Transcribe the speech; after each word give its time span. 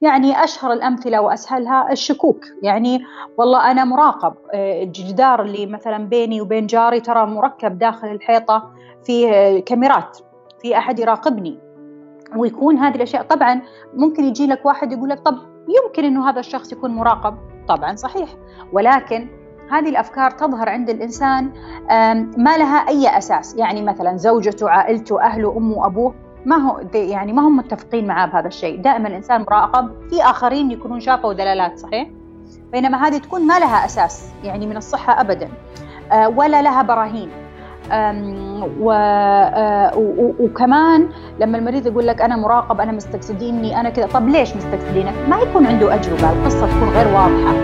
يعني 0.00 0.44
أشهر 0.44 0.72
الأمثلة 0.72 1.20
وأسهلها 1.20 1.92
الشكوك. 1.92 2.44
يعني 2.62 3.04
والله 3.38 3.70
أنا 3.70 3.84
مراقب 3.84 4.34
الجدار 4.54 5.42
اللي 5.42 5.66
مثلا 5.66 5.98
بيني 6.08 6.40
وبين 6.40 6.66
جاري 6.66 7.00
ترى 7.00 7.26
مركب 7.26 7.78
داخل 7.78 8.08
الحيطة 8.08 8.70
فيه 9.04 9.60
كاميرات 9.60 10.18
في 10.62 10.78
أحد 10.78 10.98
يراقبني. 10.98 11.58
ويكون 12.36 12.78
هذه 12.78 12.96
الأشياء 12.96 13.22
طبعا 13.22 13.62
ممكن 13.94 14.24
يجي 14.24 14.46
لك 14.46 14.66
واحد 14.66 14.92
يقول 14.92 15.08
لك 15.08 15.20
طب 15.20 15.38
يمكن 15.68 16.04
أنه 16.04 16.30
هذا 16.30 16.40
الشخص 16.40 16.72
يكون 16.72 16.90
مراقب. 16.90 17.36
طبعا 17.68 17.96
صحيح. 17.96 18.28
ولكن 18.72 19.28
هذه 19.70 19.88
الأفكار 19.88 20.30
تظهر 20.30 20.68
عند 20.68 20.90
الإنسان 20.90 21.52
ما 22.36 22.56
لها 22.56 22.88
أي 22.88 23.18
أساس. 23.18 23.56
يعني 23.56 23.82
مثلا 23.82 24.16
زوجته 24.16 24.70
عائلته 24.70 25.22
أهله 25.22 25.56
أمه 25.56 25.86
أبوه. 25.86 26.14
ما 26.46 26.56
هو 26.56 26.80
يعني 26.94 27.32
ما 27.32 27.42
هم 27.42 27.56
متفقين 27.56 28.06
معاه 28.06 28.26
بهذا 28.26 28.46
الشيء. 28.46 28.80
دائما 28.80 29.08
الإنسان 29.08 29.40
مراقب 29.40 29.90
في 30.10 30.22
آخرين 30.22 30.70
يكونون 30.70 31.00
شافوا 31.00 31.32
دلالات 31.32 31.78
صحيح؟ 31.78 32.08
بينما 32.72 33.06
هذه 33.06 33.18
تكون 33.18 33.46
ما 33.46 33.58
لها 33.58 33.84
أساس 33.84 34.28
يعني 34.44 34.66
من 34.66 34.76
الصحة 34.76 35.20
ابدا 35.20 35.48
آه، 36.12 36.28
ولا 36.28 36.62
لها 36.62 36.82
براهين. 36.82 37.30
و... 38.80 38.90
آه، 38.92 39.92
وكمان 40.40 41.08
لما 41.40 41.58
المريض 41.58 41.86
يقول 41.86 42.06
لك 42.06 42.22
أنا 42.22 42.36
مراقب 42.36 42.80
أنا 42.80 42.92
مستقصديني 42.92 43.80
أنا 43.80 43.90
كذا 43.90 44.06
طب 44.06 44.28
ليش 44.28 44.56
مستقصدينك 44.56 45.14
ما 45.28 45.36
يكون 45.38 45.66
عنده 45.66 45.94
اجوبه 45.94 46.30
القصة 46.30 46.66
تكون 46.66 46.88
غير 46.88 47.06
واضحة. 47.06 47.54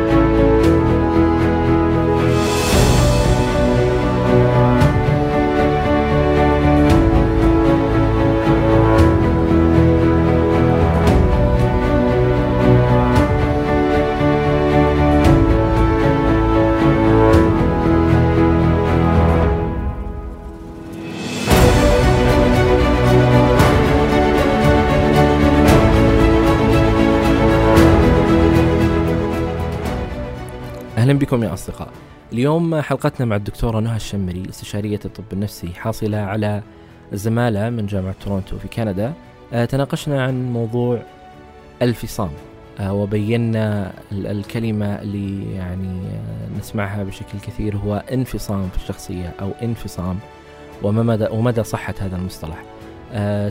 بكم 31.23 31.43
يا 31.43 31.53
أصدقاء. 31.53 31.89
اليوم 32.33 32.81
حلقتنا 32.81 33.27
مع 33.27 33.37
الدكتورة 33.37 33.81
نهى 33.81 33.97
الشمري 33.97 34.43
استشارية 34.49 35.01
الطب 35.05 35.25
النفسي 35.33 35.69
حاصلة 35.69 36.19
على 36.19 36.63
الزمالة 37.13 37.71
من 37.71 37.87
جامعة 37.87 38.15
تورونتو 38.25 38.59
في 38.59 38.69
كندا. 38.69 39.13
آه، 39.53 39.65
تناقشنا 39.65 40.23
عن 40.23 40.53
موضوع 40.53 41.03
الفصام 41.83 42.31
آه، 42.81 42.93
وبينا 42.93 43.93
الكلمة 44.13 44.87
اللي 44.87 45.55
يعني 45.55 46.01
آه، 46.07 46.59
نسمعها 46.59 47.05
بشكل 47.05 47.39
كثير 47.39 47.77
هو 47.77 48.05
انفصام 48.13 48.69
في 48.69 48.77
الشخصية 48.77 49.35
أو 49.41 49.51
انفصام 49.63 50.19
وما 50.83 51.03
مدى 51.03 51.27
ومدى 51.31 51.65
صحة 51.65 51.95
هذا 52.01 52.17
المصطلح. 52.17 52.65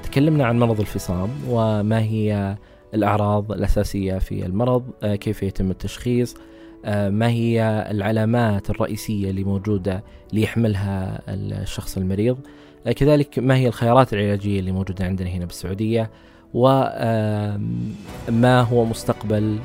تكلمنا 0.03 0.45
عن 0.45 0.59
مرض 0.59 0.79
الفصام 0.79 1.29
وما 1.49 1.99
هي 1.99 2.57
الأعراض 2.93 3.51
الأساسية 3.51 4.17
في 4.17 4.45
المرض، 4.45 4.83
كيف 5.03 5.43
يتم 5.43 5.71
التشخيص، 5.71 6.35
ما 6.85 7.29
هي 7.29 7.87
العلامات 7.91 8.69
الرئيسية 8.69 9.29
اللي 9.29 9.43
موجودة 9.43 10.03
ليحملها 10.33 11.21
الشخص 11.27 11.97
المريض؟ 11.97 12.37
آه، 12.87 12.91
كذلك 12.91 13.39
ما 13.39 13.55
هي 13.55 13.67
الخيارات 13.67 14.13
العلاجية 14.13 14.59
اللي 14.59 14.71
موجودة 14.71 15.05
عندنا 15.05 15.29
هنا 15.29 15.45
بالسعودية؟ 15.45 16.09
وما 16.53 18.61
هو 18.61 18.85
مستقبل 18.85 19.57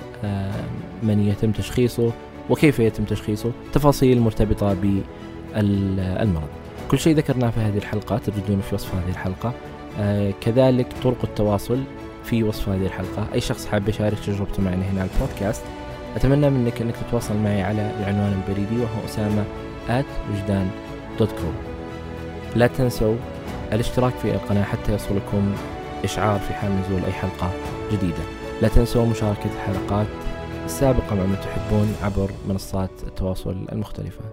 من 1.02 1.28
يتم 1.28 1.52
تشخيصه؟ 1.52 2.12
وكيف 2.50 2.78
يتم 2.78 3.04
تشخيصه؟ 3.04 3.52
تفاصيل 3.72 4.20
مرتبطة 4.20 4.76
بالمرض. 5.54 6.48
كل 6.90 6.98
شيء 6.98 7.16
ذكرناه 7.16 7.50
في 7.50 7.60
هذه 7.60 7.78
الحلقة 7.78 8.18
تجدونه 8.18 8.62
في 8.62 8.74
وصف 8.74 8.94
هذه 8.94 9.10
الحلقة. 9.10 9.52
آه، 9.98 10.30
كذلك 10.40 10.86
طرق 11.02 11.24
التواصل 11.24 11.78
في 12.24 12.42
وصف 12.42 12.68
هذه 12.68 12.86
الحلقة. 12.86 13.26
أي 13.34 13.40
شخص 13.40 13.66
حاب 13.66 13.88
يشارك 13.88 14.18
تجربته 14.18 14.62
معنا 14.62 14.90
هنا 14.90 15.00
على 15.00 15.10
البودكاست 15.14 15.62
أتمنى 16.16 16.50
منك 16.50 16.80
أنك 16.80 16.94
تتواصل 16.96 17.36
معي 17.36 17.62
على 17.62 17.90
العنوان 18.00 18.32
البريدي 18.32 18.76
وهو 18.76 19.04
أسامة 19.04 19.44
at 19.88 20.30
وجدان 20.32 20.70
dot 21.18 21.30
com 21.32 21.54
لا 22.56 22.66
تنسوا 22.66 23.16
الاشتراك 23.72 24.12
في 24.12 24.34
القناة 24.34 24.62
حتى 24.62 24.94
يصلكم 24.94 25.54
إشعار 26.04 26.40
في 26.40 26.54
حال 26.54 26.70
نزول 26.80 27.04
أي 27.04 27.12
حلقة 27.12 27.50
جديدة. 27.92 28.22
لا 28.62 28.68
تنسوا 28.68 29.06
مشاركة 29.06 29.50
الحلقات 29.54 30.06
السابقة 30.64 31.14
مع 31.14 31.22
من 31.22 31.36
تحبون 31.42 31.96
عبر 32.02 32.30
منصات 32.48 32.90
التواصل 33.06 33.66
المختلفة. 33.72 34.24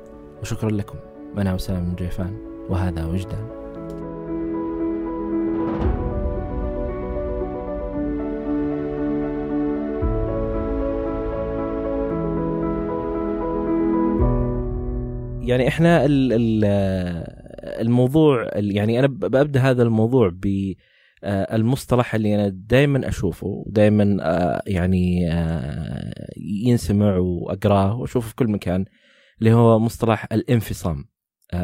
وشكرا 0.42 0.70
لكم. 0.70 0.96
أنا 1.38 1.56
أسامة 1.56 1.80
من 1.80 1.96
جيفان 1.96 2.38
وهذا 2.70 3.06
وجدان. 3.06 3.63
يعني 15.44 15.68
إحنا 15.68 16.06
الموضوع 17.82 18.50
يعني 18.56 19.00
أنا 19.00 19.08
ببدا 19.08 19.60
هذا 19.60 19.84
الموضوع 19.84 20.32
ب 20.34 20.74
آه، 21.24 21.56
اللي 22.16 22.36
أنا 22.36 22.48
دائما 22.50 23.08
أشوفه 23.08 23.48
ودائما 23.48 24.18
آه، 24.22 24.62
يعني 24.68 25.32
آه، 25.32 26.34
ينسمع 26.38 27.18
وأقراه 27.18 27.96
وأشوفه 27.96 28.28
في 28.28 28.36
كل 28.36 28.48
مكان 28.48 28.86
اللي 29.40 29.54
هو 29.54 29.80
مصطلح 29.80 30.28
الانفصام 30.32 31.06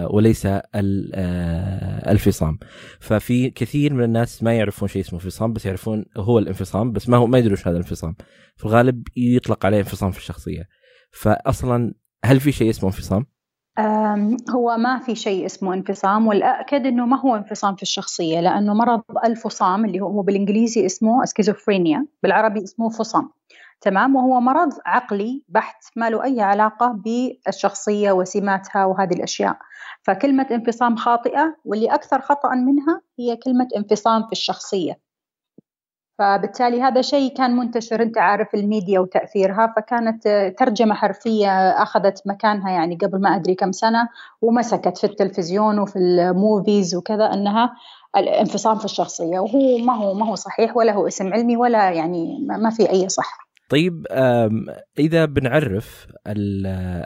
وليس 0.10 0.48
الفصام. 2.08 2.60
ففي 3.00 3.50
كثير 3.50 3.94
من 3.94 4.04
الناس 4.04 4.44
ما 4.44 4.54
يعرفون 4.54 4.88
شيء 4.88 5.02
اسمه 5.02 5.20
انفصام 5.20 5.54
بس 5.54 5.66
يعرفون 5.66 6.06
هو 6.18 6.40
الانفصام 6.40 6.92
بس 6.92 7.10
ما 7.10 7.18
هو 7.18 7.28
ما 7.28 7.38
يدرون 7.38 7.58
هذا 7.66 7.72
الانفصام. 7.72 8.16
في 8.56 8.66
الغالب 8.66 9.08
يطلق 9.18 9.66
عليه 9.66 9.78
انفصام 9.78 10.12
في 10.12 10.18
الشخصية. 10.18 10.68
فاصلا 11.12 11.94
هل 12.26 12.40
في 12.40 12.52
شيء 12.52 12.70
اسمه 12.70 12.90
انفصام؟ 12.90 13.26
هو 14.50 14.78
ما 14.78 15.00
في 15.00 15.16
شيء 15.16 15.46
اسمه 15.46 15.74
انفصام 15.74 16.28
والأكد 16.28 16.86
أنه 16.86 17.06
ما 17.06 17.20
هو 17.20 17.36
انفصام 17.36 17.76
في 17.76 17.82
الشخصية 17.82 18.40
لأنه 18.40 18.74
مرض 18.74 19.02
الفصام 19.26 19.86
اللي 19.86 20.02
هو 20.02 20.22
بالإنجليزي 20.22 20.86
اسمه 20.86 21.26
سكيزوفرينيا 21.26 22.06
بالعربي 22.24 22.64
اسمه 22.64 22.90
فصام. 22.90 23.30
تمام؟ 23.82 24.16
وهو 24.16 24.40
مرض 24.40 24.74
عقلي 24.86 25.44
بحت 25.50 25.84
ما 25.96 26.10
له 26.10 26.24
أي 26.24 26.42
علاقة 26.42 26.88
بالشخصية 26.88 28.12
وسماتها 28.12 28.86
وهذه 28.86 29.14
الأشياء. 29.14 29.58
فكلمة 30.04 30.48
انفصام 30.52 30.96
خاطئة 30.96 31.56
واللي 31.66 31.94
أكثر 31.94 32.22
خطأ 32.22 32.56
منها 32.56 33.02
هي 33.20 33.36
كلمة 33.36 33.68
انفصام 33.78 34.26
في 34.26 34.32
الشخصية. 34.32 35.00
فبالتالي 36.20 36.82
هذا 36.82 37.02
شيء 37.02 37.34
كان 37.34 37.56
منتشر 37.56 38.02
أنت 38.02 38.18
عارف 38.18 38.56
الميديا 38.56 39.00
وتأثيرها 39.00 39.74
فكانت 39.78 40.54
ترجمة 40.58 40.96
حرفية 40.96 41.50
أخذت 41.70 42.22
مكانها 42.26 42.72
يعني 42.72 42.96
قبل 42.96 43.22
ما 43.22 43.36
أدري 43.36 43.56
كم 43.56 43.72
سنة 43.72 44.10
ومسكت 44.42 44.98
في 44.98 45.04
التلفزيون 45.04 45.80
وفي 45.80 46.00
ال 46.00 46.13
movies 46.13 46.96
وكذا 46.96 47.26
أنها 47.26 47.74
الانفصام 48.18 48.78
في 48.78 48.86
الشخصية 48.86 49.40
وهو 49.40 49.78
ما 49.78 49.96
هو 49.96 50.14
ما 50.14 50.30
هو 50.30 50.36
صحيح 50.36 50.78
ولا 50.78 50.94
هو 50.94 51.08
اسم 51.08 51.34
علمي 51.34 51.58
ولا 51.58 51.92
يعني 51.92 52.38
ما 52.64 52.70
في 52.70 52.90
أي 52.90 53.10
صحه. 53.10 53.50
طيب 53.70 54.06
إذا 55.00 55.26
بنعرف 55.26 56.08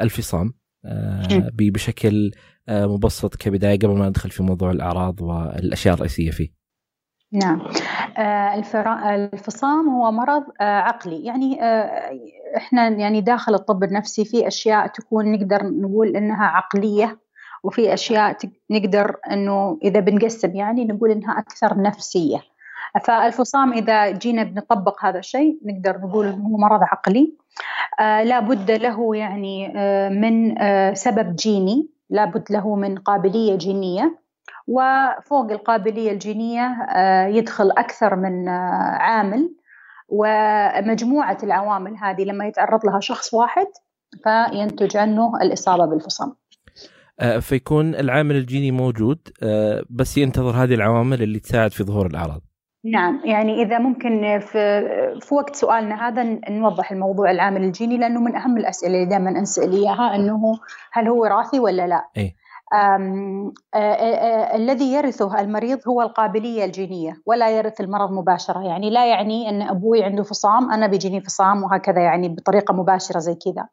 الفصام 0.01 0.53
بشكل 1.59 2.31
مبسط 2.69 3.35
كبداية 3.35 3.79
قبل 3.79 3.97
ما 3.97 4.09
ندخل 4.09 4.29
في 4.29 4.43
موضوع 4.43 4.71
الأعراض 4.71 5.21
والأشياء 5.21 5.93
الرئيسية 5.93 6.31
فيه. 6.31 6.62
نعم. 7.33 7.61
آه، 8.17 8.55
الفصام 9.15 9.89
هو 9.89 10.11
مرض 10.11 10.43
آه، 10.61 10.79
عقلي. 10.79 11.25
يعني 11.25 11.63
آه، 11.63 12.19
إحنا 12.57 12.87
يعني 12.87 13.21
داخل 13.21 13.53
الطب 13.53 13.83
النفسي 13.83 14.25
في 14.25 14.47
أشياء 14.47 14.87
تكون 14.87 15.31
نقدر 15.31 15.63
نقول 15.63 16.15
إنها 16.15 16.45
عقلية 16.45 17.19
وفي 17.63 17.93
أشياء 17.93 18.37
نقدر 18.71 19.15
إنه 19.31 19.77
إذا 19.83 19.99
بنقسم 19.99 20.55
يعني 20.55 20.85
نقول 20.85 21.11
إنها 21.11 21.39
أكثر 21.39 21.81
نفسية. 21.81 22.37
فالفصام 23.03 23.73
إذا 23.73 24.09
جينا 24.09 24.43
بنطبق 24.43 25.05
هذا 25.05 25.19
الشيء 25.19 25.59
نقدر 25.65 25.97
نقول 25.97 26.27
إنه 26.27 26.47
هو 26.47 26.57
مرض 26.57 26.79
عقلي. 26.83 27.33
لا 27.99 28.39
بد 28.39 28.71
له 28.71 29.15
يعني 29.15 29.67
من 30.09 30.55
سبب 30.95 31.35
جيني 31.35 31.89
لا 32.09 32.25
بد 32.25 32.43
له 32.49 32.75
من 32.75 32.97
قابلية 32.97 33.55
جينية. 33.55 34.22
وفوق 34.67 35.51
القابلية 35.51 36.11
الجينية 36.11 36.65
آه، 36.95 37.27
يدخل 37.27 37.71
أكثر 37.71 38.15
من 38.15 38.47
آه، 38.47 38.97
عامل 38.99 39.55
ومجموعة 40.09 41.37
العوامل 41.43 41.97
هذه 41.97 42.23
لما 42.23 42.47
يتعرض 42.47 42.85
لها 42.85 42.99
شخص 42.99 43.33
واحد 43.33 43.67
فينتج 44.23 44.97
عنه 44.97 45.31
الإصابة 45.41 45.85
بالفصام 45.85 46.35
آه، 47.19 47.39
فيكون 47.39 47.95
العامل 47.95 48.35
الجيني 48.35 48.71
موجود 48.71 49.19
بس 49.89 50.17
ينتظر 50.17 50.63
هذه 50.63 50.73
العوامل 50.73 51.23
اللي 51.23 51.39
تساعد 51.39 51.71
في 51.71 51.83
ظهور 51.83 52.07
الأعراض 52.07 52.41
نعم 52.85 53.21
يعني 53.25 53.61
إذا 53.61 53.79
ممكن 53.79 54.39
في, 54.39 54.81
في 55.21 55.35
وقت 55.35 55.55
سؤالنا 55.55 56.07
هذا 56.07 56.39
نوضح 56.49 56.91
الموضوع 56.91 57.31
العامل 57.31 57.63
الجيني 57.63 57.97
لأنه 57.97 58.19
من 58.21 58.35
أهم 58.35 58.57
الأسئلة 58.57 58.95
اللي 58.95 59.05
دائما 59.05 59.29
أنسأل 59.29 59.71
إياها 59.71 60.15
أنه 60.15 60.41
هل 60.91 61.07
هو 61.07 61.21
وراثي 61.21 61.59
ولا 61.59 61.87
لا؟ 61.87 62.09
إيه؟ 62.17 62.42
الذي 64.55 64.93
يرثه 64.93 65.39
المريض 65.39 65.79
هو 65.87 66.01
القابلية 66.01 66.65
الجينية 66.65 67.21
ولا 67.25 67.49
يرث 67.49 67.81
المرض 67.81 68.11
مباشرة. 68.11 68.63
يعني 68.63 68.89
لا 68.89 69.05
يعني 69.05 69.49
أن 69.49 69.61
أبوي 69.61 70.03
عنده 70.03 70.23
فصام 70.23 70.71
أنا 70.71 70.87
بيجيني 70.87 71.21
فصام 71.21 71.63
وهكذا 71.63 72.01
يعني 72.01 72.29
بطريقة 72.29 72.73
مباشرة 72.73 73.19
زي 73.19 73.35
كذا. 73.35 73.67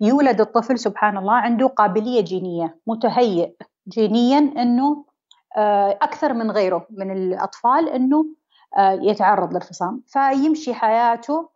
يولد 0.00 0.40
الطفل 0.40 0.78
سبحان 0.78 1.16
الله 1.16 1.34
عنده 1.34 1.66
قابلية 1.66 2.20
جينية 2.20 2.78
متهيئ 2.86 3.52
جينيا 3.88 4.38
أنه 4.38 5.04
أكثر 6.02 6.32
من 6.32 6.50
غيره 6.50 6.86
من 6.90 7.10
الأطفال 7.10 7.88
أنه 7.88 8.24
يتعرض 8.78 9.54
للفصام 9.54 10.02
فيمشي 10.06 10.74
حياته 10.74 11.53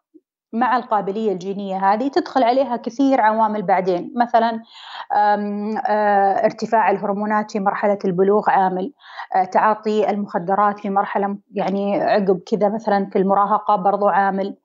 مع 0.53 0.77
القابلية 0.77 1.33
الجينية 1.33 1.93
هذه 1.93 2.09
تدخل 2.09 2.43
عليها 2.43 2.77
كثير 2.77 3.21
عوامل 3.21 3.63
بعدين. 3.63 4.13
مثلا 4.17 4.63
ارتفاع 6.45 6.91
الهرمونات 6.91 7.51
في 7.51 7.61
مرحلة 7.61 7.99
البلوغ 8.05 8.51
عامل 8.51 8.93
تعاطي 9.53 10.11
المخدرات 10.11 10.81
في 10.81 10.91
مرحلة 10.91 11.37
يعني 11.53 12.01
عقب 12.01 12.41
كذا 12.47 12.69
مثلا 12.69 13.07
في 13.13 13.19
المراهقة 13.19 13.77
برضو 13.77 14.09
عامل. 14.09 14.57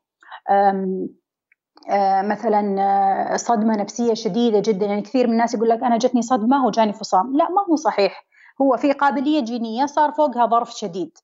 مثلا 2.24 3.38
صدمة 3.38 3.76
نفسية 3.76 4.14
شديدة 4.14 4.60
جدا. 4.66 4.86
يعني 4.86 5.02
كثير 5.02 5.28
من 5.28 5.34
الناس 5.34 5.54
يقول 5.54 5.70
لك 5.70 5.84
أنا 5.84 5.98
جتني 5.98 6.22
صدمة 6.22 6.66
وجاني 6.66 6.94
فصام. 6.94 7.38
لا 7.38 7.50
ما 7.50 7.62
هو 7.70 7.76
صحيح. 7.76 8.26
هو 8.62 8.78
في 8.78 8.92
قابلية 8.92 9.44
جينية 9.44 9.86
صار 9.86 10.12
فوقها 10.12 10.46
ظرف 10.46 10.72
شديد. 10.72 11.18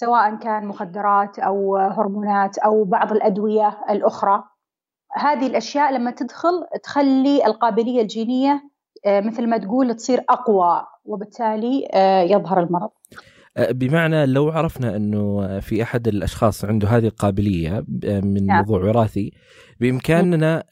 سواء 0.00 0.38
كان 0.38 0.66
مخدرات 0.66 1.38
أو 1.38 1.76
هرمونات 1.76 2.58
أو 2.58 2.84
بعض 2.84 3.12
الأدوية 3.12 3.78
الأخرى 3.90 4.44
هذه 5.16 5.46
الأشياء 5.46 5.94
لما 5.94 6.10
تدخل 6.10 6.64
تخلي 6.82 7.46
القابلية 7.46 8.02
الجينية 8.02 8.62
آه، 9.06 9.20
مثل 9.20 9.46
ما 9.46 9.58
تقول 9.58 9.94
تصير 9.94 10.20
أقوى 10.30 10.86
وبالتالي 11.04 11.88
آه، 11.94 12.22
يظهر 12.22 12.60
المرض. 12.60 12.90
آه، 13.56 13.72
بمعنى 13.72 14.26
لو 14.26 14.48
عرفنا 14.48 14.96
إنه 14.96 15.60
في 15.60 15.82
أحد 15.82 16.08
الأشخاص 16.08 16.64
عنده 16.64 16.88
هذه 16.88 17.06
القابلية 17.06 17.84
من 18.04 18.46
نعم. 18.46 18.56
موضوع 18.56 18.84
وراثي 18.84 19.32
بإمكاننا 19.80 20.64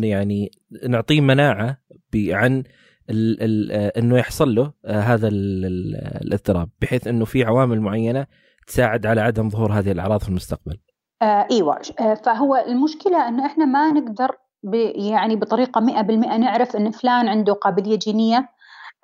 يعني 0.00 0.50
نعطيه 0.88 1.20
مناعة 1.20 1.78
عن 2.14 2.62
ال 3.10 3.42
ال 3.42 3.72
إنه 3.72 4.18
يحصل 4.18 4.54
له 4.54 4.72
هذا 4.86 5.28
الاضطراب 5.32 6.68
بحيث 6.80 7.06
إنه 7.06 7.24
في 7.24 7.44
عوامل 7.44 7.80
معينة 7.80 8.26
تساعد 8.66 9.06
على 9.06 9.20
عدم 9.20 9.50
ظهور 9.50 9.72
هذه 9.72 9.92
الأعراض 9.92 10.20
في 10.20 10.28
المستقبل. 10.28 10.78
آه 11.22 11.46
أيوه 11.50 11.78
آه 12.00 12.14
فهو 12.14 12.56
المشكلة 12.56 13.28
إنه 13.28 13.46
إحنا 13.46 13.64
ما 13.64 13.90
نقدر 13.90 14.36
يعني 14.94 15.36
بطريقة 15.36 15.80
100% 15.80 15.84
نعرف 16.38 16.76
إن 16.76 16.90
فلان 16.90 17.28
عنده 17.28 17.52
قابلية 17.52 17.98
جينية 17.98 18.48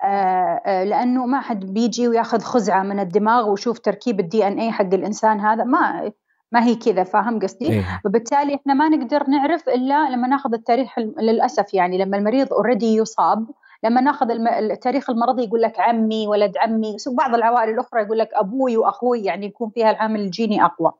آه 0.03 0.61
آه 0.65 0.83
لأنه 0.83 1.25
ما 1.25 1.39
حد 1.41 1.65
بيجي 1.73 2.07
وياخذ 2.07 2.41
خزعة 2.41 2.83
من 2.83 2.99
الدماغ 2.99 3.49
ويشوف 3.49 3.79
تركيب 3.79 4.19
ال 4.19 4.47
DNA 4.47 4.71
حق 4.71 4.93
الإنسان 4.93 5.39
هذا 5.39 5.63
ما 5.63 6.11
ما 6.51 6.63
هي 6.63 6.75
كذا 6.75 7.03
فاهم 7.03 7.39
قصدي؟ 7.39 7.69
إيه. 7.69 8.01
وبالتالي 8.05 8.55
إحنا 8.55 8.73
ما 8.73 8.89
نقدر 8.89 9.23
نعرف 9.29 9.69
إلا 9.69 10.09
لما 10.09 10.27
ناخذ 10.27 10.53
التاريخ 10.53 10.99
للأسف 10.99 11.73
يعني 11.73 11.97
لما 11.97 12.17
المريض 12.17 12.53
already 12.53 12.95
يصاب 12.95 13.47
لما 13.83 14.01
ناخذ 14.01 14.31
التاريخ 14.31 15.09
المرضي 15.09 15.43
يقول 15.43 15.61
لك 15.61 15.79
عمي 15.79 16.27
ولد 16.27 16.57
عمي 16.57 16.97
بعض 17.07 17.35
العوائل 17.35 17.69
الأخرى 17.69 18.01
يقول 18.01 18.17
لك 18.17 18.29
أبوي 18.33 18.77
وأخوي 18.77 19.23
يعني 19.23 19.45
يكون 19.45 19.69
فيها 19.69 19.91
العامل 19.91 20.19
الجيني 20.19 20.65
أقوى. 20.65 20.91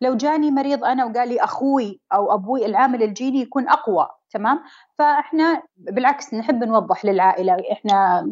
لو 0.00 0.14
جاني 0.14 0.50
مريض 0.50 0.84
أنا 0.84 1.04
وقال 1.04 1.28
لي 1.28 1.40
أخوي 1.40 2.00
أو 2.12 2.34
أبوي 2.34 2.66
العامل 2.66 3.02
الجيني 3.02 3.40
يكون 3.40 3.68
أقوى 3.68 4.08
تمام؟ 4.30 4.60
فإحنا 4.98 5.62
بالعكس 5.76 6.34
نحب 6.34 6.64
نوضح 6.64 7.04
للعائلة 7.04 7.56
إحنا 7.72 8.28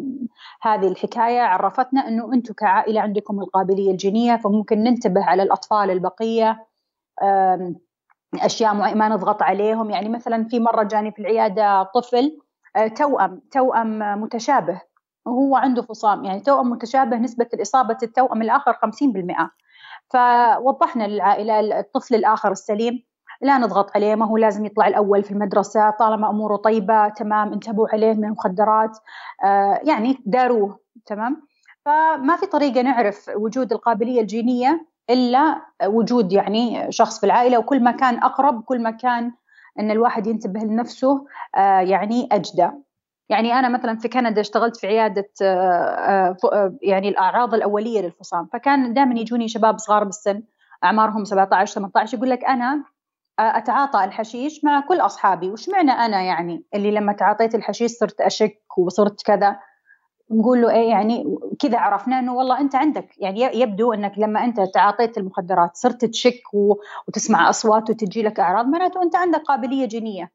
هذه 0.63 0.89
الحكاية 0.89 1.41
عرفتنا 1.41 2.09
إنه 2.09 2.35
أنتم 2.35 2.55
كعائلة 2.55 3.01
عندكم 3.01 3.41
القابلية 3.41 3.91
الجينية 3.91 4.37
فممكن 4.37 4.79
ننتبه 4.79 5.25
على 5.25 5.43
الأطفال 5.43 5.91
البقية 5.91 6.67
أشياء 8.35 8.75
ما 8.75 9.09
نضغط 9.09 9.43
عليهم 9.43 9.91
يعني 9.91 10.09
مثلا 10.09 10.45
في 10.45 10.61
مرة 10.61 10.83
جاني 10.83 11.13
في 11.13 11.19
العيادة 11.19 11.83
طفل 11.83 12.39
توأم 12.97 13.41
توأم 13.51 14.21
متشابه. 14.23 14.81
وهو 15.27 15.57
عنده 15.57 15.83
فصام 15.83 16.25
يعني 16.25 16.41
توأم 16.41 16.71
متشابه 16.71 17.17
نسبة 17.17 17.47
الإصابة 17.55 17.97
التوأم 18.03 18.43
الآخر 18.43 18.73
50% 18.73 18.79
فوضحنا 20.11 21.05
للعائلة 21.05 21.81
الطفل 21.81 22.15
الآخر 22.15 22.53
السليم 22.53 23.05
لا 23.41 23.59
نضغط 23.59 23.91
عليه 23.95 24.15
ما 24.15 24.27
هو 24.27 24.37
لازم 24.37 24.65
يطلع 24.65 24.87
الأول 24.87 25.25
في 25.25 25.31
المدرسة 25.31 25.91
طالما 25.91 26.31
أموره 26.31 26.57
طيبة 26.57 27.09
تمام 27.09 27.53
انتبهوا 27.53 27.89
عليه 27.93 28.13
من 28.15 28.25
المخدرات 28.25 28.99
آه 29.45 29.81
يعني 29.85 30.19
داروه 30.27 30.79
تمام؟ 31.07 31.43
فما 31.85 32.37
في 32.37 32.47
طريقة 32.47 32.83
نعرف 32.83 33.31
وجود 33.37 33.73
القابلية 33.73 34.21
الجينية 34.21 34.87
إلا 35.11 35.63
وجود 35.87 36.33
يعني 36.33 36.93
شخص 36.93 37.21
في 37.21 37.27
العائلة 37.27 37.59
وكل 37.59 37.83
ما 37.83 37.91
كان 37.91 38.19
أقرب 38.23 38.63
كل 38.63 38.83
ما 38.83 38.91
كان 38.91 39.33
إن 39.79 39.91
الواحد 39.91 40.27
ينتبه 40.27 40.61
لنفسه 40.61 41.27
آه، 41.57 41.81
يعني 41.81 42.29
أجدى. 42.33 42.71
يعني 43.29 43.53
أنا 43.53 43.69
مثلا 43.69 43.99
في 43.99 44.09
كندا 44.09 44.41
اشتغلت 44.41 44.77
في 44.77 44.87
عيادة 44.87 45.31
آه، 45.43 46.37
آه، 46.45 46.79
يعني 46.83 47.09
الأعراض 47.09 47.55
الأولية 47.55 48.01
للفصام. 48.01 48.47
فكان 48.53 48.95
دائما 48.95 49.21
يجوني 49.21 49.49
شباب 49.49 49.79
صغار 49.79 50.05
بالسن 50.05 50.43
أعمارهم 50.85 51.25
17 51.25 51.75
18 51.75 52.17
يقول 52.17 52.31
لك 52.31 52.45
أنا 52.45 52.85
أتعاطى 53.39 54.05
الحشيش 54.05 54.65
مع 54.65 54.81
كل 54.81 55.01
أصحابي. 55.01 55.51
وش 55.51 55.69
معنى 55.69 55.91
أنا 55.91 56.23
يعني؟ 56.23 56.65
اللي 56.75 56.91
لما 56.91 57.13
تعاطيت 57.13 57.55
الحشيش 57.55 57.91
صرت 57.91 58.21
أشك 58.21 58.63
وصرت 58.79 59.23
كذا. 59.23 59.59
نقول 60.31 60.63
له 60.63 60.71
إيه 60.71 60.89
يعني 60.89 61.39
كذا 61.61 61.79
عرفنا 61.79 62.19
إنه 62.19 62.35
والله 62.35 62.61
أنت 62.61 62.75
عندك 62.75 63.15
يعني 63.19 63.41
يبدو 63.61 63.93
إنك 63.93 64.13
لما 64.19 64.45
أنت 64.45 64.61
تعاطيت 64.75 65.19
المخدرات 65.19 65.77
صرت 65.77 66.05
تشك 66.05 66.43
وتسمع 67.09 67.51
أصوات 67.51 67.91
وتجي 67.91 68.23
لك 68.23 68.41
أعراض 68.41 68.67
معناته 68.67 69.03
أنت 69.03 69.17
عندك 69.17 69.41
قابلية 69.41 69.87
جينية. 69.87 70.31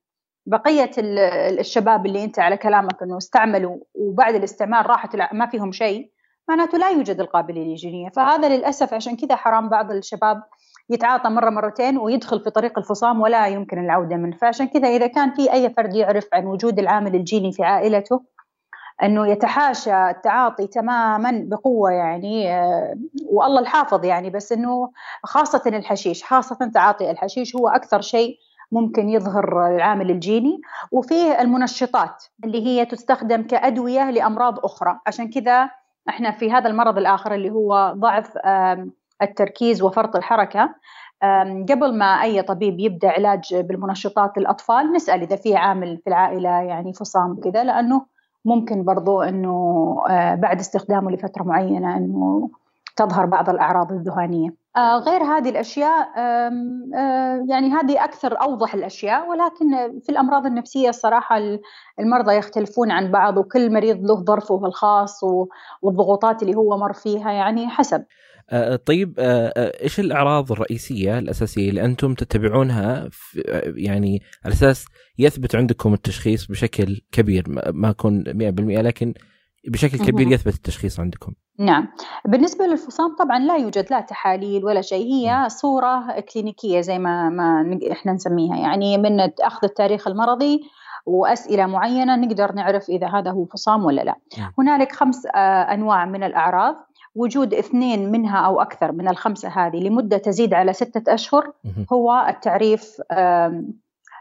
بقية 0.45 0.91
الشباب 0.97 2.05
اللي 2.05 2.23
أنت 2.23 2.39
على 2.39 2.57
كلامك 2.57 3.03
إنه 3.03 3.17
استعملوا 3.17 3.77
وبعد 3.95 4.35
الاستعمال 4.35 4.89
راحت 4.89 5.15
ما 5.33 5.45
فيهم 5.45 5.71
شيء 5.71 6.11
معناته 6.49 6.77
لا 6.77 6.89
يوجد 6.89 7.19
القابلية 7.19 7.71
الجينية. 7.71 8.09
فهذا 8.09 8.57
للأسف 8.57 8.93
عشان 8.93 9.15
كذا 9.15 9.35
حرام 9.35 9.69
بعض 9.69 9.91
الشباب 9.91 10.43
يتعاطى 10.89 11.29
مرة 11.29 11.49
مرتين 11.49 11.97
ويدخل 11.97 12.39
في 12.39 12.49
طريق 12.49 12.79
الفصام 12.79 13.21
ولا 13.21 13.47
يمكن 13.47 13.79
العودة 13.79 14.15
منه. 14.15 14.37
فعشان 14.37 14.67
كذا 14.67 14.87
إذا 14.87 15.07
كان 15.07 15.31
في 15.33 15.53
أي 15.53 15.69
فرد 15.69 15.95
يعرف 15.95 16.27
عن 16.33 16.45
وجود 16.45 16.79
العامل 16.79 17.15
الجيني 17.15 17.51
في 17.51 17.63
عائلته 17.63 18.21
إنه 19.03 19.27
يتحاشى 19.27 20.09
التعاطي 20.09 20.67
تماما 20.67 21.43
بقوة 21.45 21.91
يعني 21.91 22.53
آه، 22.53 22.95
والله 23.25 23.59
الحافظ 23.59 24.05
يعني 24.05 24.29
بس 24.29 24.51
إنه 24.51 24.91
خاصة 25.23 25.61
الحشيش 25.65 26.23
خاصة 26.23 26.71
تعاطي 26.73 27.11
الحشيش 27.11 27.55
هو 27.55 27.67
أكثر 27.67 28.01
شيء 28.01 28.37
ممكن 28.71 29.09
يظهر 29.09 29.67
العامل 29.75 30.11
الجيني. 30.11 30.61
وفيه 30.91 31.41
المنشطات 31.41 32.23
اللي 32.43 32.65
هي 32.65 32.85
تستخدم 32.85 33.43
كأدوية 33.43 34.11
لأمراض 34.11 34.65
أخرى. 34.65 34.99
عشان 35.07 35.29
كذا 35.29 35.69
إحنا 36.09 36.31
في 36.31 36.51
هذا 36.51 36.69
المرض 36.69 36.97
الآخر 36.97 37.33
اللي 37.33 37.49
هو 37.49 37.93
ضعف 37.97 38.37
التركيز 39.21 39.81
وفرط 39.81 40.15
الحركة. 40.15 40.75
قبل 41.69 41.97
ما 41.97 42.05
أي 42.05 42.41
طبيب 42.41 42.79
يبدأ 42.79 43.09
علاج 43.09 43.55
بالمنشطات 43.55 44.37
للاطفال 44.37 44.93
نسأل 44.93 45.21
إذا 45.21 45.35
في 45.35 45.55
عامل 45.55 45.97
في 45.97 46.07
العائلة 46.07 46.49
يعني 46.49 46.93
فصام 46.93 47.39
كذا 47.43 47.63
لأنه 47.63 48.05
ممكن 48.45 48.83
برضو 48.83 49.21
إنه 49.21 49.95
آه، 50.09 50.35
بعد 50.35 50.59
استخدامه 50.59 51.11
لفترة 51.11 51.43
معينة 51.43 51.97
إنه 51.97 52.49
تظهر 52.95 53.25
بعض 53.25 53.49
الأعراض 53.49 53.91
الذهانية. 53.91 54.49
آه، 54.77 54.97
غير 54.97 55.23
هذه 55.23 55.49
الأشياء 55.49 56.09
آه، 56.17 56.51
يعني 57.49 57.71
هذه 57.71 58.03
أكثر 58.03 58.41
أوضح 58.41 58.73
الأشياء 58.73 59.29
ولكن 59.29 59.99
في 59.99 60.09
الأمراض 60.09 60.45
النفسية 60.45 60.89
الصراحة 60.89 61.41
المرضى 61.99 62.35
يختلفون 62.35 62.91
عن 62.91 63.11
بعض 63.11 63.37
وكل 63.37 63.73
مريض 63.73 64.05
له 64.05 64.15
ظرفه 64.15 64.65
الخاص 64.65 65.23
والضغوطات 65.81 66.41
اللي 66.41 66.55
هو 66.55 66.77
مر 66.77 66.93
فيها 66.93 67.31
يعني 67.31 67.67
حسب. 67.67 68.03
آه، 68.49 68.75
طيب 68.75 69.15
آه، 69.19 69.53
آه، 69.57 69.83
إيش 69.83 69.99
الأعراض 69.99 70.51
الرئيسية 70.51 71.19
الأساسية 71.19 71.69
اللي 71.69 71.85
أنتم 71.85 72.13
تتبعونها 72.13 73.09
يعني 73.65 74.21
على 74.45 74.53
أساس 74.53 74.85
يثبت 75.17 75.55
عندكم 75.55 75.93
التشخيص 75.93 76.45
بشكل 76.45 77.01
كبير 77.11 77.43
ما 77.73 77.89
أكون 77.89 78.23
100% 78.27 78.81
لكن 78.81 79.13
بشكل 79.67 79.97
كبير 79.97 80.31
يثبت 80.31 80.53
التشخيص 80.53 80.99
عندكم؟ 80.99 81.33
نعم. 81.59 81.87
بالنسبة 82.25 82.65
للفصام 82.65 83.15
طبعا 83.15 83.39
لا 83.39 83.57
يوجد 83.57 83.85
لا 83.91 84.01
تحاليل 84.01 84.65
ولا 84.65 84.81
شيء 84.81 85.05
هي 85.05 85.49
صورة 85.49 86.19
كلينيكية 86.33 86.81
زي 86.81 86.99
ما, 86.99 87.29
ما 87.29 87.79
إحنا 87.91 88.13
نسميها. 88.13 88.57
يعني 88.57 88.97
من 88.97 89.19
أخذ 89.19 89.59
التاريخ 89.63 90.07
المرضي 90.07 90.61
وأسئلة 91.05 91.65
معينة 91.65 92.15
نقدر 92.15 92.53
نعرف 92.53 92.89
إذا 92.89 93.07
هذا 93.07 93.31
هو 93.31 93.45
فصام 93.45 93.85
ولا 93.85 94.01
لا. 94.01 94.15
هنالك 94.59 94.91
خمس 94.91 95.25
أنواع 95.71 96.05
من 96.05 96.23
الأعراض. 96.23 96.75
وجود 97.15 97.53
اثنين 97.53 98.11
منها 98.11 98.39
أو 98.39 98.61
أكثر 98.61 98.91
من 98.91 99.07
الخمسة 99.07 99.49
هذه 99.49 99.77
لمدة 99.77 100.17
تزيد 100.17 100.53
على 100.53 100.73
ستة 100.73 101.13
أشهر 101.13 101.51
هو 101.93 102.25
التعريف 102.29 103.01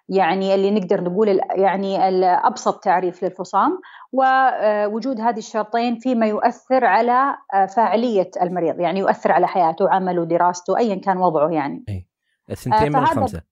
يعني 0.08 0.54
اللي 0.54 0.70
نقدر 0.70 1.04
نقول 1.04 1.40
يعني 1.50 2.08
الأبسط 2.08 2.84
تعريف 2.84 3.25
للفصام. 3.25 3.80
ووجود 4.12 5.20
هذه 5.20 5.38
الشرطين 5.38 5.99
فيما 5.99 6.26
يؤثر 6.26 6.84
على 6.84 7.37
فاعلية 7.76 8.30
المريض 8.42 8.80
يعني 8.80 9.00
يؤثر 9.00 9.32
على 9.32 9.49
حياته 9.49 9.90
عمله 9.90 10.25
دراسته 10.25 10.78
ايا 10.78 10.94
كان 10.94 11.16
وضعه 11.16 11.49
يعني. 11.49 11.84
أي. 11.88 12.06
الثنتين 12.50 12.92
من 12.92 12.99
الخمسة. 12.99 13.42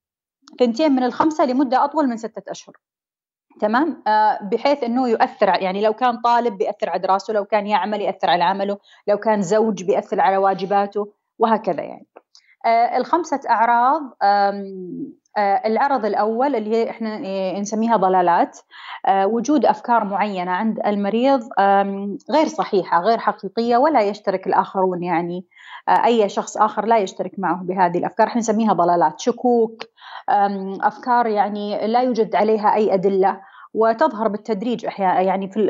ثنتين 0.58 0.92
من 0.92 1.02
الخمسة 1.02 1.44
لمدة 1.44 1.84
أطول 1.84 2.08
من 2.08 2.16
ستة 2.16 2.50
أشهر. 2.50 2.76
تمام؟ 3.60 4.02
آه 4.06 4.38
بحيث 4.42 4.84
إنه 4.84 5.08
يؤثر 5.08 5.48
يعني 5.48 5.82
لو 5.82 5.92
كان 5.92 6.20
طالب 6.20 6.58
بيأثر 6.58 6.90
على 6.90 6.98
دراسته 6.98 7.32
لو 7.32 7.44
كان 7.44 7.66
يعمل 7.66 8.00
يأثر 8.00 8.30
على 8.30 8.44
عمله 8.44 8.78
لو 9.06 9.16
كان 9.16 9.42
زوج 9.42 9.84
بيأثر 9.84 10.20
على 10.20 10.36
واجباته 10.36 11.12
وهكذا 11.38 11.82
يعني. 11.82 12.06
آه 12.66 12.96
الخمسة 12.96 13.40
أعراض 13.50 14.02
آه 14.22 14.64
العرض 15.66 16.04
الأول 16.04 16.56
اللي 16.56 16.76
هي 16.76 16.90
إحنا 16.90 17.22
آه، 17.26 17.60
نسميها 17.60 17.96
ضلالات. 17.96 18.58
وجود 19.08 19.66
أفكار 19.66 20.04
معينة 20.04 20.50
عند 20.50 20.78
المريض 20.86 21.40
غير 22.30 22.46
صحيحة 22.46 23.00
غير 23.00 23.18
حقيقية 23.18 23.76
ولا 23.76 24.00
يشترك 24.00 24.46
الآخرون 24.46 25.02
يعني. 25.02 25.46
أي 25.90 26.28
شخص 26.28 26.56
آخر 26.56 26.86
لا 26.86 26.98
يشترك 26.98 27.32
معه 27.38 27.62
بهذه 27.62 27.98
الأفكار. 27.98 28.26
إحنا 28.26 28.38
نسميها 28.38 28.72
ضلالات 28.72 29.20
شكوك 29.20 29.82
أفكار 30.80 31.26
يعني 31.26 31.86
لا 31.86 32.00
يوجد 32.00 32.34
عليها 32.34 32.74
أي 32.74 32.94
أدلة. 32.94 33.40
وتظهر 33.74 34.28
بالتدريج 34.28 34.86
أحيانا 34.86 35.20
يعني 35.20 35.52
في 35.52 35.60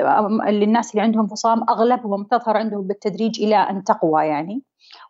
للناس 0.49 0.91
اللي 0.91 1.03
عندهم 1.03 1.27
فصام 1.27 1.63
أغلبهم 1.69 2.25
تظهر 2.25 2.57
عندهم 2.57 2.87
بالتدريج 2.87 3.43
إلى 3.43 3.57
أن 3.57 3.85
تقوى 3.85 4.23
يعني. 4.23 4.63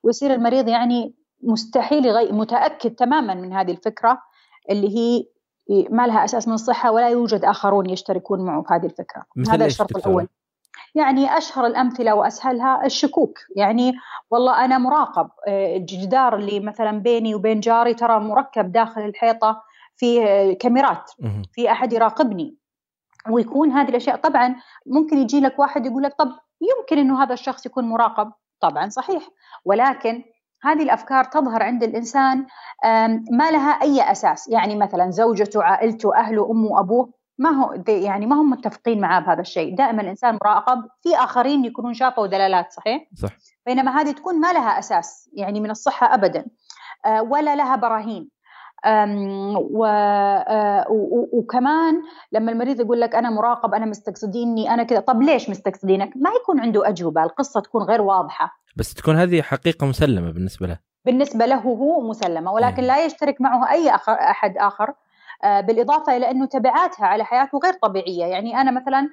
ويصير 0.02 0.34
المريض 0.34 0.68
يعني 0.68 1.14
مستحيل 1.42 2.06
يغير 2.06 2.32
متأكد 2.32 2.90
تماما 2.90 3.34
من 3.34 3.52
هذه 3.52 3.70
الفكرة 3.70 4.18
اللي 4.70 4.96
هي 4.96 5.24
ما 5.90 6.06
لها 6.06 6.24
أساس 6.24 6.48
من 6.48 6.54
الصحه 6.54 6.92
ولا 6.92 7.08
يوجد 7.08 7.44
آخرون 7.44 7.90
يشتركون 7.90 8.44
معه 8.44 8.62
في 8.62 8.74
هذه 8.74 8.86
الفكرة. 8.86 9.24
هذا 9.50 9.66
الشرط 9.66 9.96
الأول. 9.96 10.26
يعني 10.94 11.38
أشهر 11.38 11.66
الأمثلة 11.66 12.14
وأسهلها 12.14 12.84
الشكوك. 12.86 13.38
يعني 13.56 13.92
والله 14.30 14.64
أنا 14.64 14.78
مراقب 14.78 15.30
آه، 15.48 15.76
الجدار 15.76 16.36
اللي 16.36 16.60
مثلا 16.60 16.90
بيني 16.98 17.34
وبين 17.34 17.60
جاري 17.60 17.94
ترى 17.94 18.20
مركب 18.20 18.72
داخل 18.72 19.00
الحيطة 19.00 19.62
في 19.96 20.24
آه، 20.24 20.52
كاميرات 20.52 21.10
في 21.52 21.72
أحد 21.72 21.92
يراقبني. 21.92 22.56
ويكون 23.30 23.70
هذه 23.70 23.88
الأشياء 23.88 24.16
طبعا 24.16 24.56
ممكن 24.86 25.18
يجي 25.18 25.40
لك 25.40 25.58
واحد 25.58 25.86
يقول 25.86 26.02
لك 26.02 26.14
طب 26.18 26.28
يمكن 26.60 26.98
إنه 26.98 27.22
هذا 27.22 27.32
الشخص 27.32 27.66
يكون 27.66 27.84
مراقب. 27.84 28.32
طبعا 28.60 28.88
صحيح. 28.88 29.28
ولكن 29.64 30.22
هذه 30.62 30.82
الأفكار 30.82 31.24
تظهر 31.24 31.62
عند 31.62 31.82
الإنسان 31.82 32.46
ما 33.30 33.50
لها 33.50 33.70
أي 33.82 34.12
أساس. 34.12 34.48
يعني 34.48 34.76
مثلا 34.76 35.10
زوجته 35.10 35.62
عائلته 35.62 36.16
أهله 36.16 36.50
أمه 36.50 36.80
أبوه. 36.80 37.19
ما 37.40 37.50
هو 37.50 37.82
يعني 37.88 38.26
ما 38.26 38.36
هم 38.36 38.50
متفقين 38.50 39.00
معاه 39.00 39.20
بهذا 39.20 39.40
الشيء. 39.40 39.76
دائما 39.76 40.02
الإنسان 40.02 40.38
مراقب 40.44 40.88
في 41.02 41.16
آخرين 41.16 41.64
يكونون 41.64 41.94
شافوا 41.94 42.26
دلالات 42.26 42.72
صحيح؟ 42.72 43.08
صح. 43.14 43.30
بينما 43.66 44.00
هذه 44.00 44.12
تكون 44.12 44.40
ما 44.40 44.52
لها 44.52 44.78
أساس 44.78 45.30
يعني 45.32 45.60
من 45.60 45.70
الصحة 45.70 46.14
ابدا 46.14 46.46
آه، 47.06 47.22
ولا 47.22 47.56
لها 47.56 47.76
براهين. 47.76 48.30
و 48.86 49.84
آه، 49.84 50.86
وكمان 51.32 52.02
لما 52.32 52.52
المريض 52.52 52.80
يقول 52.80 53.00
لك 53.00 53.14
أنا 53.14 53.30
مراقب 53.30 53.74
أنا 53.74 53.86
مستقصديني 53.86 54.74
أنا 54.74 54.82
كذا 54.82 55.00
طب 55.00 55.22
ليش 55.22 55.50
مستقصدينك؟ 55.50 56.12
ما 56.16 56.30
يكون 56.42 56.60
عنده 56.60 56.88
أجوبة 56.88 57.22
القصة 57.22 57.60
تكون 57.60 57.82
غير 57.82 58.00
واضحة. 58.02 58.60
بس 58.76 58.94
تكون 58.94 59.16
هذه 59.16 59.42
حقيقة 59.42 59.86
مسلمة 59.86 60.30
بالنسبة 60.30 60.66
له. 60.66 60.78
بالنسبة 61.04 61.46
له 61.46 61.56
هو 61.56 62.00
مسلمة 62.00 62.52
ولكن 62.52 62.82
لا 62.82 63.04
يشترك 63.04 63.40
معه 63.40 63.70
أي 63.70 63.94
أخر 63.94 64.12
أحد 64.12 64.56
آخر. 64.58 64.94
بالإضافة 65.42 66.16
إلى 66.16 66.30
أنه 66.30 66.46
تبعاتها 66.46 67.06
على 67.06 67.24
حياته 67.24 67.58
غير 67.64 67.72
طبيعية 67.72 68.24
يعني 68.24 68.60
أنا 68.60 68.70
مثلا 68.70 69.08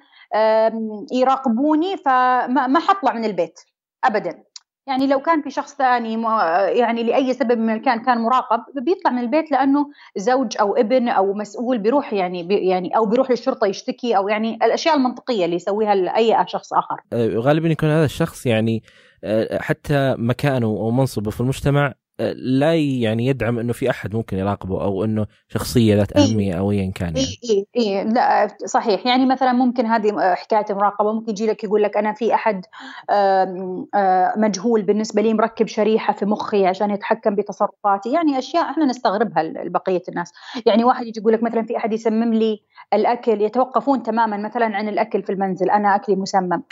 يراقبوني 1.12 1.98
فما 1.98 2.80
حطلع 2.80 3.14
من 3.14 3.26
البيت 3.26 3.60
ابدا 4.04 4.44
يعني 4.88 5.08
لو 5.08 5.20
كان 5.20 5.42
في 5.42 5.50
شخص 5.50 5.76
ثاني 5.76 6.22
يعني 6.80 7.04
لأي 7.04 7.34
سبب 7.34 7.58
من 7.58 7.80
كان 7.80 8.00
كان 8.00 8.18
مراقب 8.18 8.60
بيطلع 8.76 9.12
من 9.12 9.20
البيت 9.20 9.52
لأنه 9.52 9.86
زوج 10.18 10.58
أو 10.60 10.76
ابن 10.76 11.10
أو 11.10 11.34
مسؤول 11.34 11.78
بيروح 11.78 12.14
يعني 12.14 12.44
بي 12.44 12.56
يعني 12.56 12.98
أو 12.98 13.06
بيروح 13.06 13.32
للشرطة 13.32 13.68
يشتكي 13.68 14.18
أو 14.18 14.30
يعني 14.30 14.56
الأشياء 14.56 14.96
المنطقية 14.96 15.46
اللي 15.46 15.56
يسويها 15.56 15.96
لأي 15.96 16.46
شخص 16.48 16.74
آخر. 16.74 17.02
آه، 17.14 17.28
غالبا 17.28 17.68
يكون 17.68 17.90
هذا 17.90 18.06
الشخص 18.06 18.46
يعني 18.46 18.84
آه، 19.24 19.62
حتى 19.62 20.16
مكانه 20.18 20.68
أو 20.68 20.92
منصبه 20.92 21.32
في 21.32 21.42
المجتمع 21.42 21.94
لا 22.36 22.76
يعني 22.76 23.28
يدعم 23.28 23.60
إنه 23.60 23.74
في 23.74 23.90
أحد 23.90 24.16
ممكن 24.16 24.38
يراقبه 24.38 24.84
أو 24.84 25.04
إنه 25.04 25.28
شخصية 25.48 25.96
ذات 25.96 26.18
أهمية 26.18 26.54
أو 26.54 26.72
ايا 26.72 26.92
كان 26.92 27.18
يعني. 27.18 27.28
اي 27.50 27.66
اي 27.78 28.04
لا 28.04 28.48
صحيح. 28.66 29.06
يعني 29.06 29.26
مثلا 29.26 29.54
ممكن 29.54 29.86
هذه 29.86 30.36
حكاية 30.36 30.66
المراقبة. 30.70 31.14
ممكن 31.14 31.32
يجي 31.32 31.48
لك 31.48 31.64
يقول 31.64 31.84
لك 31.84 31.98
أنا 31.98 32.14
في 32.14 32.34
أحد 32.34 32.66
مجهول 34.38 34.82
بالنسبة 34.82 35.22
لي 35.22 35.34
مركب 35.34 35.68
شريحة 35.68 36.14
في 36.14 36.26
مخي 36.26 36.66
عشان 36.66 36.92
يتحكم 36.92 37.36
بتصرفاتي. 37.36 38.12
يعني 38.12 38.38
أشياء 38.38 38.72
إحنا 38.72 38.86
نستغربها 38.86 39.44
لبقيه 39.44 40.04
الناس. 40.10 40.32
يعني 40.66 40.84
واحد 40.84 41.06
يجي 41.06 41.20
يقول 41.20 41.34
لك 41.34 41.44
مثلا 41.44 41.64
في 41.64 41.78
أحد 41.78 41.94
يسمم 41.94 42.34
لي 42.34 42.60
الأكل 42.94 43.42
يتوقفون 43.42 44.04
تماما 44.04 44.38
مثلا 44.38 44.66
عن 44.66 44.90
الأكل 44.90 45.24
في 45.24 45.32
المنزل 45.32 45.70
أنا 45.70 45.96
أكلي 45.96 46.16
مسمم. 46.16 46.64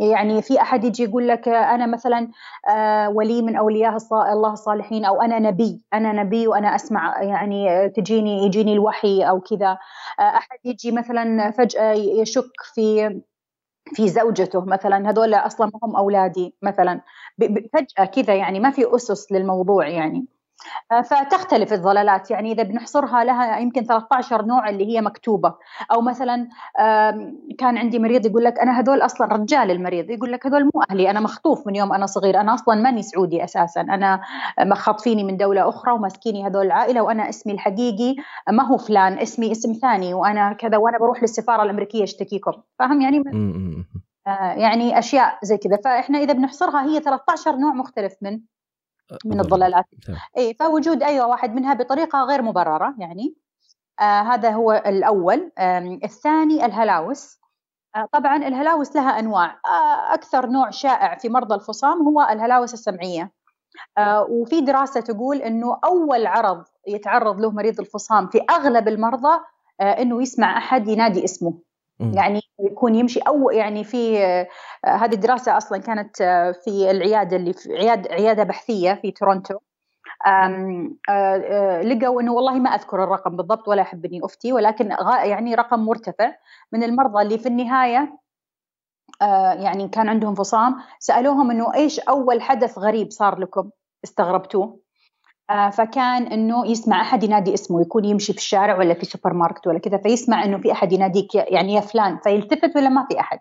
يعني 0.00 0.42
في 0.42 0.60
أحد 0.60 0.84
يجي 0.84 1.02
يقول 1.02 1.28
لك 1.28 1.48
أنا 1.48 1.86
مثلا 1.86 2.28
آه، 2.70 3.08
ولي 3.08 3.42
من 3.42 3.56
أولياء 3.56 3.96
الله 4.32 4.52
الصالحين 4.52 5.04
أو 5.04 5.22
أنا 5.22 5.38
نبي 5.38 5.82
أنا 5.94 6.12
نبي 6.12 6.46
وأنا 6.48 6.74
أسمع 6.74 7.22
يعني 7.22 7.88
تجيني 7.88 8.46
يجيني 8.46 8.72
الوحي 8.72 9.22
أو 9.22 9.40
كذا. 9.40 9.78
آه، 10.20 10.22
أحد 10.22 10.58
يجي 10.64 10.92
مثلا 10.92 11.50
فجأة 11.50 11.92
يشك 11.92 12.52
في 12.74 13.20
في 13.94 14.08
زوجته 14.08 14.64
مثلا 14.64 15.10
هذول 15.10 15.34
أصلا 15.34 15.66
ما 15.66 15.80
هم 15.84 15.96
أولادي 15.96 16.54
مثلا. 16.62 17.00
فجأة 17.74 18.04
كذا 18.06 18.34
يعني 18.34 18.60
ما 18.60 18.70
في 18.70 18.96
أسس 18.96 19.32
للموضوع 19.32 19.88
يعني. 19.88 20.26
فتختلف 21.04 21.72
الضلالات. 21.72 22.30
يعني 22.30 22.52
إذا 22.52 22.62
بنحصرها 22.62 23.24
لها 23.24 23.58
يمكن 23.58 23.84
13 23.84 24.44
نوع 24.44 24.68
اللي 24.68 24.86
هي 24.86 25.00
مكتوبة. 25.00 25.54
أو 25.92 26.00
مثلا 26.00 26.48
كان 27.58 27.78
عندي 27.78 27.98
مريض 27.98 28.26
يقول 28.26 28.44
لك 28.44 28.58
أنا 28.58 28.80
هذول 28.80 29.02
أصلا 29.02 29.26
رجال 29.26 29.70
المريض. 29.70 30.10
يقول 30.10 30.32
لك 30.32 30.46
هذول 30.46 30.64
مو 30.64 30.82
أهلي 30.90 31.10
أنا 31.10 31.20
مخطوف 31.20 31.66
من 31.66 31.76
يوم 31.76 31.92
أنا 31.92 32.06
صغير. 32.06 32.40
أنا 32.40 32.54
أصلا 32.54 32.74
ماني 32.74 33.02
سعودي 33.02 33.44
أساسا. 33.44 33.80
أنا 33.80 34.20
مخاطفيني 34.60 35.24
من 35.24 35.36
دولة 35.36 35.68
أخرى 35.68 35.92
وماسكيني 35.92 36.46
هذول 36.46 36.66
العائلة 36.66 37.02
وأنا 37.02 37.28
اسمي 37.28 37.52
الحقيقي 37.52 38.16
ما 38.50 38.64
هو 38.64 38.78
فلان 38.78 39.18
اسمي 39.18 39.52
اسم 39.52 39.72
ثاني 39.72 40.14
وأنا 40.14 40.52
كذا 40.52 40.76
وأنا 40.76 40.98
بروح 40.98 41.22
للسفارة 41.22 41.62
الأمريكية 41.62 42.04
أشتكيكم. 42.04 42.52
فاهم؟ 42.78 43.00
يعني 43.00 43.22
آه 44.26 44.52
يعني 44.52 44.98
أشياء 44.98 45.38
زي 45.42 45.56
كذا. 45.56 45.78
فإحنا 45.84 46.18
إذا 46.18 46.32
بنحصرها 46.32 46.84
هي 46.84 47.00
13 47.00 47.56
نوع 47.56 47.72
مختلف 47.72 48.14
من 48.22 48.40
من 49.24 49.40
الضلالات. 49.40 49.84
اي 50.38 50.54
فوجود 50.54 51.02
اي 51.02 51.20
واحد 51.20 51.54
منها 51.54 51.74
بطريقة 51.74 52.22
غير 52.22 52.42
مبررة 52.42 52.94
يعني. 52.98 53.34
آه 54.00 54.22
هذا 54.22 54.50
هو 54.50 54.72
الأول. 54.72 55.52
آه 55.58 55.98
الثاني 56.04 56.64
الهلاوس. 56.66 57.38
آه 57.96 58.08
طبعا 58.12 58.36
الهلاوس 58.36 58.96
لها 58.96 59.18
أنواع. 59.18 59.46
آه 59.46 60.14
أكثر 60.14 60.46
نوع 60.46 60.70
شائع 60.70 61.18
في 61.18 61.28
مرضى 61.28 61.54
الفصام 61.54 62.08
هو 62.08 62.20
الهلاوس 62.30 62.74
السمعية. 62.74 63.32
آه 63.98 64.26
وفي 64.30 64.60
دراسة 64.60 65.00
تقول 65.00 65.36
إنه 65.36 65.78
أول 65.84 66.26
عرض 66.26 66.64
يتعرض 66.88 67.40
له 67.40 67.50
مريض 67.50 67.80
الفصام 67.80 68.28
في 68.28 68.40
أغلب 68.50 68.88
المرضى 68.88 69.40
آه 69.80 70.02
إنه 70.02 70.22
يسمع 70.22 70.58
أحد 70.58 70.88
ينادي 70.88 71.24
اسمه. 71.24 71.58
يعني 72.14 72.40
يكون 72.60 72.94
يمشي 72.94 73.20
أو 73.20 73.50
يعني 73.50 73.84
في 73.84 74.24
آه، 74.24 74.48
هذه 74.84 75.14
الدراسة 75.14 75.56
أصلا 75.56 75.78
كانت 75.78 76.20
آه، 76.20 76.52
في 76.52 76.90
العيادة 76.90 77.36
اللي 77.36 77.52
في 77.52 77.76
عيادة 77.76 78.14
عيادة 78.14 78.42
بحثية 78.42 78.94
في 78.94 79.10
تورونتو. 79.10 79.58
آه، 80.26 81.82
لقوا 81.82 82.20
إنه 82.20 82.32
والله 82.32 82.54
ما 82.54 82.70
أذكر 82.70 83.04
الرقم 83.04 83.36
بالضبط 83.36 83.68
ولا 83.68 83.82
أحب 83.82 84.04
إني 84.04 84.20
أفتي 84.24 84.52
ولكن 84.52 84.90
يعني 85.24 85.54
رقم 85.54 85.80
مرتفع. 85.80 86.32
من 86.72 86.82
المرضى 86.82 87.22
اللي 87.22 87.38
في 87.38 87.48
النهاية 87.48 88.18
يعني 89.58 89.88
كان 89.88 90.08
عندهم 90.08 90.34
فصام 90.34 90.76
سألوهم 90.98 91.50
إنه 91.50 91.74
إيش 91.74 92.00
أول 92.00 92.42
حدث 92.42 92.78
غريب 92.78 93.10
صار 93.10 93.38
لكم؟ 93.38 93.70
استغربتوه 94.04 94.81
فكان 95.72 96.26
إنه 96.26 96.66
يسمع 96.66 97.00
أحد 97.00 97.24
ينادي 97.24 97.54
اسمه 97.54 97.80
يكون 97.80 98.04
يمشي 98.04 98.32
في 98.32 98.38
الشارع 98.38 98.78
ولا 98.78 98.94
في 98.94 99.04
سوبر 99.04 99.32
ماركت 99.32 99.66
ولا 99.66 99.78
كذا 99.78 99.98
فيسمع 99.98 100.44
إنه 100.44 100.58
في 100.58 100.72
أحد 100.72 100.92
يناديك 100.92 101.34
يعني 101.34 101.74
يا 101.74 101.80
فلان 101.80 102.18
فيلتفت 102.24 102.76
ولا 102.76 102.88
ما 102.88 103.06
في 103.10 103.20
أحد. 103.20 103.38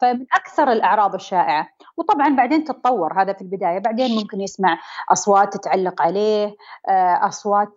فمن 0.00 0.26
أكثر 0.34 0.72
الاعراض 0.72 1.14
الشائعة 1.14 1.68
وطبعا 1.96 2.36
بعدين 2.36 2.64
تتطور 2.64 3.22
هذا 3.22 3.32
في 3.32 3.42
البداية. 3.42 3.78
بعدين 3.78 4.16
ممكن 4.16 4.40
يسمع 4.40 4.78
أصوات 5.12 5.56
تتعلق 5.56 6.02
عليه 6.02 6.56
آه، 6.88 7.28
أصوات 7.28 7.74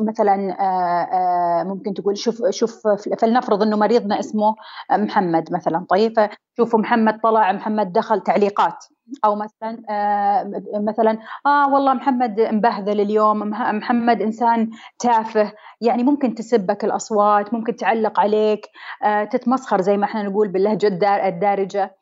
مثلا 0.00 0.56
آه، 0.60 1.64
ممكن 1.64 1.94
تقول 1.94 2.18
شوف 2.18 2.42
شوف 2.50 2.88
فلنفرض 3.18 3.62
إنه 3.62 3.76
مريضنا 3.76 4.20
اسمه 4.20 4.54
محمد 4.92 5.52
مثلا. 5.52 5.86
طيب 5.88 6.12
فشوفوا 6.56 6.78
محمد 6.80 7.20
طلع 7.20 7.52
محمد 7.52 7.92
دخل 7.92 8.20
تعليقات. 8.20 8.84
أو 9.24 9.34
مثلا 9.36 9.82
آه 9.90 10.62
مثلا 10.74 11.18
آه 11.46 11.72
والله 11.74 11.94
محمد 11.94 12.40
مبهذل 12.40 13.00
اليوم 13.00 13.38
محمد 13.50 14.22
إنسان 14.22 14.70
تافه. 14.98 15.52
يعني 15.80 16.02
ممكن 16.02 16.34
تسبك 16.34 16.84
الأصوات 16.84 17.54
ممكن 17.54 17.76
تعلق 17.76 18.20
عليك 18.20 18.66
آه 19.02 19.24
تتمسخر 19.24 19.80
زي 19.80 19.96
ما 19.96 20.04
إحنا 20.04 20.22
نقول 20.22 20.48
باللهجة 20.48 20.86
الدارجة. 21.28 21.82
آه 21.82 22.01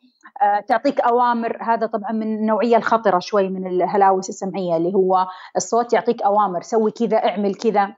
تعطيك 0.67 1.01
أوامر. 1.01 1.57
هذا 1.61 1.85
طبعا 1.85 2.11
من 2.11 2.35
النوعيه 2.35 2.77
الخطرة 2.77 3.19
شوي 3.19 3.49
من 3.49 3.67
الهلاوس 3.67 4.29
السمعية 4.29 4.77
اللي 4.77 4.93
هو 4.93 5.27
الصوت 5.55 5.93
يعطيك 5.93 6.21
أوامر. 6.21 6.61
سوي 6.61 6.91
كذا 6.91 7.17
اعمل 7.17 7.55
كذا. 7.55 7.95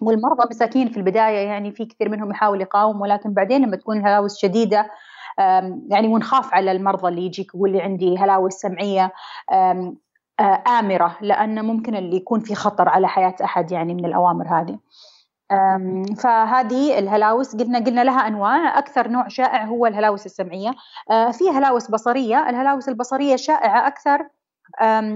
والمرضى 0.00 0.48
مساكين 0.50 0.88
في 0.88 0.96
البداية 0.96 1.48
يعني 1.48 1.72
في 1.72 1.84
كثير 1.84 2.08
منهم 2.08 2.30
يحاول 2.30 2.60
يقاوم 2.60 3.00
ولكن 3.00 3.32
بعدين 3.32 3.62
لما 3.66 3.76
تكون 3.76 3.98
الهلاوس 3.98 4.38
شديدة 4.38 4.90
يعني 5.88 6.08
ونخاف 6.08 6.54
على 6.54 6.72
المرضى 6.72 7.08
اللي 7.08 7.26
يجيك 7.26 7.54
يقول 7.54 7.72
لي 7.72 7.82
عندي 7.82 8.18
هلاوس 8.18 8.52
سمعية 8.54 9.12
آمرة 10.78 11.16
لأن 11.20 11.64
ممكن 11.64 11.96
اللي 11.96 12.16
يكون 12.16 12.40
في 12.40 12.54
خطر 12.54 12.88
على 12.88 13.08
حياة 13.08 13.34
أحد 13.44 13.72
يعني 13.72 13.94
من 13.94 14.04
الأوامر 14.04 14.48
هذه. 14.48 14.78
فهذه 16.22 16.98
الهلاوس 16.98 17.56
قلنا 17.56 17.78
قلنا 17.78 18.04
لها 18.04 18.26
أنواع. 18.26 18.78
أكثر 18.78 19.08
نوع 19.08 19.28
شائع 19.28 19.64
هو 19.64 19.86
الهلاوس 19.86 20.26
السمعية. 20.26 20.70
في 21.08 21.50
هلاوس 21.50 21.90
بصرية. 21.90 22.50
الهلاوس 22.50 22.88
البصرية 22.88 23.36
شائعة 23.36 23.86
أكثر. 23.86 24.28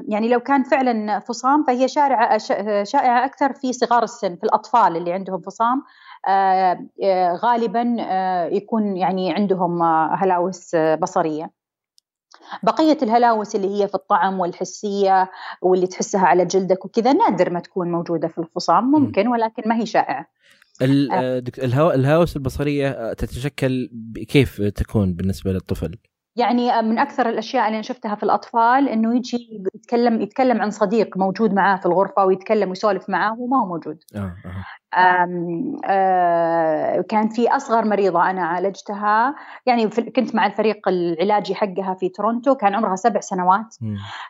يعني 0.08 0.28
لو 0.28 0.40
كان 0.40 0.62
فعلا 0.62 1.18
فصام 1.18 1.64
فهي 1.64 1.88
شائعه 1.88 2.38
شائعة 2.84 3.24
أكثر 3.24 3.52
في 3.52 3.72
صغار 3.72 4.02
السن 4.02 4.36
في 4.36 4.44
الأطفال 4.44 4.96
اللي 4.96 5.12
عندهم 5.12 5.40
فصام. 5.40 5.82
آه، 6.28 6.86
آه، 7.04 7.32
غالبا 7.34 7.96
يكون 8.52 8.96
يعني 8.96 9.32
عندهم 9.34 9.82
هلاوس 10.14 10.76
بصرية. 10.76 11.61
بقية 12.62 12.98
الهلاوس 13.02 13.56
اللي 13.56 13.82
هي 13.82 13.88
في 13.88 13.94
الطعم 13.94 14.40
والحسية 14.40 15.30
واللي 15.62 15.86
تحسها 15.86 16.26
على 16.26 16.44
جلدك 16.44 16.84
وكذا 16.84 17.12
نادر 17.12 17.50
ما 17.50 17.60
تكون 17.60 17.92
موجودة 17.92 18.28
في 18.28 18.38
الفصام 18.38 18.84
ممكن 18.84 19.28
ولكن 19.28 19.62
ما 19.66 19.76
هي 19.76 19.86
شائعة 19.86 20.26
الهواوس 20.82 22.36
البصرية 22.36 23.12
تتشكل 23.12 23.90
كيف 24.28 24.60
تكون 24.62 25.14
بالنسبة 25.14 25.52
للطفل؟ 25.52 25.98
يعني 26.36 26.82
من 26.82 26.98
أكثر 26.98 27.28
الأشياء 27.28 27.66
اللي 27.66 27.74
أنا 27.74 27.82
شفتها 27.82 28.14
في 28.14 28.22
الأطفال 28.22 28.88
إنه 28.88 29.16
يجي 29.16 29.62
يتكلم 29.74 30.20
يتكلم 30.20 30.62
عن 30.62 30.70
صديق 30.70 31.16
موجود 31.16 31.52
معاه 31.52 31.76
في 31.76 31.86
الغرفة 31.86 32.24
ويتكلم 32.24 32.68
ويسولف 32.68 33.10
معاه 33.10 33.40
وما 33.40 33.60
هو 33.60 33.66
موجود. 33.66 33.98
آه 34.16 34.18
آه. 34.18 34.64
آه 34.94 37.04
كان 37.08 37.28
في 37.28 37.48
أصغر 37.48 37.84
مريضة 37.84 38.30
أنا 38.30 38.42
عالجتها. 38.42 39.34
يعني 39.66 39.88
كنت 39.88 40.34
مع 40.34 40.46
الفريق 40.46 40.88
العلاجي 40.88 41.54
حقها 41.54 41.94
في 41.94 42.08
تورونتو 42.08 42.54
كان 42.54 42.74
عمرها 42.74 42.96
سبع 42.96 43.20
سنوات. 43.20 43.76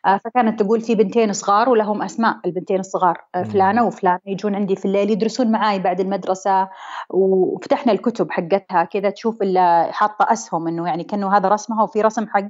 آه 0.07 0.16
فكانت 0.16 0.62
تقول 0.62 0.81
في 0.81 0.95
بنتين 0.95 1.33
صغار 1.33 1.69
ولهم 1.69 2.02
أسماء 2.02 2.37
البنتين 2.45 2.81
الصغار 2.81 3.19
آه 3.35 3.42
فلانة 3.42 3.87
وفلان 3.87 4.19
يجون 4.26 4.54
عندي 4.54 4.76
في 4.76 4.85
الليل 4.85 5.11
يدرسون 5.11 5.52
معاي 5.52 5.78
بعد 5.78 6.00
المدرسة. 6.00 6.69
وفتحنا 7.11 7.92
الكتب 7.92 8.31
حقتها 8.31 8.85
كذا 8.85 9.11
تشوف 9.11 9.38
حاطة 9.90 10.33
أسهم 10.33 10.69
إنه 10.69 10.88
يعني 10.88 11.04
كأنه 11.04 11.37
هذا 11.37 11.49
رسمها 11.49 11.83
وفي 11.83 12.00
رسم 12.00 12.26
حق 12.28 12.49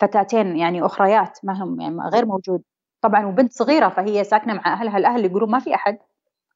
فتاتين 0.00 0.56
يعني 0.56 0.86
أخريات 0.86 1.38
ما 1.42 1.62
هم 1.62 1.80
يعني 1.80 1.96
غير 2.12 2.26
موجود. 2.26 2.62
طبعا 3.00 3.26
وبنت 3.26 3.52
صغيرة 3.52 3.88
فهي 3.88 4.24
ساكنة 4.24 4.54
مع 4.54 4.72
أهلها 4.72 4.98
الأهل 4.98 5.24
يقولون 5.24 5.50
ما 5.50 5.58
في 5.58 5.74
أحد. 5.74 5.98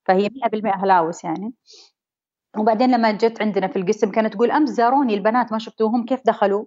فهي 0.06 0.28
100% 0.28 0.84
هلاوس 0.84 1.24
يعني. 1.24 1.54
وبعدين 2.58 2.90
لما 2.90 3.12
جت 3.12 3.42
عندنا 3.42 3.66
في 3.66 3.76
القسم 3.78 4.10
كانت 4.10 4.32
تقول 4.32 4.50
أمس 4.50 4.68
زاروني 4.68 5.14
البنات 5.14 5.52
ما 5.52 5.58
شفتوهم 5.58 6.04
كيف 6.04 6.20
دخلوا؟ 6.24 6.64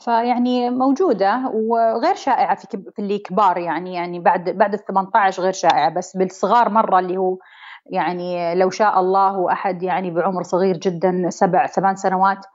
فيعني 0.00 0.70
موجودة 0.70 1.50
وغير 1.54 2.14
شائعة 2.14 2.54
في 2.54 2.66
في 2.96 2.98
اللي 3.02 3.18
كبار 3.18 3.58
يعني 3.58 3.94
يعني 3.94 4.18
بعد 4.20 4.50
بعد 4.50 4.74
ال 4.74 4.84
18 4.84 5.42
غير 5.42 5.52
شائعة 5.52 5.90
بس 5.90 6.16
بالصغار 6.16 6.68
مرة 6.68 6.98
اللي 6.98 7.16
هو 7.16 7.38
يعني 7.86 8.54
لو 8.54 8.70
شاء 8.70 9.00
الله 9.00 9.52
أحد 9.52 9.82
يعني 9.82 10.10
بعمر 10.10 10.42
صغير 10.42 10.76
جدا 10.76 11.30
سبع 11.30 11.66
ثمان 11.66 11.96
سنوات 11.96 12.46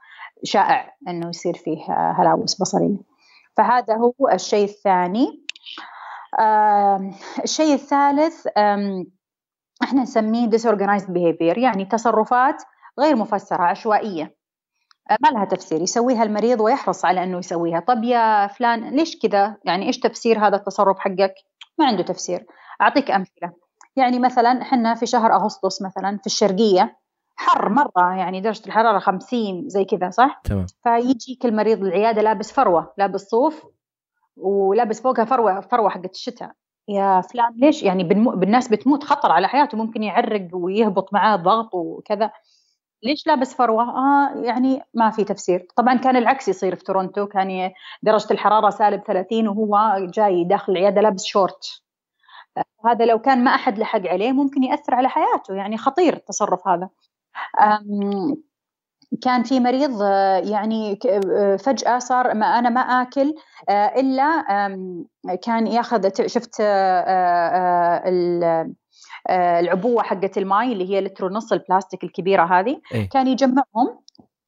شائع 0.44 0.96
إنه 1.08 1.28
يصير 1.28 1.54
فيه 1.54 2.12
هلاوس 2.18 2.60
بصرية 2.60 2.96
فهذا 3.56 3.96
هو 3.96 4.28
الشيء 4.32 4.64
الثاني. 4.64 5.42
الشيء 7.44 7.74
الثالث 7.74 8.46
إحنا 9.82 10.02
نسميه 10.02 10.50
disorganized 10.50 11.08
behavior 11.08 11.58
يعني 11.58 11.84
تصرفات 11.84 12.62
غير 13.00 13.16
مفسرة 13.16 13.62
عشوائية. 13.62 14.36
آه، 15.10 15.16
ما 15.20 15.28
لها 15.28 15.44
تفسير 15.44 15.80
يسويها 15.82 16.22
المريض 16.22 16.60
ويحرص 16.60 17.04
على 17.04 17.22
إنه 17.24 17.38
يسويها. 17.38 17.80
طب 17.80 18.04
يا 18.04 18.46
فلان 18.46 18.96
ليش 18.96 19.18
كذا؟ 19.18 19.56
يعني 19.64 19.86
إيش 19.86 19.98
تفسير 19.98 20.46
هذا 20.46 20.56
التصرف 20.56 20.98
حقك؟ 20.98 21.34
ما 21.78 21.86
عنده 21.86 22.02
تفسير. 22.02 22.46
أعطيك 22.80 23.10
أمثلة. 23.10 23.52
يعني 23.96 24.18
مثلا 24.18 24.62
إحنا 24.62 24.94
في 24.94 25.06
شهر 25.06 25.32
أغسطس 25.34 25.82
مثلا 25.82 26.18
في 26.18 26.26
الشرقية 26.26 26.96
حر 27.36 27.68
مرة 27.68 28.16
يعني 28.16 28.40
درجة 28.40 28.66
الحرارة 28.66 28.98
50 28.98 29.68
زي 29.68 29.84
كذا 29.84 30.10
صح؟ 30.10 30.40
تمام. 30.44 30.66
فيجيك 30.82 31.44
المريض 31.44 31.84
العياده 31.84 32.22
لابس 32.22 32.52
فروة 32.52 32.92
لابس 32.98 33.20
صوف 33.20 33.66
ولابس 34.36 35.00
فوقها 35.02 35.24
فروة 35.24 35.60
فروة 35.60 35.90
حقت 35.90 36.14
الشتاء 36.14 36.52
يا 36.88 37.20
فلان 37.20 37.52
ليش 37.56 37.82
يعني 37.82 38.04
بالناس 38.04 38.68
بتموت 38.68 39.04
خطر 39.04 39.32
على 39.32 39.48
حياته 39.48 39.78
ممكن 39.78 40.02
يعرق 40.02 40.48
ويهبط 40.52 41.12
معاه 41.14 41.34
الضغط 41.34 41.74
وكذا 41.74 42.30
ليش 43.04 43.26
لابس 43.26 43.54
فروة؟ 43.54 43.82
آه 43.82 44.42
يعني 44.44 44.82
ما 44.94 45.10
في 45.10 45.24
تفسير، 45.24 45.66
طبعا 45.76 45.94
كان 45.94 46.16
العكس 46.16 46.48
يصير 46.48 46.74
في 46.76 46.84
تورونتو 46.84 47.26
كان 47.26 47.72
درجة 48.02 48.32
الحرارة 48.32 48.70
سالب 48.70 49.02
30 49.02 49.48
وهو 49.48 49.98
جاي 50.14 50.44
داخل 50.44 50.72
العيادة 50.72 51.00
لابس 51.00 51.24
شورت. 51.24 51.82
هذا 52.86 53.06
لو 53.06 53.18
كان 53.18 53.44
ما 53.44 53.50
أحد 53.54 53.78
لحق 53.78 54.06
عليه 54.06 54.32
ممكن 54.32 54.62
يأثر 54.62 54.94
على 54.94 55.08
حياته 55.08 55.54
يعني 55.54 55.78
خطير 55.78 56.14
التصرف 56.16 56.68
هذا. 56.68 56.88
كان 59.20 59.42
في 59.42 59.60
مريض 59.60 60.02
آه، 60.02 60.36
يعني 60.38 60.98
آه، 61.06 61.56
فجأة 61.56 61.98
صار 61.98 62.34
ما 62.34 62.46
أنا 62.46 62.70
ما 62.70 62.80
آكل 62.80 63.34
آه، 63.68 63.86
إلا 63.86 64.44
كان 65.42 65.66
ياخذ 65.66 66.26
شفت 66.26 66.60
العبوة 69.30 70.02
حقت 70.02 70.38
الماي 70.38 70.72
اللي 70.72 70.90
هي 70.90 71.00
لتر 71.00 71.24
ونص 71.24 71.52
البلاستيك 71.52 72.04
الكبيرة 72.04 72.42
هذه 72.42 72.80
إيه؟ 72.94 73.08
كان 73.08 73.26
يجمعهم 73.26 73.98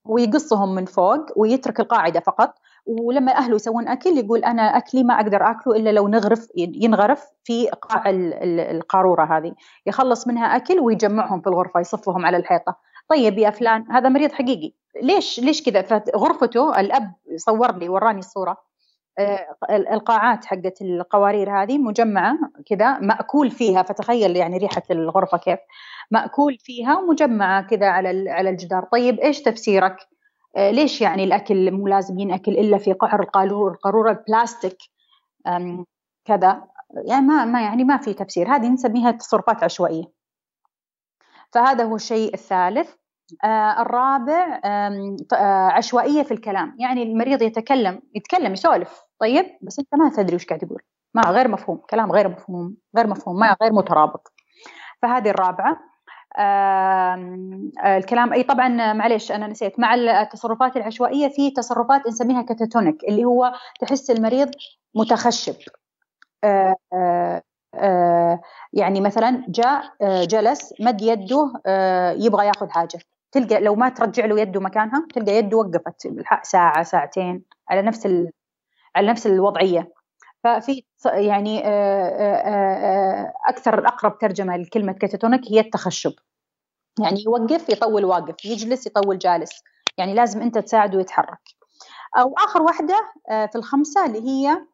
ويقصهم 0.05 0.75
من 0.75 0.85
فوق 0.85 1.27
ويترك 1.37 1.81
القاعدة 1.81 2.21
فقط 2.21 2.55
ولما 2.87 3.37
أهله 3.37 3.57
يسوون 3.57 3.89
أكل 3.89 4.19
يقول 4.19 4.45
أنا 4.45 4.63
أكلي 4.63 5.03
ما 5.03 5.15
أقدر 5.15 5.51
آكله 5.51 5.77
إلا 5.77 5.91
لو 5.91 6.09
نغرف 6.09 6.49
ينغرف 6.57 7.25
في 7.45 7.69
قاع 7.69 8.03
القارورة 8.07 9.39
هذه 9.39 9.55
يخلص 9.87 10.27
منها 10.27 10.57
أكل 10.57 10.81
ويجمعهم 10.81 11.41
في 11.41 11.47
الغرفة 11.47 11.81
يصفهم 11.81 12.27
على 12.27 12.37
الحيطة 12.37 12.77
طيب 13.09 13.39
يا 13.39 13.51
فلان 13.51 13.93
هذا 13.93 14.09
مريض 14.09 14.33
حقيقي. 14.33 14.73
ليش 15.03 15.41
ليش 15.41 15.63
كذا؟ 15.63 15.83
فغرفته 15.83 16.81
الأب 16.81 17.13
صور 17.37 17.77
لي 17.79 17.89
وراني 17.89 18.19
الصورة. 18.19 18.57
آه، 19.19 19.57
القاعات 19.71 20.45
حقت 20.45 20.83
القوارير 20.83 21.63
هذه 21.63 21.79
مجمعة 21.79 22.39
كذا 22.67 22.99
مأكول 22.99 23.51
فيها 23.51 23.83
فتخيل 23.83 24.37
يعني 24.37 24.59
ريحة 24.59 24.83
الغرفة 24.91 25.39
كيف. 25.39 25.59
مأكول 26.11 26.59
فيها 26.59 26.99
ومجمعة 26.99 27.63
كذا 27.63 27.87
على 27.87 28.31
على 28.31 28.51
الجدار. 28.51 28.85
طيب 28.93 29.21
إيش 29.21 29.43
تفسيرك؟ 29.43 29.97
آه، 30.57 30.71
ليش 30.71 31.01
يعني 31.01 31.25
الأكل 31.25 31.71
مو 31.73 31.89
لازم 31.89 32.19
ينأكل 32.19 32.53
إلا 32.53 32.79
في 32.79 32.93
قعر 32.93 33.21
القارورة 33.23 34.11
البلاستيك؟ 34.11 34.79
كذا. 36.25 36.65
يعني 37.07 37.27
ما 37.27 37.45
ما 37.45 37.63
يعني 37.63 37.85
ما 37.85 37.97
في 37.97 38.15
تفسير. 38.15 38.49
هذه 38.57 38.69
نسميها 38.69 39.11
تصرفات 39.11 39.65
عشوائية. 39.65 40.24
فهذا 41.55 41.85
هو 41.85 41.97
الشيء 41.97 42.35
الثالث. 42.35 42.91
آه 43.45 43.83
الرابع 43.83 44.61
آه 44.65 45.17
عشوائية 45.73 46.23
في 46.23 46.35
الكلام. 46.35 46.77
يعني 46.79 47.03
المريض 47.03 47.43
يتكلم 47.43 48.03
يتكلم 48.15 48.53
يسولف. 48.53 49.03
طيب 49.21 49.47
بس 49.63 49.79
أنت 49.79 49.89
ما 49.95 50.11
تدري 50.17 50.37
وش 50.37 50.47
قاعد 50.47 50.63
يقول. 50.63 50.83
ما 51.15 51.23
غير 51.23 51.49
مفهوم 51.49 51.77
كلام 51.91 52.13
غير 52.13 52.29
مفهوم 52.29 52.77
غير 52.97 53.07
مفهوم 53.07 53.39
ما 53.39 53.57
غير 53.63 53.73
مترابط. 53.73 54.33
فهذه 55.03 55.31
الرابعة. 55.31 55.81
آه 56.39 57.15
الكلام 57.85 58.33
أي 58.33 58.43
طبعا 58.43 58.93
معليش 58.93 59.33
أنا 59.33 59.47
نسيت. 59.47 59.81
مع 59.81 59.95
التصرفات 59.95 60.77
العشوائية 60.77 61.29
في 61.29 61.51
تصرفات 61.51 62.07
نسميها 62.07 62.43
كاتاتونيك 62.43 63.05
اللي 63.09 63.25
هو 63.25 63.53
تحس 63.81 64.11
المريض 64.11 64.51
متخشب. 64.95 65.55
آه 66.45 66.77
آه 66.93 67.43
يعني 68.73 69.01
مثلا 69.01 69.45
جاء 69.49 69.83
آه، 70.03 70.25
جلس 70.25 70.75
مد 70.81 71.03
يده 71.03 71.53
آه، 71.67 72.13
يبغى 72.13 72.47
ياخذ 72.47 72.71
حاجة. 72.71 72.99
تلقى 73.33 73.61
لو 73.61 73.75
ما 73.75 73.89
ترجع 73.89 74.25
له 74.25 74.41
يده 74.41 74.61
مكانها 74.61 75.07
تلقى 75.15 75.33
يده 75.33 75.57
وقفت 75.57 76.09
ساعة 76.43 76.83
ساعتين 76.83 77.43
على 77.69 77.83
نفس 77.83 78.07
على 78.97 79.09
نفس 79.09 79.27
الوضعية. 79.27 79.93
ففي 80.45 80.85
يعني 81.05 81.63
أكثر 83.49 83.87
أقرب 83.87 84.19
ترجمة 84.19 84.57
لكلمة 84.57 84.93
كاتاتونيك 84.93 85.41
هي 85.49 85.61
التخشب. 85.61 86.13
يعني 87.01 87.25
يوقف 87.27 87.69
يطول 87.69 88.05
واقف 88.05 88.45
يجلس 88.45 88.87
يطول 88.87 89.19
جالس. 89.19 89.63
يعني 89.99 90.15
لازم 90.15 90.43
أنت 90.43 90.59
تساعده 90.59 91.01
يتحرك 91.01 91.41
أو 92.17 92.35
آخر 92.35 92.63
واحدة 92.63 93.13
آه، 93.31 93.47
في 93.47 93.57
الخمسة 93.57 94.07
اللي 94.07 94.23
هي 94.23 94.67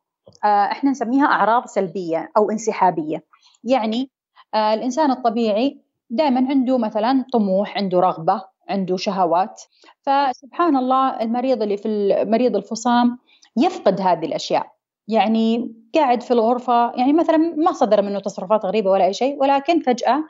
إحنا 0.45 0.91
نسميها 0.91 1.27
أعراض 1.27 1.67
سلبية 1.67 2.33
أو 2.37 2.51
انسحابية. 2.51 3.25
يعني 3.65 4.11
الإنسان 4.55 5.11
الطبيعي 5.11 5.81
دائما 6.11 6.49
عنده 6.51 6.79
مثلا 6.79 7.25
طموح 7.33 7.77
عنده 7.77 8.01
رغبة 8.01 8.45
عنده 8.69 8.97
شهوات. 8.97 9.63
فسبحان 10.03 10.77
الله 10.77 11.21
المريض 11.23 11.63
اللي 11.63 11.77
في 11.77 11.89
مريض 12.29 12.57
الفصام 12.57 13.19
يفقد 13.57 14.01
هذه 14.01 14.27
الأشياء. 14.27 14.67
يعني 15.09 15.75
قاعد 15.95 16.23
في 16.23 16.31
الغرفة 16.31 16.93
يعني 16.97 17.13
مثلا 17.13 17.37
ما 17.37 17.73
صدر 17.73 18.03
منه 18.03 18.19
تصرفات 18.21 18.65
غريبة 18.65 18.91
ولا 18.91 19.05
أي 19.05 19.13
شيء 19.13 19.41
ولكن 19.41 19.81
فجأة 19.81 20.25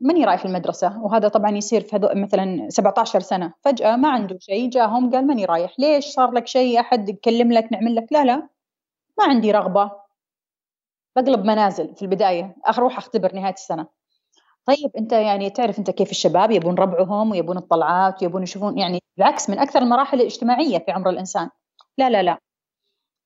ماني 0.00 0.24
رايح 0.24 0.44
المدرسة 0.44 1.02
وهذا 1.02 1.28
طبعا 1.28 1.50
يصير 1.50 1.80
في 1.80 1.96
هذو 1.96 2.08
مثلا 2.14 2.66
17 2.70 3.20
سنة. 3.20 3.54
فجأة 3.64 3.96
ما 3.96 4.08
عنده 4.08 4.38
شيء 4.40 4.70
جاهم 4.70 5.10
قال 5.10 5.26
ماني 5.26 5.44
رايح. 5.44 5.74
ليش؟ 5.78 6.06
صار 6.06 6.30
لك 6.30 6.46
شيء؟ 6.46 6.80
أحد 6.80 7.08
يكلم 7.08 7.52
لك 7.52 7.72
نعمل 7.72 7.94
لك؟ 7.94 8.06
لا 8.10 8.24
لا. 8.24 8.36
ما 9.18 9.24
عندي 9.24 9.50
رغبة. 9.52 9.90
بقلب 11.16 11.44
منازل 11.44 11.94
في 11.94 12.02
البداية. 12.02 12.56
أروح 12.68 12.98
أختبر 12.98 13.34
نهاية 13.34 13.52
السنة. 13.52 13.86
طيب 14.66 14.90
أنت 14.98 15.12
يعني 15.12 15.50
تعرف 15.50 15.78
أنت 15.78 15.90
كيف 15.90 16.10
الشباب 16.10 16.50
يبون 16.50 16.74
ربعهم 16.74 17.30
ويبون 17.30 17.56
الطلعات 17.56 18.22
ويبون 18.22 18.42
يشوفون 18.42 18.78
يعني 18.78 19.02
بالعكس 19.16 19.50
من 19.50 19.58
أكثر 19.58 19.82
المراحل 19.82 20.20
الاجتماعية 20.20 20.78
في 20.78 20.90
عمر 20.90 21.10
الإنسان. 21.10 21.50
لا 21.98 22.10
لا 22.10 22.22
لا. 22.22 22.38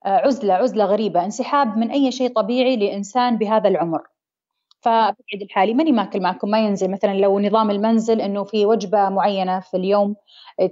آه، 0.06 0.26
عزلة 0.26 0.54
عزلة 0.54 0.84
غريبة. 0.84 1.24
انسحاب 1.24 1.76
من 1.76 1.90
أي 1.90 2.12
شيء 2.12 2.32
طبيعي 2.32 2.76
لإنسان 2.76 3.38
بهذا 3.38 3.68
العمر. 3.68 4.02
فبقعد 4.80 5.42
الحالي 5.42 5.74
ماني 5.74 5.92
ماكل 5.92 6.20
معكم 6.20 6.50
ما 6.50 6.58
ينزل. 6.58 6.90
مثلا 6.90 7.14
لو 7.14 7.40
نظام 7.40 7.70
المنزل 7.70 8.20
إنه 8.20 8.44
في 8.44 8.66
وجبة 8.66 9.08
معينة 9.08 9.60
في 9.60 9.76
اليوم 9.76 10.16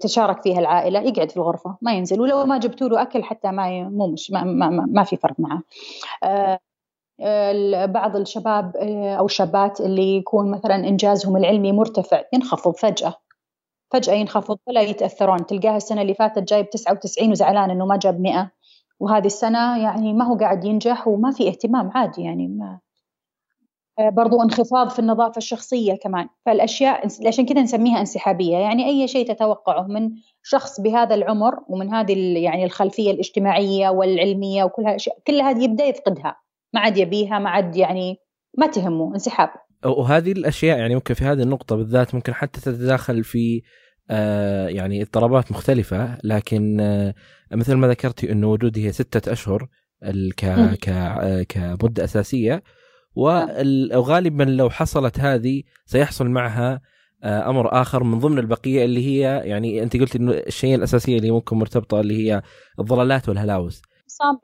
تشارك 0.00 0.42
فيها 0.42 0.58
العائلة 0.58 1.00
يقعد 1.00 1.30
في 1.30 1.36
الغرفة 1.36 1.76
ما 1.82 1.92
ينزل. 1.92 2.20
ولو 2.20 2.44
ما 2.46 2.58
جبتوا 2.58 2.88
له 2.88 3.02
أكل 3.02 3.22
حتى 3.22 3.50
ما 3.50 3.88
مو 3.88 4.06
مش 4.06 4.30
ما, 4.30 4.44
ما, 4.44 4.68
ما, 4.70 4.86
ما 4.88 5.04
في 5.04 5.16
فرق 5.16 5.34
معه 5.38 5.62
آه 6.24 6.58
بعض 7.86 8.16
الشباب 8.16 8.76
آه، 8.76 9.14
أو 9.14 9.26
الشابات 9.26 9.80
اللي 9.80 10.16
يكون 10.16 10.50
مثلا 10.50 10.74
إنجازهم 10.74 11.36
العلمي 11.36 11.72
مرتفع 11.72 12.22
ينخفض 12.32 12.76
فجأة. 12.76 13.14
فجأة 13.92 14.14
ينخفض 14.14 14.58
ولا 14.66 14.80
يتأثرون. 14.80 15.46
تلقاها 15.46 15.76
السنة 15.76 16.02
اللي 16.02 16.14
فاتت 16.14 16.48
جايب 16.48 16.70
99 16.70 17.30
وزعلان 17.30 17.70
إنه 17.70 17.86
ما 17.86 17.96
جاب 17.96 18.20
100 18.20 18.50
وهذه 19.00 19.26
السنة 19.26 19.82
يعني 19.82 20.12
ما 20.12 20.24
هو 20.24 20.36
قاعد 20.36 20.64
ينجح 20.64 21.08
وما 21.08 21.30
في 21.30 21.48
اهتمام 21.48 21.90
عادي 21.94 22.22
يعني 22.22 22.48
ما 22.48 22.66
آه، 22.66 22.80
برضو 23.98 24.42
انخفاض 24.42 24.90
في 24.90 24.98
النظافة 24.98 25.38
الشخصية 25.38 25.94
كمان. 25.94 26.28
فالأشياء 26.46 27.06
عشان 27.26 27.46
كذا 27.46 27.62
نسميها 27.62 28.00
انسحابية. 28.00 28.56
يعني 28.56 28.86
أي 28.86 29.08
شيء 29.08 29.34
تتوقعه 29.34 29.86
من 29.86 30.10
شخص 30.42 30.80
بهذا 30.80 31.14
العمر 31.14 31.54
ومن 31.68 31.94
هذه 31.94 32.38
يعني 32.38 32.64
الخلفية 32.64 33.10
الاجتماعية 33.10 33.88
والعلمية 33.88 34.64
وكل 34.64 34.82
هالأشياء 34.82 35.16
كلها 35.26 35.50
هذه 35.50 35.64
يبدأ 35.64 35.84
يفقدها. 35.84 36.36
ما 36.74 36.80
عاد 36.80 36.96
يبيها 36.96 37.38
ما 37.38 37.50
عاد 37.50 37.76
يعني 37.76 38.16
ما 38.58 38.66
تهمه 38.66 39.14
انسحاب. 39.14 39.48
وهذه 39.84 40.32
الأشياء 40.32 40.78
يعني 40.78 40.94
ممكن 40.94 41.14
في 41.14 41.24
هذه 41.24 41.42
النقطة 41.42 41.76
بالذات 41.76 42.14
ممكن 42.14 42.34
حتى 42.34 42.60
تتداخل 42.60 43.24
في 43.24 43.62
آه 44.10 44.68
يعني 44.68 45.02
اضطرابات 45.02 45.52
مختلفة. 45.52 46.18
لكن 46.24 46.80
آه 46.80 47.14
مثل 47.52 47.74
ما 47.74 47.88
ذكرتي 47.88 48.32
إنه 48.32 48.50
وجودي 48.50 48.86
هي 48.86 48.92
ستة 48.92 49.32
أشهر 49.32 49.68
ك 50.36 50.44
ك 50.80 50.88
آه، 50.88 51.42
كمدة 51.42 52.04
أساسية. 52.04 52.62
وغالبا 53.16 54.42
لو 54.42 54.70
حصلت 54.70 55.20
هذه 55.20 55.62
سيحصل 55.86 56.26
معها 56.26 56.80
آه، 57.22 57.50
أمر 57.50 57.80
آخر 57.80 58.04
من 58.04 58.18
ضمن 58.18 58.38
البقية 58.38 58.84
اللي 58.84 59.06
هي 59.06 59.42
يعني 59.44 59.82
أنت 59.82 59.96
قلت 59.96 60.16
إنه 60.16 60.32
الشيء 60.32 60.74
الاساسيه 60.74 61.16
اللي 61.16 61.30
ممكن 61.30 61.56
مرتبطة 61.56 62.00
اللي 62.00 62.26
هي 62.26 62.42
الضلالات 62.78 63.28
والهلاوس. 63.28 63.82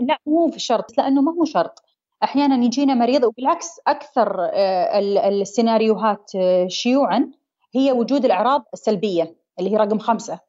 لا 0.01 0.19
مو 0.27 0.51
في 0.51 0.59
شرط 0.59 0.99
لأنه 0.99 1.23
ما 1.23 1.33
هو 1.33 1.45
شرط. 1.45 1.83
أحيانا 2.23 2.65
يجينا 2.65 2.95
مريض 2.95 3.25
وبالعكس 3.25 3.81
أكثر 3.87 4.37
آه، 4.41 4.99
السيناريوهات 5.29 6.31
آه، 6.37 6.67
شيوعا 6.69 7.31
هي 7.75 7.93
وجود 7.93 8.25
الأعراض 8.25 8.65
السلبية 8.75 9.37
اللي 9.59 9.71
هي 9.71 9.77
رقم 9.77 9.99
خمسة 9.99 10.41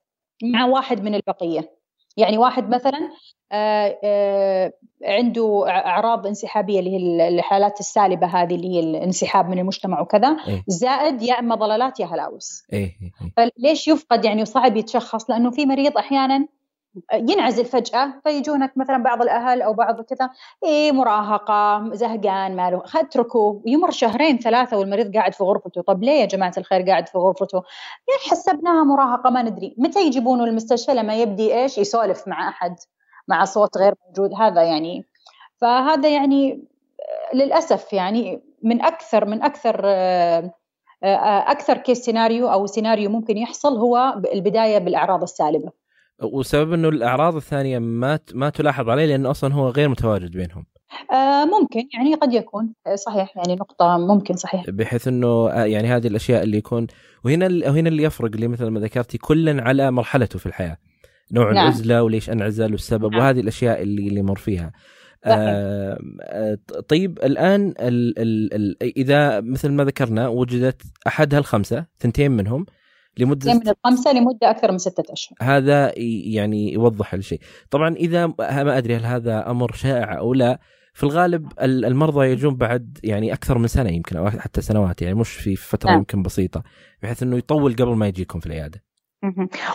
مع 0.44 0.66
واحد 0.66 1.04
من 1.04 1.16
البقية. 1.16 1.83
يعني 2.18 2.38
واحد 2.38 2.70
مثلا 2.70 3.10
آه، 3.52 4.00
آه، 4.04 4.74
عنده 5.04 5.64
أعراض 5.68 6.28
انسحابية 6.28 6.80
اللي 6.80 6.92
هي 6.92 7.28
الحالات 7.28 7.80
السالبة 7.80 8.28
هذه 8.28 8.56
اللي 8.56 8.76
هي 8.76 8.80
الانسحاب 8.80 9.50
من 9.50 9.60
المجتمع 9.60 10.02
وكذا 10.02 10.38
إيه؟ 10.48 10.64
زائد 10.68 11.22
يا 11.22 11.40
إما 11.40 11.56
ضلالات 11.56 12.00
يا 12.00 12.06
هلاوس 12.06 12.64
إيه؟, 12.74 12.98
إيه،. 13.02 13.52
فليش 13.58 13.88
يفقد 13.88 14.26
يعني 14.26 14.46
صعب 14.46 14.78
يتشخص 14.78 15.30
لأنه 15.30 15.52
في 15.52 15.66
مريض 15.66 15.98
أحيانا 15.98 16.48
ينعزل 17.14 17.66
فجأة 17.66 18.14
فيجونك 18.24 18.78
مثلا 18.78 18.98
بعض 18.98 19.22
الأهل 19.22 19.62
أو 19.62 19.74
بعض 19.74 20.02
كذا 20.02 20.30
إيه 20.64 20.92
مراهقة 20.92 21.90
زهقان 21.94 22.56
ماله 22.56 22.84
اتركه 22.96 23.62
يمر 23.66 23.92
شهرين 23.92 24.38
ثلاثة 24.38 24.78
والمريض 24.78 25.16
قاعد 25.16 25.34
في 25.34 25.44
غرفته. 25.44 25.82
طب 25.82 26.04
ليه 26.04 26.22
يا 26.22 26.26
جماعة 26.26 26.54
الخير 26.58 26.82
قاعد 26.82 27.08
في 27.08 27.18
غرفته؟ 27.18 27.56
يعني 28.08 28.22
حسبناها 28.32 28.84
مراهقة 28.84 29.30
ما 29.30 29.42
ندري. 29.42 29.76
متى 29.78 30.08
يجيبونه 30.08 30.44
المستشفى 30.44 30.94
لما 30.94 31.16
يبدي 31.16 31.56
إيش؟ 31.56 31.78
يسولف 31.78 32.28
مع 32.28 32.50
أحد 32.50 32.76
مع 33.28 33.46
صوت 33.46 33.78
غير 33.78 33.94
موجود. 34.08 34.34
هذا 34.34 34.64
يعني 34.64 35.06
فهذا 35.58 36.10
يعني 36.10 36.64
للأسف 37.34 37.94
يعني 37.94 38.42
من 38.64 38.82
أكثر 38.82 39.26
من 39.26 39.44
أكثر 39.44 39.82
أكثر 41.04 41.78
case 41.78 42.06
scenario 42.06 42.48
أو 42.48 42.66
سيناريو 42.66 43.10
ممكن 43.10 43.38
يحصل 43.38 43.78
هو 43.78 44.16
البداية 44.34 44.78
بالأعراض 44.78 45.22
السالبة. 45.22 45.83
وسبب 46.24 46.74
إنه 46.74 46.90
الأعراض 46.90 47.36
الثانية 47.36 47.80
ما 47.80 48.20
ما 48.34 48.50
تلاحظ 48.50 48.90
عليه 48.90 49.06
لأنه 49.06 49.32
أصلا 49.32 49.54
هو 49.54 49.70
غير 49.70 49.90
متواجد 49.90 50.32
بينهم. 50.32 50.66
آه 51.12 51.46
ممكن. 51.46 51.80
يعني 51.94 52.16
قد 52.16 52.34
يكون 52.34 52.74
آه، 52.88 52.96
صحيح. 52.96 53.38
يعني 53.38 53.56
نقطة 53.56 53.98
ممكن 53.98 54.34
صحيح. 54.34 54.70
بحيث 54.70 55.08
إنه 55.08 55.28
آه، 55.28 55.66
يعني 55.66 55.88
هذه 55.88 56.08
الأشياء 56.08 56.44
اللي 56.44 56.58
يكون 56.58 56.88
وهنا 57.26 57.46
وهنا 57.46 57.90
اللي 57.90 58.04
يفرق 58.04 58.32
اللي 58.34 58.48
مثل 58.48 58.68
ما 58.68 58.80
ذكرتي 58.80 59.18
كل 59.18 59.60
على 59.60 59.92
مرحلته 59.92 60.40
في 60.40 60.46
الحياة. 60.46 60.78
نوع 61.32 61.52
نعم. 61.52 61.64
العزلة 61.64 62.04
وليش 62.04 62.30
أنعزل 62.30 62.72
والسبب 62.72 63.12
نعم. 63.12 63.22
وهذه 63.22 63.40
الأشياء 63.40 63.82
اللي 63.82 64.08
اللي 64.08 64.20
يمر 64.20 64.38
فيها. 64.38 64.72
آه 65.26 65.98
طيب 66.88 67.20
الآن 67.24 67.74
ال 67.80 68.20
ال 68.20 68.54
ال 68.54 68.84
إذا 68.98 69.42
مثل 69.42 69.72
ما 69.72 69.84
ذكرنا 69.84 70.28
وجدت 70.28 70.82
أحد 71.08 71.36
هالخمسة 71.36 71.86
ثنتين 72.00 72.32
منهم 72.32 72.66
لمدة 73.18 73.54
من 73.54 73.70
الخمسة 73.70 74.14
لمدة 74.14 74.50
أكثر 74.50 74.72
من 74.72 74.78
ستة 74.78 75.14
أشهر. 75.14 75.38
هذا 75.42 75.92
يعني 76.26 76.74
يوضح 76.74 77.14
الشيء. 77.14 77.40
طبعا 77.72 77.96
إذا 77.96 78.28
ما 78.40 78.78
أدري 78.78 78.96
هل 78.96 79.06
هذا 79.06 79.52
أمر 79.52 79.72
شائع 79.72 80.18
أو 80.18 80.34
لا 80.34 80.60
في 80.94 81.04
الغالب 81.04 81.52
المرضى 81.62 82.28
يجون 82.28 82.56
بعد 82.56 82.98
يعني 83.04 83.34
أكثر 83.34 83.58
من 83.58 83.68
سنة 83.68 83.90
يمكن 83.90 84.18
أو 84.18 84.30
حتى 84.30 84.62
سنوات 84.62 85.02
يعني 85.02 85.16
مش 85.16 85.34
في 85.34 85.56
فترة 85.56 85.90
نعم. 85.90 85.98
يمكن 85.98 86.22
بسيطة 86.22 86.64
بحيث 87.04 87.24
إنه 87.24 87.38
يطول 87.38 87.76
قبل 87.76 87.96
ما 87.96 88.08
يجيكم 88.08 88.40
في 88.40 88.46
العيادة. 88.46 88.84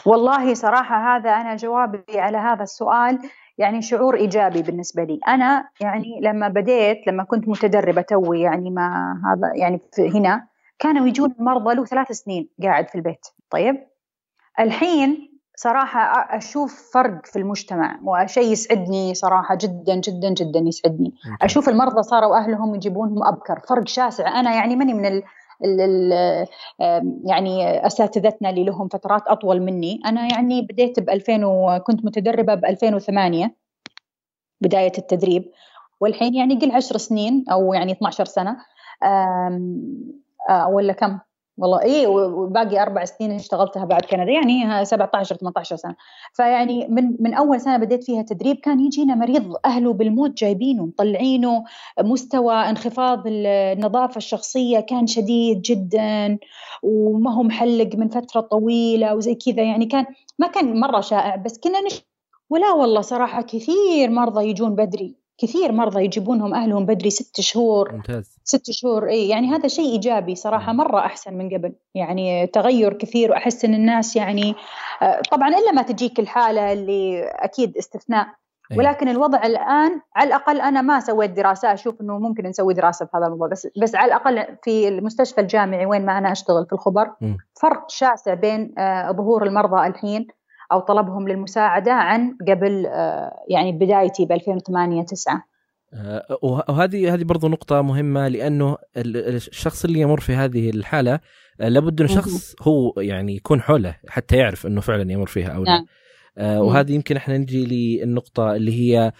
والله 0.06 0.54
صراحة 0.54 1.16
هذا 1.16 1.30
أنا 1.30 1.56
جوابي 1.56 2.20
على 2.20 2.38
هذا 2.38 2.62
السؤال 2.62 3.18
يعني 3.58 3.82
شعور 3.82 4.16
إيجابي 4.16 4.62
بالنسبة 4.62 5.04
لي. 5.04 5.18
أنا 5.28 5.68
يعني 5.80 6.20
لما 6.22 6.48
بديت 6.48 6.98
لما 7.06 7.24
كنت 7.24 7.48
متدربة 7.48 8.02
توي 8.02 8.40
يعني 8.40 8.70
ما 8.70 9.14
هذا 9.24 9.52
يعني 9.60 9.80
هنا 10.14 10.46
كانوا 10.78 11.06
يجون 11.06 11.34
المرضى 11.40 11.74
له 11.74 11.84
ثلاث 11.84 12.12
سنين 12.12 12.48
قاعد 12.62 12.88
في 12.88 12.94
البيت. 12.94 13.26
طيب؟ 13.50 13.86
الحين 14.60 15.38
صراحة 15.56 16.00
أشوف 16.36 16.90
فرق 16.94 17.26
في 17.26 17.36
المجتمع 17.38 18.00
وشيء 18.04 18.52
يسعدني 18.52 19.14
صراحة 19.14 19.54
جدا 19.60 19.94
جدا 19.94 20.28
جدا 20.30 20.58
يسعدني. 20.58 21.14
أشوف 21.42 21.68
المرضى 21.68 22.02
صاروا 22.02 22.36
أهلهم 22.36 22.74
يجيبونهم 22.74 23.24
أبكر. 23.24 23.60
فرق 23.68 23.88
شاسع. 23.88 24.40
أنا 24.40 24.54
يعني 24.54 24.76
ماني 24.76 24.94
من 24.94 25.06
ال 25.06 25.22
ال 25.64 25.80
ال 25.80 26.46
يعني 27.24 27.86
أساتذتنا 27.86 28.50
اللي 28.50 28.64
لهم 28.64 28.88
فترات 28.88 29.22
أطول 29.26 29.60
مني. 29.62 30.00
أنا 30.06 30.28
يعني 30.32 30.62
بديت 30.62 31.00
ب 31.00 31.10
2000 31.10 31.44
وكنت 31.44 32.04
متدربة 32.04 32.54
ب 32.54 32.64
2008 32.64 33.54
بداية 34.60 34.92
التدريب. 34.98 35.50
والحين 36.00 36.34
يعني 36.34 36.54
قل 36.54 36.72
10 36.72 36.98
سنين 36.98 37.44
أو 37.52 37.74
يعني 37.74 37.92
12 37.92 38.24
سنة. 38.24 38.56
آه، 40.48 40.68
ولا 40.68 40.92
كم؟ 40.92 41.18
والله 41.58 41.82
اي 41.82 42.06
وباقي 42.06 42.82
أربع 42.82 43.04
سنين 43.04 43.32
اشتغلتها 43.32 43.84
بعد 43.84 44.02
كندا. 44.02 44.32
يعني 44.32 44.84
17 44.84 45.34
18 45.36 45.76
سنة. 45.76 45.96
فيعني 46.34 46.86
من 46.88 47.16
من 47.20 47.34
أول 47.34 47.60
سنة 47.60 47.76
بديت 47.76 48.04
فيها 48.04 48.22
تدريب 48.22 48.56
كان 48.56 48.80
يجينا 48.80 49.14
مريض 49.14 49.54
أهله 49.64 49.92
بالموت 49.92 50.30
جايبينه 50.38 50.86
مطلعينه 50.86 51.64
مستوى 52.00 52.54
انخفاض 52.54 53.22
النظافة 53.26 54.16
الشخصية 54.16 54.80
كان 54.80 55.06
شديد 55.06 55.62
جدا 55.62 56.38
وما 56.82 57.34
هو 57.34 57.42
محلق 57.42 57.96
من 57.96 58.08
فترة 58.08 58.40
طويلة 58.40 59.14
وزي 59.14 59.34
كذا. 59.34 59.62
يعني 59.62 59.86
كان 59.86 60.06
ما 60.38 60.46
كان 60.46 60.80
مرة 60.80 61.00
شائع 61.00 61.36
بس 61.36 61.58
كنا 61.58 61.80
نش 61.80 62.02
ولا 62.50 62.72
والله 62.72 63.00
صراحة 63.00 63.42
كثير 63.42 64.10
مرضى 64.10 64.48
يجون 64.50 64.74
بدري. 64.74 65.27
كثير 65.38 65.72
مرضى 65.72 66.04
يجيبونهم 66.04 66.54
أهلهم 66.54 66.86
بدري 66.86 67.10
ست 67.10 67.40
شهور. 67.40 67.92
ممتاز. 67.92 68.38
ست 68.44 68.70
شهور 68.70 69.08
اي 69.08 69.28
يعني 69.28 69.48
هذا 69.48 69.68
شيء 69.68 69.92
إيجابي 69.92 70.34
صراحة 70.34 70.72
مرة 70.72 70.98
أحسن 70.98 71.34
من 71.34 71.48
قبل. 71.54 71.72
يعني 71.94 72.46
تغير 72.46 72.92
كثير 72.92 73.30
وأحس 73.30 73.64
إن 73.64 73.74
الناس 73.74 74.16
يعني 74.16 74.54
آه، 75.02 75.20
طبعا 75.30 75.48
إلا 75.48 75.72
ما 75.72 75.82
تجيك 75.82 76.20
الحالة 76.20 76.72
اللي 76.72 77.24
أكيد 77.24 77.76
استثناء 77.76 78.26
أي. 78.72 78.78
ولكن 78.78 79.08
الوضع 79.08 79.46
الآن 79.46 80.00
على 80.16 80.28
الأقل 80.28 80.60
أنا 80.60 80.82
ما 80.82 81.00
سويت 81.00 81.30
دراسة 81.30 81.72
أشوف 81.72 82.00
إنه 82.00 82.18
ممكن 82.18 82.46
نسوي 82.46 82.74
دراسة 82.74 83.06
في 83.06 83.16
هذا 83.16 83.26
الموضوع 83.26 83.48
بس 83.48 83.68
بس 83.82 83.94
على 83.94 84.06
الأقل 84.06 84.56
في 84.62 84.88
المستشفى 84.88 85.40
الجامعي 85.40 85.86
وين 85.86 86.06
ما 86.06 86.18
أنا 86.18 86.32
أشتغل 86.32 86.66
في 86.66 86.72
الخبر. 86.72 87.10
فرق 87.60 87.90
شاسع 87.90 88.34
بين 88.34 88.74
آه، 88.78 89.12
ظهور 89.12 89.46
المرضى 89.46 89.86
الحين 89.86 90.26
أو 90.72 90.80
طلبهم 90.80 91.28
للمساعدة 91.28 91.92
عن 91.92 92.36
قبل 92.48 92.86
آه، 92.86 93.32
يعني 93.48 93.72
بدايتي 93.72 94.24
ب 94.26 94.32
2008 94.32 95.02
9 95.04 95.44
آه، 95.94 96.38
وه- 96.42 96.64
وهذه 96.68 97.14
هذه 97.14 97.24
برضو 97.24 97.48
نقطة 97.48 97.82
مهمة 97.82 98.28
لأنه 98.28 98.76
ال- 98.96 99.16
ال- 99.16 99.34
الشخص 99.34 99.84
اللي 99.84 100.00
يمر 100.00 100.20
في 100.20 100.32
هذه 100.32 100.70
الحالة 100.70 101.20
آه، 101.60 101.68
لابد 101.68 102.00
أنه. 102.00 102.10
شخص 102.10 102.54
هو 102.62 102.92
يعني 103.00 103.36
يكون 103.36 103.60
حوله 103.60 103.96
حتى 104.08 104.36
يعرف 104.36 104.66
أنه 104.66 104.80
فعلا 104.80 105.12
يمر 105.12 105.26
فيها 105.26 105.48
أو 105.48 105.64
لا 105.64 105.70
نعم. 105.72 105.86
وهذه 106.60 106.92
يمكن 106.92 107.16
إحنا 107.16 107.36
نجي 107.38 107.66
للنقطة 108.04 108.56
اللي 108.56 108.72
هي 108.80 109.12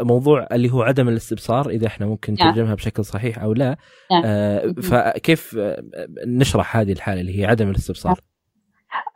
موضوع 0.00 0.46
اللي 0.52 0.70
هو 0.72 0.82
عدم 0.82 1.08
الاستبصار 1.08 1.70
إذا 1.70 1.86
إحنا 1.86 2.06
ممكن 2.06 2.34
نعم. 2.40 2.48
نترجمها 2.48 2.74
بشكل 2.74 3.04
صحيح 3.04 3.38
أو 3.42 3.52
لا 3.52 3.76
نعم. 4.12 4.22
فكيف 4.74 5.58
نشرح 6.26 6.76
هذه 6.76 6.92
الحالة 6.92 7.20
اللي 7.20 7.40
هي 7.40 7.46
عدم 7.46 7.70
الاستبصار 7.70 8.20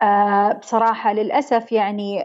آه، 0.02 0.52
بصراحة 0.52 1.12
للأسف 1.12 1.72
يعني 1.72 2.24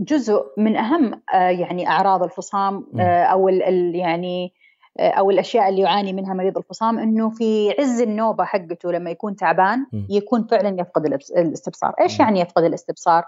جزء 0.00 0.42
من 0.56 0.76
أهم 0.76 1.22
آه، 1.34 1.48
يعني 1.48 1.88
أعراض 1.88 2.22
الفصام. 2.22 2.86
آه، 3.00 3.24
أو 3.24 3.48
ال 3.48 3.62
ال 3.62 3.94
يعني 3.94 4.52
أو 4.98 5.30
الأشياء 5.30 5.68
اللي 5.68 5.82
يعاني 5.82 6.12
منها 6.12 6.34
مريض 6.34 6.58
الفصام 6.58 6.98
إنه 6.98 7.30
في 7.30 7.74
عز 7.78 8.00
النوبة 8.00 8.44
حقته 8.44 8.92
لما 8.92 9.10
يكون 9.10 9.36
تعبان. 9.36 9.86
يكون 10.10 10.46
فعلا 10.46 10.80
يفقد 10.80 11.06
الإستبصار، 11.36 11.94
إيش 12.00 12.20
مم. 12.20 12.26
يعني 12.26 12.40
يفقد 12.40 12.64
الإستبصار؟ 12.64 13.24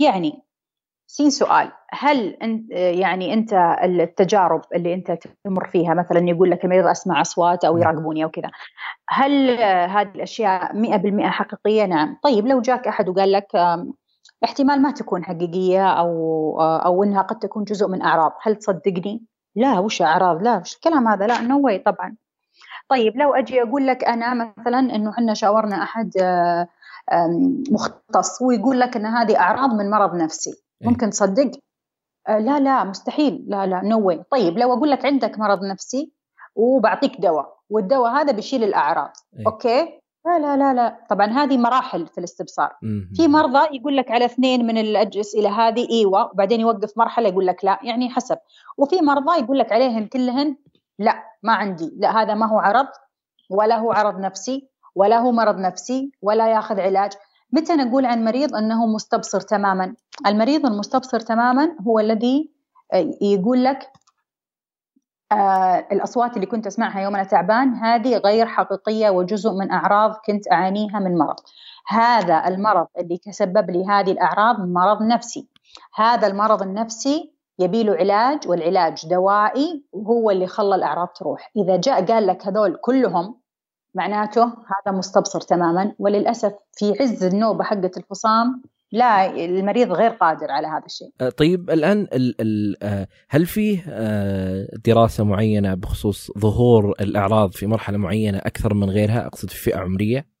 يعني 0.00 0.42
سين 1.06 1.30
سؤال 1.30 1.72
هل 1.90 2.36
أنت 2.42 2.70
يعني 2.70 3.34
أنت 3.34 3.52
التجارب 3.84 4.62
اللي 4.74 4.94
أنت 4.94 5.18
تمر 5.44 5.68
فيها 5.68 5.94
مثلا 5.94 6.28
يقول 6.28 6.50
لك 6.50 6.64
المريض 6.64 6.86
أسمع 6.86 7.20
أصوات 7.20 7.64
أو 7.64 7.74
مم. 7.74 7.82
يراقبوني 7.82 8.24
أو 8.24 8.30
كذا 8.30 8.50
هل 9.08 9.60
هذه 9.90 10.08
الأشياء 10.14 10.72
100% 10.72 11.26
حقيقية؟ 11.26 11.84
نعم. 11.84 12.16
طيب 12.22 12.46
لو 12.46 12.60
جاك 12.60 12.88
أحد 12.88 13.08
وقال 13.08 13.32
لك 13.32 13.46
احتمال 14.44 14.82
ما 14.82 14.90
تكون 14.90 15.24
حقيقية 15.24 15.88
أو 15.88 16.10
آه، 16.60 16.78
أو 16.78 17.04
إنها 17.04 17.22
قد 17.22 17.38
تكون 17.38 17.64
جزء 17.64 17.88
من 17.88 18.02
أعراض 18.02 18.32
هل 18.42 18.56
تصدقني؟ 18.56 19.24
لا 19.56 19.78
وش 19.78 20.02
أعراض؟ 20.02 20.42
لا 20.42 20.56
وش 20.58 20.74
الكلام 20.74 21.08
هذا؟ 21.08 21.26
لا 21.26 21.40
نو 21.40 21.76
طبعا. 21.86 22.16
طيب 22.88 23.16
لو 23.16 23.34
أجي 23.34 23.62
أقول 23.62 23.86
لك 23.86 24.04
أنا 24.04 24.34
مثلا 24.58 24.78
إنه 24.78 25.10
إحنا 25.10 25.34
شاورنا 25.34 25.82
أحد 25.82 26.10
آه، 26.22 26.68
مختص 27.70 28.42
ويقول 28.42 28.80
لك 28.80 28.96
إن 28.96 29.06
هذه 29.06 29.38
أعراض 29.38 29.74
من 29.74 29.90
مرض 29.90 30.14
نفسي. 30.14 30.63
ممكن 30.82 31.10
تصدق؟ 31.10 31.50
آه، 32.28 32.38
لا 32.38 32.60
لا 32.60 32.84
مستحيل. 32.84 33.44
لا 33.48 33.66
لا 33.66 33.80
no 33.84 34.06
way 34.06 34.22
طيب 34.30 34.58
لو 34.58 34.72
أقول 34.72 34.90
لك 34.90 35.04
عندك 35.04 35.38
مرض 35.38 35.64
نفسي 35.64 36.12
وبعطيك 36.54 37.20
دواء 37.20 37.56
والدواء 37.70 38.10
هذا 38.12 38.32
بيشيل 38.32 38.64
الأعراض 38.64 39.12
إيه. 39.38 39.46
أوكي؟ 39.46 40.00
لا 40.26 40.38
لا 40.38 40.56
لا 40.56 40.74
لا. 40.74 41.06
طبعا 41.10 41.26
هذه 41.26 41.58
مراحل 41.58 42.06
في 42.06 42.18
الاستبصار. 42.18 42.72
مم. 42.82 43.10
في 43.16 43.28
مرضى 43.28 43.76
يقول 43.76 43.96
لك 43.96 44.10
على 44.10 44.24
اثنين 44.24 44.66
من 44.66 44.78
الاسئله 44.78 45.68
هذه 45.68 45.88
إيوه 45.90 46.30
وبعدين 46.32 46.60
يوقف 46.60 46.98
مرحلة 46.98 47.28
يقول 47.28 47.46
لك 47.46 47.64
لا 47.64 47.78
يعني 47.82 48.10
حسب. 48.10 48.38
وفي 48.78 49.00
مرضى 49.00 49.40
يقول 49.40 49.58
لك 49.58 49.72
عليهن 49.72 50.06
كلهن 50.06 50.56
لا 50.98 51.22
ما 51.42 51.52
عندي. 51.52 51.92
لا 51.96 52.22
هذا 52.22 52.34
ما 52.34 52.46
هو 52.46 52.58
عرض 52.58 52.86
ولا 53.50 53.78
هو 53.78 53.92
عرض 53.92 54.20
نفسي 54.20 54.68
ولا 54.94 55.18
هو 55.18 55.32
مرض 55.32 55.58
نفسي 55.58 56.12
ولا 56.22 56.48
ياخذ 56.48 56.80
علاج. 56.80 57.12
متى 57.54 57.74
نقول 57.74 58.06
عن 58.06 58.24
مريض 58.24 58.54
أنه 58.54 58.86
مستبصر 58.86 59.40
تماما؟ 59.40 59.94
المريض 60.26 60.66
المستبصر 60.66 61.20
تماما 61.20 61.76
هو 61.86 61.98
الذي 61.98 62.50
آه، 62.92 63.10
يقول 63.20 63.64
لك 63.64 63.92
آه 65.32 65.86
الأصوات 65.92 66.36
اللي 66.36 66.46
كنت 66.46 66.66
أسمعها 66.66 67.00
يوم 67.00 67.14
أنا 67.14 67.24
تعبان 67.24 67.74
هذه 67.74 68.16
غير 68.16 68.46
حقيقية 68.46 69.10
وجزء 69.10 69.50
من 69.50 69.70
أعراض 69.70 70.14
كنت 70.26 70.52
أعانيها 70.52 70.98
من 70.98 71.18
مرض. 71.18 71.36
هذا 71.88 72.48
المرض 72.48 72.86
اللي 72.98 73.18
تسبب 73.18 73.70
لي 73.70 73.86
هذه 73.86 74.10
الأعراض 74.10 74.60
مرض 74.60 75.02
نفسي. 75.02 75.48
هذا 75.94 76.26
المرض 76.26 76.62
النفسي 76.62 77.34
يبي 77.58 77.82
له 77.82 77.94
علاج 77.94 78.48
والعلاج 78.48 79.08
دوائي 79.08 79.84
وهو 79.92 80.30
اللي 80.30 80.46
خلى 80.46 80.74
الأعراض 80.74 81.08
تروح. 81.08 81.50
إذا 81.56 81.76
جاء 81.76 82.04
قال 82.04 82.26
لك 82.26 82.46
هذول 82.46 82.76
كلهم 82.76 83.43
معناته 83.94 84.44
هذا 84.44 84.98
مستبصر 84.98 85.40
تماما. 85.40 85.94
وللأسف 85.98 86.52
في 86.72 86.94
عز 87.00 87.24
النوبة 87.24 87.64
حقه 87.64 87.90
الفصام 87.96 88.62
لا 88.92 89.44
المريض 89.44 89.92
غير 89.92 90.10
قادر 90.10 90.50
على 90.50 90.66
هذا 90.66 90.84
الشيء. 90.86 91.08
آه، 91.20 91.28
طيب 91.28 91.70
الآن 91.70 92.06
ال 92.12 92.40
ال 92.40 92.76
آه، 92.82 93.08
هل 93.30 93.46
فيه 93.46 93.84
آه، 93.88 94.66
دراسة 94.84 95.24
معينة 95.24 95.74
بخصوص 95.74 96.30
ظهور 96.38 96.94
الأعراض 97.00 97.52
في 97.52 97.66
مرحلة 97.66 97.98
معينة 97.98 98.38
أكثر 98.38 98.74
من 98.74 98.90
غيرها 98.90 99.26
أقصد 99.26 99.50
في 99.50 99.56
فئة 99.56 99.78
عمرية؟ 99.78 100.34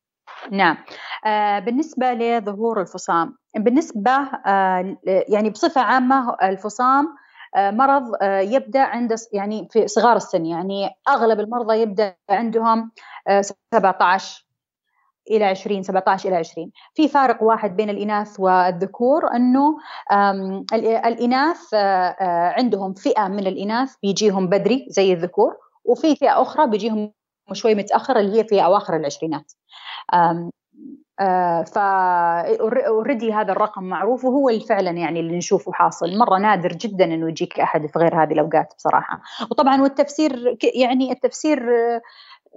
نعم. 0.52 0.76
بالنسبة 1.64 2.12
لظهور 2.12 2.80
الفصام 2.80 3.36
بالنسبة 3.56 4.10
يعني 5.28 5.50
بصفة 5.50 5.80
عامة 5.80 6.36
الفصام 6.42 7.06
مرض 7.56 8.02
آه 8.22 8.40
يبدأ 8.40 8.80
عند 8.80 9.14
يعني 9.32 9.68
في 9.70 9.88
صغار 9.88 10.16
السن 10.16 10.46
يعني 10.46 10.90
أغلب 11.08 11.40
المرضى 11.40 11.80
يبدأ 11.82 12.14
عندهم 12.30 12.90
آه 13.28 13.42
17 13.74 14.44
إلى 15.30 15.44
20 15.44 15.82
17 15.82 16.28
إلى 16.28 16.36
20 16.36 16.70
في 16.94 17.08
فارق 17.08 17.42
واحد 17.42 17.76
بين 17.76 17.90
الإناث 17.90 18.40
والذكور 18.40 19.36
أنه 19.36 19.76
آم، 20.12 20.64
ال- 20.72 20.86
الإناث 20.86 21.74
آه، 21.74 21.78
آه، 21.78 22.52
عندهم 22.58 22.94
فئة 22.94 23.28
من 23.28 23.46
الإناث 23.46 23.94
بيجيهم 24.02 24.48
بدري 24.48 24.86
زي 24.88 25.12
الذكور 25.12 25.56
وفي 25.84 26.16
فئة 26.16 26.42
أخرى 26.42 26.66
بيجيهم 26.66 27.12
شوي 27.52 27.74
متأخر 27.74 28.16
اللي 28.18 28.38
هي 28.40 28.44
في 28.44 28.64
أواخر 28.64 28.96
العشرينات. 28.96 29.52
آه، 30.14 30.50
ف 31.66 31.78
اوريدي 32.86 33.32
هذا 33.32 33.52
الرقم 33.52 33.84
معروف 33.84 34.24
وهو 34.24 34.48
اللي 34.48 34.60
فعلا 34.60 34.90
يعني 34.90 35.20
اللي 35.20 35.36
نشوفه 35.36 35.72
حاصل. 35.72 36.18
مرة 36.18 36.38
نادر 36.38 36.72
جدا 36.72 37.04
إنه 37.04 37.28
يجيك 37.28 37.60
أحد 37.60 37.86
في 37.86 37.98
غير 37.98 38.22
هذه 38.22 38.32
الأوقات 38.32 38.74
بصراحة. 38.78 39.20
وطبعا 39.50 39.82
والتفسير 39.82 40.56
يعني 40.74 41.12
التفسير 41.12 41.58
آه، 41.58 42.00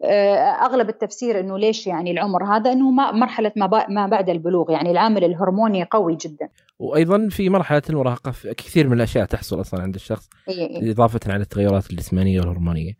آه، 0.05 0.37
أغلب 0.65 0.89
التفسير 0.89 1.39
إنه 1.39 1.57
ليش 1.57 1.87
يعني 1.87 2.11
العمر 2.11 2.43
هذا؟ 2.43 2.71
إنه 2.71 2.91
ما 2.91 3.11
مرحلة 3.11 3.51
ما 3.55 3.85
ما 3.89 4.07
بعد 4.07 4.29
البلوغ. 4.29 4.71
يعني 4.71 4.91
العامل 4.91 5.23
الهرموني 5.23 5.83
قوي 5.83 6.15
جدا. 6.15 6.49
وأيضا 6.79 7.27
في 7.29 7.49
مرحلة 7.49 7.81
المراهقة 7.89 8.31
في 8.31 8.53
كثير 8.53 8.87
من 8.87 8.93
الأشياء 8.93 9.25
تحصل 9.25 9.61
أصلا 9.61 9.81
عند 9.81 9.95
الشخص 9.95 10.29
إيه. 10.49 10.91
إضافة 10.91 11.19
على 11.27 11.41
التغيرات 11.41 11.91
الجسمانية 11.91 12.39
والهرمونية. 12.39 12.93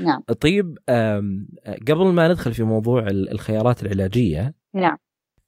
نعم. 0.00 0.22
طيب 0.40 0.78
آم، 0.88 1.48
قبل 1.88 2.06
ما 2.06 2.28
ندخل 2.28 2.54
في 2.54 2.62
موضوع 2.62 3.00
ال- 3.02 3.30
الخيارات 3.32 3.82
العلاجية 3.82 4.59
نعم 4.74 4.96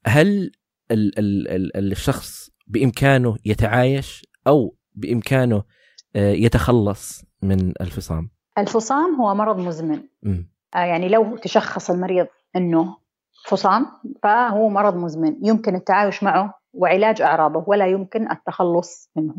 هل 0.05 0.51
ال 0.91 1.19
ال 1.19 1.47
ال 1.77 1.91
الشخص 1.91 2.49
بإمكانه 2.67 3.37
يتعايش 3.45 4.25
أو 4.47 4.75
بإمكانه 4.95 5.63
آه، 6.15 6.31
يتخلص 6.31 7.25
من 7.41 7.73
الفصام؟ 7.81 8.29
الفصام 8.57 9.15
هو 9.15 9.35
مرض 9.35 9.57
مزمن 9.57 10.03
مم. 10.23 10.49
آه، 10.75 10.79
يعني 10.79 11.09
لو 11.09 11.37
تشخص 11.37 11.89
المريض 11.89 12.27
إنه 12.55 12.97
فصام 13.45 13.85
فهو 14.23 14.69
مرض 14.69 14.95
مزمن 14.95 15.35
يمكن 15.41 15.75
التعايش 15.75 16.23
معه 16.23 16.59
وعلاج 16.73 17.21
أعراضه 17.21 17.63
ولا 17.67 17.87
يمكن 17.87 18.31
التخلص 18.31 19.09
منه. 19.15 19.35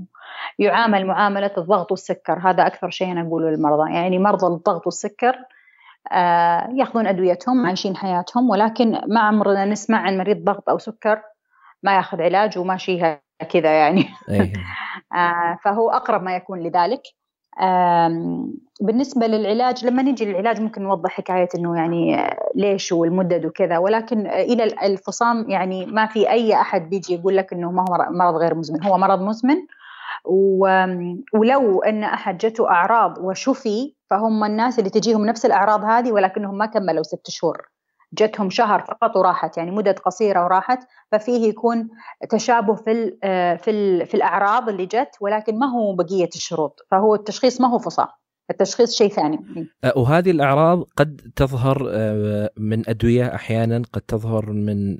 يعامل 0.58 1.06
معاملة 1.06 1.50
الضغط 1.58 1.90
والسكر 1.90 2.38
هذا 2.38 2.66
أكثر 2.66 2.90
شيء 2.90 3.12
أنا 3.12 3.20
أقوله 3.20 3.50
للمرضى 3.50 3.92
يعني 3.92 4.18
مرضى 4.18 4.46
الضغط 4.46 4.86
والسكر 4.86 5.34
ياخذون 6.78 7.06
أدويتهم 7.06 7.66
عايشين 7.66 7.96
حياتهم 7.96 8.50
ولكن 8.50 9.00
ما 9.08 9.20
عمرنا 9.20 9.64
نسمع 9.64 9.98
عن 9.98 10.18
مريض 10.18 10.44
ضغط 10.44 10.68
أو 10.68 10.78
سكر 10.78 11.22
ما 11.82 11.96
ياخذ 11.96 12.22
علاج 12.22 12.58
وماشيها 12.58 13.20
كذا 13.48 13.70
يعني. 13.78 14.08
أيه. 14.28 14.52
آه، 15.14 15.58
فهو 15.64 15.90
أقرب 15.90 16.22
ما 16.22 16.36
يكون 16.36 16.60
لذلك. 16.60 17.02
بالنسبة 18.80 19.26
للعلاج 19.26 19.86
لما 19.86 20.02
نجي 20.02 20.24
للعلاج 20.24 20.60
ممكن 20.60 20.82
نوضح 20.82 21.10
حكاية 21.10 21.48
أنه 21.54 21.76
يعني 21.76 22.20
آه، 22.20 22.50
ليش 22.54 22.92
والمدد 22.92 23.46
وكذا 23.46 23.78
ولكن 23.78 24.26
آه، 24.26 24.42
إلى 24.42 24.64
الفصام 24.64 25.50
يعني 25.50 25.86
ما 25.86 26.06
في 26.06 26.30
أي 26.30 26.54
أحد 26.54 26.90
بيجي 26.90 27.14
يقول 27.14 27.36
لك 27.36 27.52
أنه 27.52 27.70
ما 27.72 27.84
هو 27.90 28.06
مرض 28.10 28.34
غير 28.34 28.54
مزمن. 28.54 28.84
هو 28.84 28.98
مرض 28.98 29.22
مزمن 29.22 29.56
ولو 31.34 31.82
أن 31.82 32.04
أحد 32.04 32.38
جته 32.38 32.70
أعراض 32.70 33.18
وشفي 33.18 33.94
فهم 34.10 34.44
الناس 34.44 34.78
اللي 34.78 34.90
تجيهم 34.90 35.26
نفس 35.26 35.46
الأعراض 35.46 35.84
هذه 35.84 36.12
ولكنهم 36.12 36.58
ما 36.58 36.66
كملوا 36.66 37.02
ست 37.02 37.30
شهور. 37.30 37.74
جتهم 38.14 38.50
شهر 38.50 38.80
فقط 38.80 39.16
وراحت 39.16 39.56
يعني 39.56 39.70
مدة 39.70 39.92
قصيرة 39.92 40.44
وراحت 40.44 40.78
ففيه 41.12 41.48
يكون 41.48 41.88
تشابه 42.30 42.74
في 42.74 43.16
في 43.62 44.04
في 44.04 44.14
الأعراض 44.14 44.68
اللي 44.68 44.86
جت 44.86 45.10
ولكن 45.20 45.58
ما 45.58 45.66
هو 45.66 45.94
بقية 45.94 46.28
الشروط 46.34 46.86
فهو 46.90 47.14
التشخيص 47.14 47.60
ما 47.60 47.68
هو 47.68 47.78
فصاح 47.78 48.20
التشخيص 48.50 48.94
شيء 48.94 49.08
ثاني. 49.08 49.38
أه، 49.84 49.92
وهذه 49.96 50.30
الأعراض 50.30 50.82
قد 50.96 51.32
تظهر 51.36 51.88
أه، 51.90 52.50
من 52.56 52.88
أدوية 52.88 53.34
أحيانا 53.34 53.82
قد 53.92 54.00
تظهر 54.00 54.52
من 54.52 54.98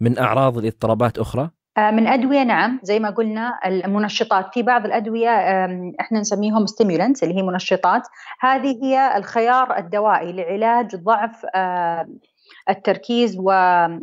من 0.00 0.18
أعراض 0.18 0.58
الاضطرابات 0.58 1.18
أخرى؟ 1.18 1.50
من 1.78 2.06
أدوية 2.06 2.42
نعم 2.42 2.80
زي 2.82 2.98
ما 3.00 3.10
قلنا 3.10 3.60
المنشطات. 3.66 4.54
في 4.54 4.62
بعض 4.62 4.84
الأدوية 4.86 5.30
إحنا 6.00 6.20
نسميهم 6.20 6.66
ستيمولنتس 6.66 7.22
اللي 7.22 7.36
هي 7.36 7.42
منشطات. 7.42 8.02
هذه 8.40 8.84
هي 8.84 9.16
الخيار 9.16 9.76
الدوائي 9.78 10.32
لعلاج 10.32 10.96
ضعف 10.96 11.46
التركيز 12.70 13.38
و 13.38 13.50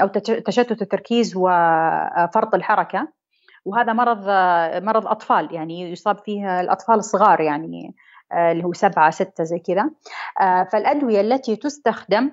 أو 0.02 0.08
تشتت 0.46 0.82
التركيز 0.82 1.34
وفرط 1.36 2.56
الحركة. 2.56 3.08
وهذا 3.66 3.94
مرض 3.94 4.24
مرض 4.84 5.08
أطفال 5.08 5.54
يعني 5.54 5.92
يصاب 5.92 6.18
فيه 6.26 6.60
الأطفال 6.60 6.96
الصغار 6.96 7.42
يعني 7.42 7.96
آه، 8.32 8.52
اللي 8.52 8.64
هو 8.64 8.74
سبعة 8.74 9.10
ستة 9.10 9.44
زي 9.44 9.60
كذا. 9.60 9.90
آه، 10.42 10.64
فالأدوية 10.64 11.22
التي 11.22 11.56
تستخدم 11.56 12.32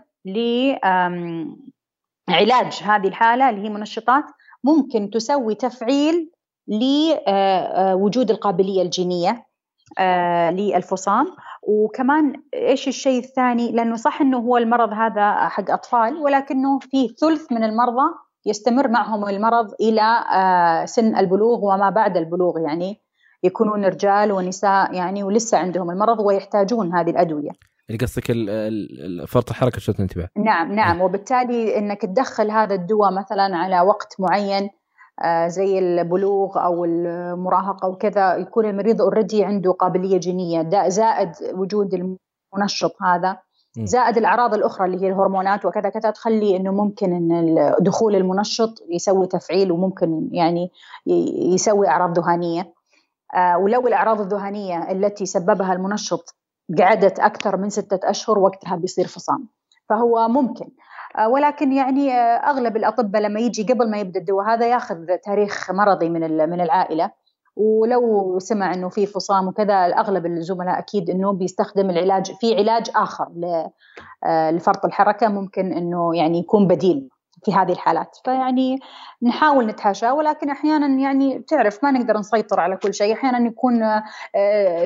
لعلاج 2.28 2.82
هذه 2.84 3.08
الحالة 3.08 3.50
اللي 3.50 3.64
هي 3.64 3.68
منشطات 3.68 4.24
ممكن 4.64 5.10
تسوي 5.10 5.54
تفعيل 5.54 6.30
لوجود 6.68 8.30
آه، 8.30 8.34
القابلية 8.34 8.82
الجينية 8.82 9.46
للفصام 10.50 11.26
وكمان 11.62 12.42
إيش 12.54 12.88
الشيء 12.88 13.18
الثاني 13.18 13.72
لأنه 13.72 13.96
صح 13.96 14.20
إنه 14.20 14.38
هو 14.38 14.56
المرض 14.56 14.92
هذا 14.92 15.48
حق 15.48 15.70
أطفال 15.70 16.16
ولكنه 16.16 16.78
في 16.78 17.08
ثلث 17.08 17.52
من 17.52 17.64
المرضى 17.64 18.14
يستمر 18.46 18.88
معهم 18.88 19.28
المرض 19.28 19.74
إلى 19.80 20.24
سن 20.86 21.16
البلوغ 21.16 21.64
وما 21.64 21.90
بعد 21.90 22.16
البلوغ 22.16 22.58
يعني 22.58 23.00
يكونون 23.42 23.84
رجال 23.84 24.32
ونساء 24.32 24.94
يعني 24.94 25.22
ولسه 25.22 25.58
عندهم 25.58 25.90
المرض 25.90 26.20
ويحتاجون 26.20 26.94
هذه 26.94 27.10
الأدوية. 27.10 27.50
اللي 27.90 27.98
قصدك 27.98 28.26
فرط 29.28 29.50
الحركة 29.50 29.78
تشتت 29.80 29.92
الانتباه. 29.92 30.28
نعم 30.36 30.72
نعم. 30.72 31.00
وبالتالي 31.00 31.78
إنك 31.78 32.02
تدخل 32.02 32.50
هذا 32.50 32.74
الدواء 32.74 33.12
مثلا 33.12 33.56
على 33.56 33.80
وقت 33.80 34.16
معين 34.18 34.70
آه، 35.22 35.48
زي 35.48 35.78
البلوغ 35.78 36.64
أو 36.64 36.84
المراهقة 36.84 37.88
وكذا 37.88 38.36
يكون 38.36 38.66
المريض 38.66 39.00
already 39.00 39.44
عنده 39.44 39.72
قابلية 39.72 40.18
جينية. 40.18 40.88
زائد 40.88 41.32
وجود 41.54 41.94
المنشط 41.94 42.92
هذا 43.02 43.38
زائد 43.78 44.16
الأعراض 44.16 44.54
الأخرى 44.54 44.86
اللي 44.86 45.02
هي 45.02 45.08
الهرمونات 45.08 45.64
وكذا 45.64 45.88
كذا 45.88 46.10
تخلي 46.10 46.56
إنه 46.56 46.72
ممكن 46.72 47.12
إن 47.12 47.56
دخول 47.80 48.16
المنشط 48.16 48.74
يسوي 48.90 49.26
تفعيل 49.26 49.72
وممكن 49.72 50.28
يعني 50.32 50.70
يسوي 51.54 51.88
أعراض 51.88 52.18
ذهانيه 52.18 52.72
آه، 53.34 53.58
ولو 53.58 53.86
الأعراض 53.86 54.20
الذهانية 54.20 54.90
التي 54.90 55.26
سببها 55.26 55.72
المنشط 55.72 56.36
قعدت 56.78 57.20
أكثر 57.20 57.56
من 57.56 57.70
ستة 57.70 58.10
أشهر 58.10 58.38
وقتها 58.38 58.76
بيصير 58.76 59.06
فصام 59.06 59.48
فهو 59.88 60.28
ممكن. 60.28 60.70
آه، 61.18 61.28
ولكن 61.28 61.72
يعني 61.72 62.12
آه، 62.12 62.50
أغلب 62.50 62.76
الأطباء 62.76 63.22
لما 63.22 63.40
يجي 63.40 63.72
قبل 63.72 63.90
ما 63.90 63.98
يبدأ 63.98 64.20
الدواء 64.20 64.46
هذا 64.46 64.66
ياخذ 64.66 64.96
تاريخ 65.24 65.70
مرضي 65.70 66.08
من 66.08 66.50
من 66.50 66.60
العائلة. 66.60 67.10
ولو 67.56 68.38
سمع 68.38 68.74
إنه 68.74 68.88
في 68.88 69.06
فصام 69.06 69.48
وكذا 69.48 69.74
اغلب 69.74 70.26
الزملاء 70.26 70.78
أكيد 70.78 71.10
إنه 71.10 71.32
بيستخدم 71.32 71.90
العلاج 71.90 72.32
في 72.32 72.54
علاج 72.54 72.90
آخر 72.96 73.28
لفرط 74.52 74.84
الحركة 74.84 75.28
ممكن 75.28 75.72
إنه 75.72 76.16
يعني 76.16 76.38
يكون 76.38 76.66
بديل. 76.66 77.08
في 77.44 77.54
هذه 77.54 77.72
الحالات. 77.72 78.16
فيعني 78.24 78.78
نحاول 79.22 79.66
نتحاشى 79.66 80.10
ولكن 80.10 80.50
أحيانا 80.50 80.86
يعني 80.86 81.38
تعرف 81.38 81.84
ما 81.84 81.90
نقدر 81.90 82.18
نسيطر 82.18 82.60
على 82.60 82.76
كل 82.76 82.94
شيء. 82.94 83.14
أحيانا 83.14 83.48
يكون 83.48 83.82
آه، 83.82 84.02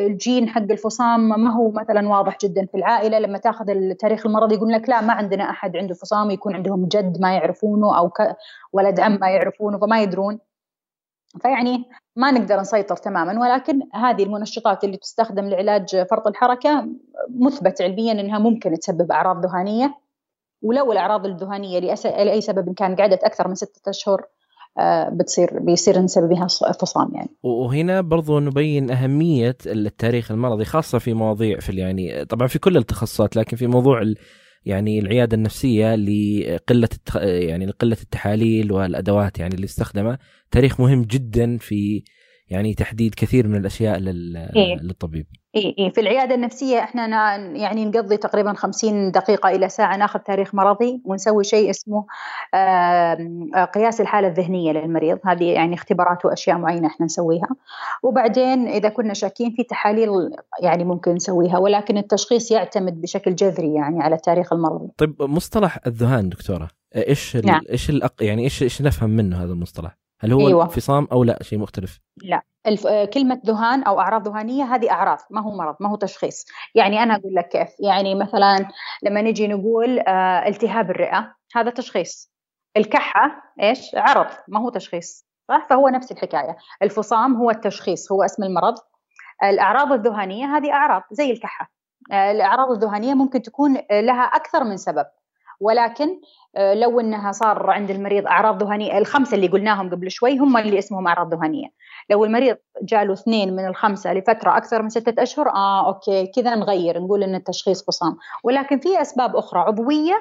الجين 0.06 0.48
حق 0.48 0.62
الفصام 0.70 1.28
ما 1.28 1.54
هو 1.54 1.70
مثلا 1.70 2.08
واضح 2.08 2.36
جدا 2.42 2.66
في 2.66 2.76
العائلة. 2.76 3.18
لما 3.18 3.38
تأخذ 3.38 3.70
التاريخ 3.70 4.26
المرضي 4.26 4.54
يقول 4.54 4.72
لك 4.72 4.88
لا 4.88 5.00
ما 5.00 5.12
عندنا 5.12 5.50
أحد 5.50 5.76
عنده 5.76 5.94
فصام 5.94 6.30
يكون 6.30 6.54
عندهم 6.54 6.88
جد 6.88 7.20
ما 7.20 7.34
يعرفونه 7.34 7.98
أو 7.98 8.10
ولد 8.72 9.00
عم 9.00 9.18
ما 9.20 9.30
يعرفونه 9.30 9.78
فما 9.78 10.02
يدرون. 10.02 10.38
فيعني 11.42 11.84
ما 12.16 12.30
نقدر 12.30 12.60
نسيطر 12.60 12.96
تماما. 12.96 13.40
ولكن 13.40 13.80
هذه 13.94 14.22
المنشطات 14.22 14.84
اللي 14.84 14.96
تستخدم 14.96 15.44
لعلاج 15.48 16.06
فرط 16.10 16.26
الحركة 16.26 16.88
مثبت 17.30 17.82
علميا 17.82 18.12
إنها 18.12 18.38
ممكن 18.38 18.78
تسبب 18.78 19.12
أعراض 19.12 19.46
ذهانيه 19.46 20.05
ولو 20.62 20.92
الأعراض 20.92 21.26
الذهانيه 21.26 21.78
لأي 21.78 22.40
سبب 22.40 22.74
كان 22.74 22.96
قعدت 22.96 23.24
أكثر 23.24 23.48
من 23.48 23.54
ستة 23.54 23.90
أشهر 23.90 24.26
آه، 24.78 25.08
بتصير 25.08 25.58
بيصير 25.60 25.98
نسببها 25.98 26.46
فصام 26.80 27.10
يعني. 27.14 27.28
وهنا 27.42 28.00
برضو 28.00 28.38
نبين 28.38 28.90
أهمية 28.90 29.56
التاريخ 29.66 30.30
المرضي 30.30 30.64
خاصة 30.64 30.98
في 30.98 31.14
مواضيع 31.14 31.58
في 31.58 31.72
يعني 31.72 32.24
طبعا 32.24 32.46
في 32.46 32.58
كل 32.58 32.76
التخصصات 32.76 33.36
لكن 33.36 33.56
في 33.56 33.66
موضوع 33.66 34.02
يعني 34.64 34.98
العيادة 34.98 35.36
النفسية 35.36 35.94
لقلة 35.94 36.88
يعني 37.22 37.66
لقلة 37.66 37.96
التحاليل 38.02 38.72
والأدوات 38.72 39.38
يعني 39.38 39.54
اللي 39.54 39.64
استخدمها 39.64 40.18
تاريخ 40.50 40.80
مهم 40.80 41.02
جدا 41.02 41.58
في 41.58 42.02
يعني 42.48 42.74
تحديد 42.74 43.14
كثير 43.14 43.48
من 43.48 43.56
الأشياء 43.56 43.96
إيه؟ 43.96 44.76
للطبيب. 44.82 45.26
إي 45.56 45.90
في 45.94 46.00
العيادة 46.00 46.34
النفسية 46.34 46.78
إحنا 46.78 47.36
يعني 47.36 47.84
نقضي 47.84 48.16
تقريبا 48.16 48.52
50 48.52 49.10
دقيقة 49.10 49.48
إلى 49.48 49.68
ساعة 49.68 49.96
ناخذ 49.96 50.18
تاريخ 50.20 50.54
مرضي 50.54 51.02
ونسوي 51.04 51.44
شيء 51.44 51.70
اسمه 51.70 52.06
قياس 53.74 54.00
الحالة 54.00 54.28
الذهنية 54.28 54.72
للمريض. 54.72 55.18
هذه 55.24 55.44
يعني 55.44 55.74
اختبارات 55.74 56.24
وأشياء 56.24 56.58
معينة 56.58 56.88
إحنا 56.88 57.06
نسويها. 57.06 57.48
وبعدين 58.02 58.68
إذا 58.68 58.88
كنا 58.88 59.14
شاكين 59.14 59.50
في 59.50 59.62
تحاليل 59.62 60.10
يعني 60.62 60.84
ممكن 60.84 61.14
نسويها 61.14 61.58
ولكن 61.58 61.98
التشخيص 61.98 62.50
يعتمد 62.50 63.00
بشكل 63.00 63.34
جذري 63.34 63.74
يعني 63.74 64.02
على 64.02 64.14
التاريخ 64.14 64.52
المرضي. 64.52 64.88
طيب 64.96 65.22
مصطلح 65.22 65.78
الذهان 65.86 66.28
دكتورة 66.28 66.68
إيش 66.96 67.36
نعم. 67.36 67.60
إيش 67.70 67.90
الأق... 67.90 68.14
يعني 68.20 68.44
إيش 68.44 68.62
إيش 68.62 68.82
نفهم 68.82 69.10
منه 69.10 69.44
هذا 69.44 69.52
المصطلح؟ 69.52 69.98
هل 70.20 70.32
هو 70.32 70.48
أيوة. 70.48 70.62
انفصام 70.64 71.08
أو 71.12 71.24
لا؟ 71.24 71.42
شيء 71.42 71.58
مختلف. 71.58 72.00
لا. 72.22 72.42
كلمة 73.14 73.40
ذهان 73.46 73.82
أو 73.82 74.00
أعراض 74.00 74.28
ذهانية 74.28 74.64
هذه 74.64 74.90
أعراض 74.90 75.18
ما 75.30 75.40
هو 75.40 75.50
مرض 75.50 75.76
ما 75.80 75.88
هو 75.90 75.96
تشخيص. 75.96 76.46
يعني 76.74 77.02
أنا 77.02 77.14
أقول 77.14 77.34
لك 77.34 77.48
كيف. 77.48 77.68
يعني 77.80 78.14
مثلا 78.14 78.68
لما 79.02 79.22
نجي 79.22 79.48
نقول 79.48 79.98
آه 79.98 80.48
التهاب 80.48 80.90
الرئة 80.90 81.34
هذا 81.54 81.70
تشخيص. 81.70 82.32
الكحة 82.76 83.42
إيش؟ 83.62 83.94
عرض 83.94 84.26
ما 84.48 84.60
هو 84.60 84.70
تشخيص. 84.70 85.26
صح؟ 85.48 85.66
فهو 85.70 85.88
نفس 85.88 86.12
الحكاية. 86.12 86.56
الفصام 86.82 87.36
هو 87.36 87.50
التشخيص 87.50 88.12
هو 88.12 88.22
اسم 88.22 88.42
المرض. 88.42 88.74
الأعراض 89.42 89.92
الذهانية 89.92 90.56
هذه 90.56 90.72
أعراض 90.72 91.02
زي 91.10 91.30
الكحة. 91.30 91.70
آه 92.12 92.30
الأعراض 92.30 92.70
الذهانية 92.70 93.14
ممكن 93.14 93.42
تكون 93.42 93.78
لها 93.90 94.22
أكثر 94.22 94.64
من 94.64 94.76
سبب. 94.76 95.06
ولكن 95.60 96.20
آه، 96.56 96.74
لو 96.74 97.00
إنها 97.00 97.32
صار 97.32 97.70
عند 97.70 97.90
المريض 97.90 98.26
أعراض 98.26 98.62
ذهانيه 98.62 98.98
الخمسة 98.98 99.34
اللي 99.34 99.46
قلناهم 99.46 99.90
قبل 99.90 100.10
شوي 100.10 100.38
هم 100.38 100.56
اللي 100.56 100.78
اسمهم 100.78 101.06
أعراض 101.06 101.34
ذهانيه 101.34 101.68
لو 102.10 102.24
المريض 102.24 102.56
جاله 102.82 103.12
اثنين 103.12 103.56
من 103.56 103.66
الخمسة 103.66 104.12
لفترة 104.14 104.56
أكثر 104.56 104.82
من 104.82 104.88
ستة 104.88 105.22
أشهر 105.22 105.48
آه 105.48 105.86
أوكي 105.86 106.26
كذا 106.26 106.54
نغير 106.54 107.02
نقول 107.02 107.22
إن 107.22 107.34
التشخيص 107.34 107.84
فصام 107.84 108.16
ولكن 108.44 108.78
في 108.78 109.00
أسباب 109.00 109.36
أخرى 109.36 109.60
عضوية 109.60 110.14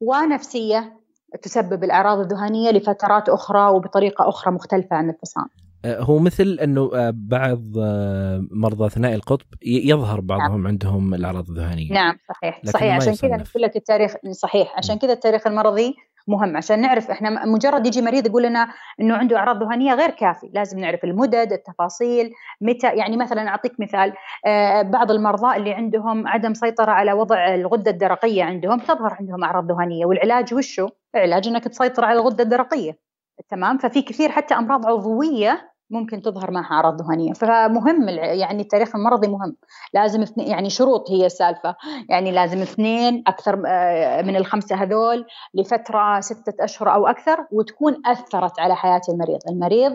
ونفسية 0.00 1.00
تسبب 1.42 1.84
الأعراض 1.84 2.18
الذهانيه 2.18 2.70
لفترات 2.70 3.28
أخرى 3.28 3.68
وبطريقة 3.68 4.28
أخرى 4.28 4.54
مختلفة 4.54 4.96
عن 4.96 5.10
الفصام 5.10 5.44
آه، 5.44 5.63
هو 5.84 6.18
مثل 6.18 6.58
إنه 6.62 6.90
آه، 6.94 7.12
بعض 7.14 7.60
آه، 7.82 8.46
مرضى 8.50 8.90
ثنائي 8.90 9.14
القطب 9.14 9.46
يظهر 9.62 10.20
بعضهم 10.20 10.56
نعم. 10.56 10.66
عندهم 10.66 11.14
الأعراض 11.14 11.50
الذهانيه 11.50 11.92
نعم 11.92 12.16
صحيح. 12.28 12.60
صحيح 12.64 12.96
عشان 12.96 13.14
كذا 13.14 13.36
نقول 13.36 13.62
لك 13.62 13.76
التاريخ 13.76 14.14
صحيح. 14.30 14.74
عشان 14.76 14.98
كذا 14.98 15.12
التاريخ 15.12 15.46
المرضي 15.46 15.94
مهم. 16.28 16.56
عشان 16.56 16.80
نعرف 16.80 17.10
إحنا 17.10 17.46
مجرد 17.46 17.86
يجي 17.86 18.02
مريض 18.02 18.26
يقول 18.26 18.42
لنا 18.42 18.68
إنه 19.00 19.14
عنده 19.14 19.36
أعراض 19.36 19.62
ذهانيه 19.62 19.94
غير 19.94 20.10
كافي 20.10 20.50
لازم 20.52 20.78
نعرف 20.78 21.04
المدد 21.04 21.52
التفاصيل 21.52 22.30
متى 22.60 22.86
يعني 22.86 23.16
مثلا 23.16 23.48
أعطيك 23.48 23.72
مثال 23.78 24.12
بعض 24.90 25.10
المرضى 25.10 25.56
اللي 25.56 25.72
عندهم 25.72 26.28
عدم 26.28 26.54
سيطرة 26.54 26.90
على 26.90 27.12
وضع 27.12 27.54
الغدة 27.54 27.90
الدرقية 27.90 28.44
عندهم 28.44 28.78
تظهر 28.78 29.16
عندهم 29.20 29.44
أعراض 29.44 29.72
ذهانيه 29.72 30.06
والعلاج 30.06 30.54
وشه 30.54 30.88
العلاج 31.14 31.48
إنك 31.48 31.64
تسيطر 31.64 32.04
على 32.04 32.18
الغدة 32.20 32.44
الدرقية. 32.44 32.98
تمام؟ 33.48 33.78
ففي 33.78 34.02
كثير 34.02 34.30
حتى 34.30 34.54
أمراض 34.54 34.86
عضوية 34.86 35.73
ممكن 35.94 36.22
تظهر 36.22 36.50
معها 36.50 36.72
أعراض 36.72 37.02
ذهانيه 37.02 37.32
فمهم 37.32 38.08
يعني 38.08 38.62
التاريخ 38.62 38.96
المرضي 38.96 39.28
مهم. 39.28 39.56
لازم 39.94 40.22
اثنين 40.22 40.48
يعني 40.48 40.70
شروط 40.70 41.10
هي 41.10 41.26
السالفة. 41.26 41.76
يعني 42.08 42.32
لازم 42.32 42.58
اثنين 42.62 43.22
أكثر 43.26 43.62
آه، 43.66 44.22
من 44.22 44.36
الخمسة 44.36 44.76
هذول 44.76 45.26
لفترة 45.54 46.20
ستة 46.20 46.64
أشهر 46.64 46.94
أو 46.94 47.06
أكثر 47.06 47.46
وتكون 47.52 48.02
أثرت 48.06 48.60
على 48.60 48.76
حياة 48.76 49.02
المريض. 49.08 49.38
المريض 49.50 49.92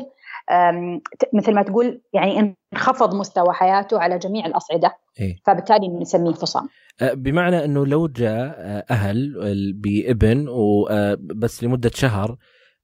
مثل 1.34 1.56
ما 1.56 1.64
تقول 1.64 2.02
يعني 2.14 2.56
انخفض 2.74 3.16
مستوى 3.16 3.54
حياته 3.54 4.00
على 4.00 4.18
جميع 4.18 4.46
الأصعدة. 4.46 4.98
إيه؟ 5.20 5.36
فبالتالي 5.46 5.88
نسميه 5.88 6.34
فصام. 6.34 6.68
أه، 7.02 7.14
بمعنى 7.14 7.66
إنه 7.66 7.86
لو 7.86 8.08
جاء 8.08 8.56
أه، 8.58 8.86
أهل 8.92 9.34
بابن 9.74 10.46
وبس 10.50 11.64
لمدة 11.64 11.92
شهر 11.94 12.38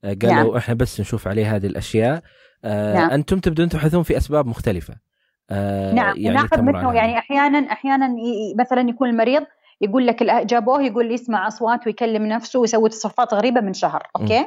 قالوا 0.04 0.32
نعم. 0.32 0.56
إحنا 0.56 0.74
بس 0.74 1.00
نشوف 1.00 1.28
عليه 1.28 1.56
هذه 1.56 1.66
الأشياء 1.66 2.22
نعم. 2.66 3.10
أنتم 3.10 3.38
تبدون 3.38 3.68
تبحثون 3.68 4.02
في 4.02 4.16
أسباب 4.16 4.46
مختلفة. 4.46 4.94
نعم 5.50 6.16
يعني 6.16 6.28
ناخذ 6.28 6.62
منه 6.62 6.94
يعني 6.94 7.18
أحيانا 7.18 7.72
أحيانا 7.72 8.16
مثلا 8.58 8.88
يكون 8.88 9.08
المريض 9.08 9.42
يقول 9.80 10.06
لك 10.06 10.22
جابوه 10.22 10.82
يقول 10.82 11.12
يسمع 11.12 11.46
أصوات 11.46 11.86
ويكلم 11.86 12.26
نفسه 12.26 12.60
ويسوي 12.60 12.88
تصرفات 12.88 13.34
غريبة 13.34 13.60
من 13.60 13.72
شهر 13.72 14.02
أوكي؟ 14.16 14.40
م. 14.40 14.46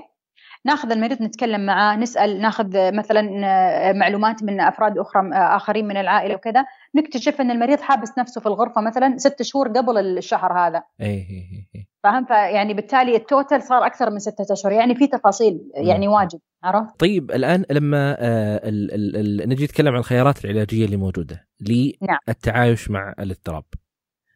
ناخذ 0.65 0.91
المريض 0.91 1.21
نتكلم 1.21 1.65
معاه 1.65 1.95
نسأل 1.95 2.41
ناخذ 2.41 2.93
مثلا 2.95 3.45
آه، 3.45 3.93
معلومات 3.93 4.43
من 4.43 4.61
أفراد 4.61 4.97
أخرى 4.97 5.21
آه، 5.33 5.55
آخرين 5.55 5.87
من 5.87 5.97
العائلة 5.97 6.35
وكذا. 6.35 6.65
نكتشف 6.95 7.41
إن 7.41 7.51
المريض 7.51 7.79
حابس 7.79 8.17
نفسه 8.17 8.41
في 8.41 8.47
الغرفة 8.47 8.81
مثلا 8.81 9.17
ست 9.17 9.41
شهور 9.41 9.67
قبل 9.67 9.97
الشهر 9.97 10.53
هذا. 10.53 10.83
اي 11.01 11.07
اي 11.07 11.67
اي 11.75 11.87
فاهم؟ 12.03 12.25
فيعني 12.25 12.73
بالتالي 12.73 13.15
ال 13.15 13.23
total 13.23 13.61
صار 13.61 13.85
أكثر 13.85 14.09
من 14.09 14.19
ستة 14.19 14.53
أشهر 14.53 14.71
يعني 14.71 14.95
في 14.95 15.07
تفاصيل 15.07 15.71
يعني 15.73 16.07
واجد 16.07 16.39
عرفت؟ 16.63 16.99
طيب 16.99 17.31
الآن 17.31 17.65
لما 17.71 18.17
آه 18.19 18.69
ال 18.69 18.93
ال 18.93 19.41
ال 19.41 19.49
نجي 19.49 19.63
نتكلم 19.63 19.93
عن 19.93 19.99
الخيارات 19.99 20.45
العلاجية 20.45 20.85
اللي 20.85 20.97
موجودة 20.97 21.47
للتعايش 21.61 22.89
نعم. 22.91 23.01
مع 23.01 23.13
الاضطراب. 23.19 23.63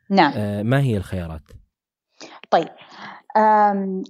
نعم. 0.10 0.34
آه 0.36 0.64
ما 0.64 0.82
هي 0.82 0.98
الخيارات؟ 0.98 1.42
طيب 2.50 2.68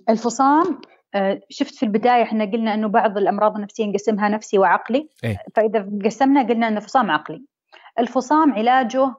الفصام 0.09 0.81
آه، 1.15 1.39
شفت 1.49 1.75
في 1.75 1.83
البداية 1.83 2.23
إحنا 2.23 2.45
قلنا 2.45 2.73
إنه 2.73 2.87
بعض 2.87 3.17
الأمراض 3.17 3.55
النفسية 3.55 3.85
نقسمها 3.85 4.29
نفسي 4.29 4.57
وعقلي 4.57 5.09
إيه؟ 5.23 5.37
فإذا 5.55 5.89
قسمنا 6.05 6.47
قلنا 6.47 6.67
إنه 6.67 6.79
فصام 6.79 7.11
عقلي. 7.11 7.45
الفصام 7.99 8.53
علاجه 8.53 9.15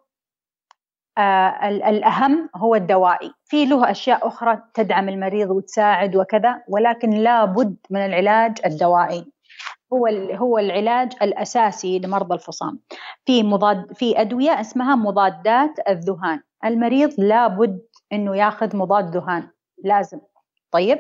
آه 1.19 1.69
الأهم 1.69 2.51
هو 2.57 2.75
الدوائي. 2.75 3.31
في 3.45 3.65
له 3.67 3.91
أشياء 3.91 4.27
أخرى 4.29 4.59
تدعم 4.75 5.09
المريض 5.09 5.51
وتساعد 5.51 6.17
وكذا 6.17 6.63
ولكن 6.69 7.11
لابد 7.11 7.77
من 7.91 8.01
العلاج 8.01 8.59
الدوائي. 8.67 9.27
هو 9.93 10.07
هو 10.37 10.59
العلاج 10.59 11.13
الأساسي 11.23 11.99
لمرضى 11.99 12.35
الفصام. 12.35 12.81
في 13.27 13.43
مضاد 13.43 13.93
في 13.95 14.21
أدوية 14.21 14.61
اسمها 14.61 14.95
مضادات 14.97 15.75
الذهان. 15.89 16.41
المريض 16.65 17.11
لابد 17.19 17.81
إنه 18.13 18.37
ياخذ 18.37 18.77
مضاد 18.77 19.17
ذهان. 19.17 19.49
لازم. 19.85 20.21
طيب؟ 20.71 20.99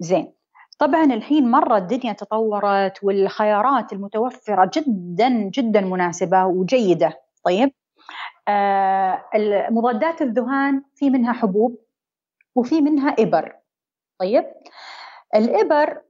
زين. 0.00 0.32
طبعا 0.78 1.04
الحين 1.04 1.50
مرة 1.50 1.76
الدنيا 1.76 2.12
تطورت 2.12 3.04
والخيارات 3.04 3.92
المتوفرة 3.92 4.70
جدا 4.74 5.28
جدا 5.28 5.80
مناسبة 5.80 6.44
وجيدة. 6.46 7.20
طيب؟ 7.44 7.72
مضادات 9.70 10.22
الذهان 10.22 10.82
في 10.94 11.10
منها 11.10 11.32
حبوب 11.32 11.78
وفي 12.54 12.80
منها 12.80 13.16
إبر. 13.18 13.52
طيب؟ 14.20 14.44
الإبر 15.34 16.00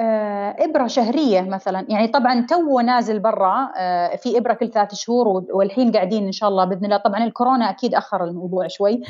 آه 0.00 0.56
إبرة 0.58 0.86
شهرية 0.86 1.40
مثلا. 1.40 1.86
يعني 1.88 2.08
طبعا 2.08 2.46
تو 2.46 2.80
نازل 2.80 3.18
برا 3.18 3.72
آه 3.76 4.16
في 4.16 4.38
إبرة 4.38 4.54
كل 4.54 4.68
ثلاث 4.70 4.94
شهور 4.94 5.28
والحين 5.28 5.92
قاعدين 5.92 6.26
إن 6.26 6.32
شاء 6.32 6.48
الله 6.48 6.64
بإذن 6.64 6.84
الله. 6.84 6.96
طبعا 6.96 7.24
الكورونا 7.24 7.70
أكيد 7.70 7.94
أخر 7.94 8.24
الموضوع 8.24 8.66
شوي. 8.68 9.02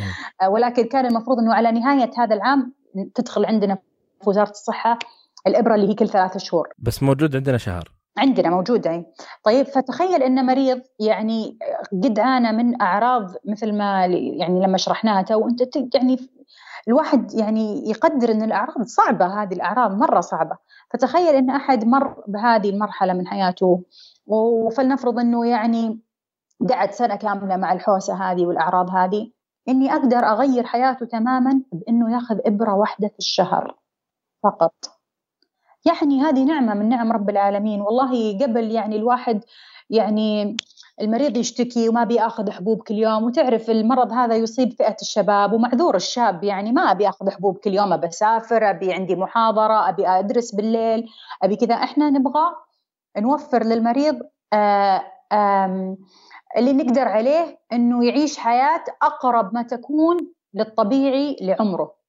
آه 0.42 0.48
ولكن 0.48 0.84
كان 0.84 1.06
المفروض 1.06 1.38
أنه 1.38 1.54
على 1.54 1.72
نهاية 1.72 2.10
هذا 2.18 2.34
العام 2.34 2.72
تدخل 3.14 3.44
عندنا 3.44 3.78
في 4.22 4.30
وزارة 4.30 4.50
الصحة 4.50 4.98
الإبرة 5.46 5.74
اللي 5.74 5.88
هي 5.88 5.94
كل 5.94 6.08
ثلاثة 6.08 6.38
شهور. 6.38 6.68
بس 6.78 7.02
موجود 7.02 7.36
عندنا 7.36 7.58
شهر. 7.58 7.92
عندنا 8.18 8.50
موجودة. 8.50 8.90
اي 8.90 9.06
طيب 9.44 9.66
فتخيل 9.66 10.22
إن 10.22 10.46
مريض 10.46 10.80
يعني 11.00 11.58
قد 12.04 12.18
عانى 12.18 12.52
من 12.52 12.82
أعراض 12.82 13.34
مثل 13.44 13.72
ما 13.72 14.06
يعني 14.06 14.66
لما 14.66 14.76
شرحناها 14.78 15.22
تو 15.22 15.48
أنت 15.48 15.94
يعني 15.94 16.18
الواحد 16.88 17.34
يعني 17.34 17.90
يقدر 17.90 18.32
إن 18.32 18.42
الأعراض 18.42 18.82
صعبة 18.82 19.42
هذه 19.42 19.54
الأعراض 19.54 19.96
مرة 19.96 20.20
صعبة. 20.20 20.56
فتخيل 20.90 21.34
إن 21.34 21.50
أحد 21.50 21.84
مر 21.84 22.24
بهذه 22.28 22.70
المرحلة 22.70 23.12
من 23.12 23.26
حياته 23.26 23.82
وفلنفرض 24.26 25.18
إنه 25.18 25.46
يعني 25.46 26.00
قعد 26.70 26.92
سنة 26.92 27.16
كاملة 27.16 27.56
مع 27.56 27.72
الحوسة 27.72 28.14
هذه 28.14 28.46
والأعراض 28.46 28.90
هذه 28.90 29.30
إني 29.68 29.92
أقدر 29.92 30.18
أغير 30.18 30.66
حياته 30.66 31.06
تماما 31.06 31.62
بإنه 31.72 32.14
يأخذ 32.14 32.38
إبرة 32.46 32.74
واحدة 32.74 33.08
في 33.08 33.18
الشهر 33.18 33.76
فقط. 34.42 34.91
يعني 35.84 36.20
هذه 36.22 36.44
نعمة 36.44 36.74
من 36.74 36.88
نعم 36.88 37.12
رب 37.12 37.30
العالمين. 37.30 37.80
والله 37.80 38.38
قبل 38.38 38.70
يعني 38.70 38.96
الواحد 38.96 39.44
يعني 39.90 40.56
المريض 41.00 41.36
يشتكي 41.36 41.88
وما 41.88 42.04
بيأخذ 42.04 42.50
حبوب 42.50 42.82
كل 42.82 42.94
يوم 42.94 43.24
وتعرف 43.24 43.70
المرض 43.70 44.12
هذا 44.12 44.34
يصيب 44.36 44.72
فئة 44.72 44.96
الشباب 45.02 45.52
ومعذور 45.52 45.96
الشاب 45.96 46.44
يعني 46.44 46.72
ما 46.72 46.90
أبي 46.90 47.08
أخذ 47.08 47.30
حبوب 47.30 47.58
كل 47.58 47.74
يوم 47.74 47.92
أبي 47.92 48.06
أسافر 48.06 48.70
أبي 48.70 48.92
عندي 48.92 49.16
محاضرة 49.16 49.88
أبي 49.88 50.08
أدرس 50.08 50.54
بالليل 50.54 51.08
أبي 51.42 51.56
كذا. 51.56 51.74
إحنا 51.74 52.10
نبغى 52.10 52.44
نوفر 53.18 53.64
للمريض 53.64 54.18
آآ 54.52 55.02
آآ 55.32 55.96
اللي 56.56 56.72
نقدر 56.72 57.08
عليه 57.08 57.58
إنه 57.72 58.04
يعيش 58.04 58.38
حياة 58.38 58.84
أقرب 59.02 59.54
ما 59.54 59.62
تكون 59.62 60.16
للطبيعي 60.54 61.36
لعمره. 61.40 62.01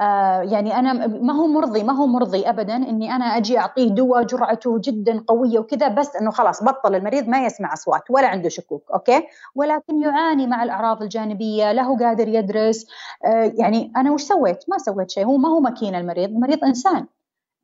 آه 0.00 0.40
يعني 0.42 0.78
أنا 0.78 1.06
ما 1.06 1.32
هو 1.34 1.46
مرضي 1.46 1.82
ما 1.82 1.92
هو 1.92 2.06
مرضي 2.06 2.48
ابدا 2.48 2.76
إني 2.76 3.16
أنا 3.16 3.24
أجي 3.24 3.58
أعطيه 3.58 3.88
دواء 3.88 4.22
جرعته 4.22 4.78
جدا 4.84 5.24
قوية 5.28 5.58
وكذا 5.58 5.88
بس 5.88 6.16
إنه 6.16 6.30
خلاص 6.30 6.64
بطل 6.64 6.94
المريض 6.94 7.28
ما 7.28 7.46
يسمع 7.46 7.72
أصوات 7.72 8.02
ولا 8.10 8.26
عنده 8.28 8.48
شكوك 8.48 8.90
أوكي؟ 8.94 9.22
ولكن 9.54 10.02
يعاني 10.02 10.46
مع 10.46 10.62
الأعراض 10.62 11.02
الجانبية 11.02 11.72
لا 11.72 11.82
هو 11.82 11.96
قادر 11.96 12.28
يدرس 12.28 12.86
آه 13.26 13.52
يعني 13.58 13.92
أنا 13.96 14.12
وش 14.12 14.22
سويت؟ 14.22 14.64
ما 14.68 14.78
سويت 14.78 15.10
شيء 15.10 15.24
هو 15.26 15.36
ما 15.36 15.48
هو 15.48 15.60
ماكينة 15.60 15.98
المريض 15.98 16.28
المريض 16.30 16.64
إنسان. 16.64 17.06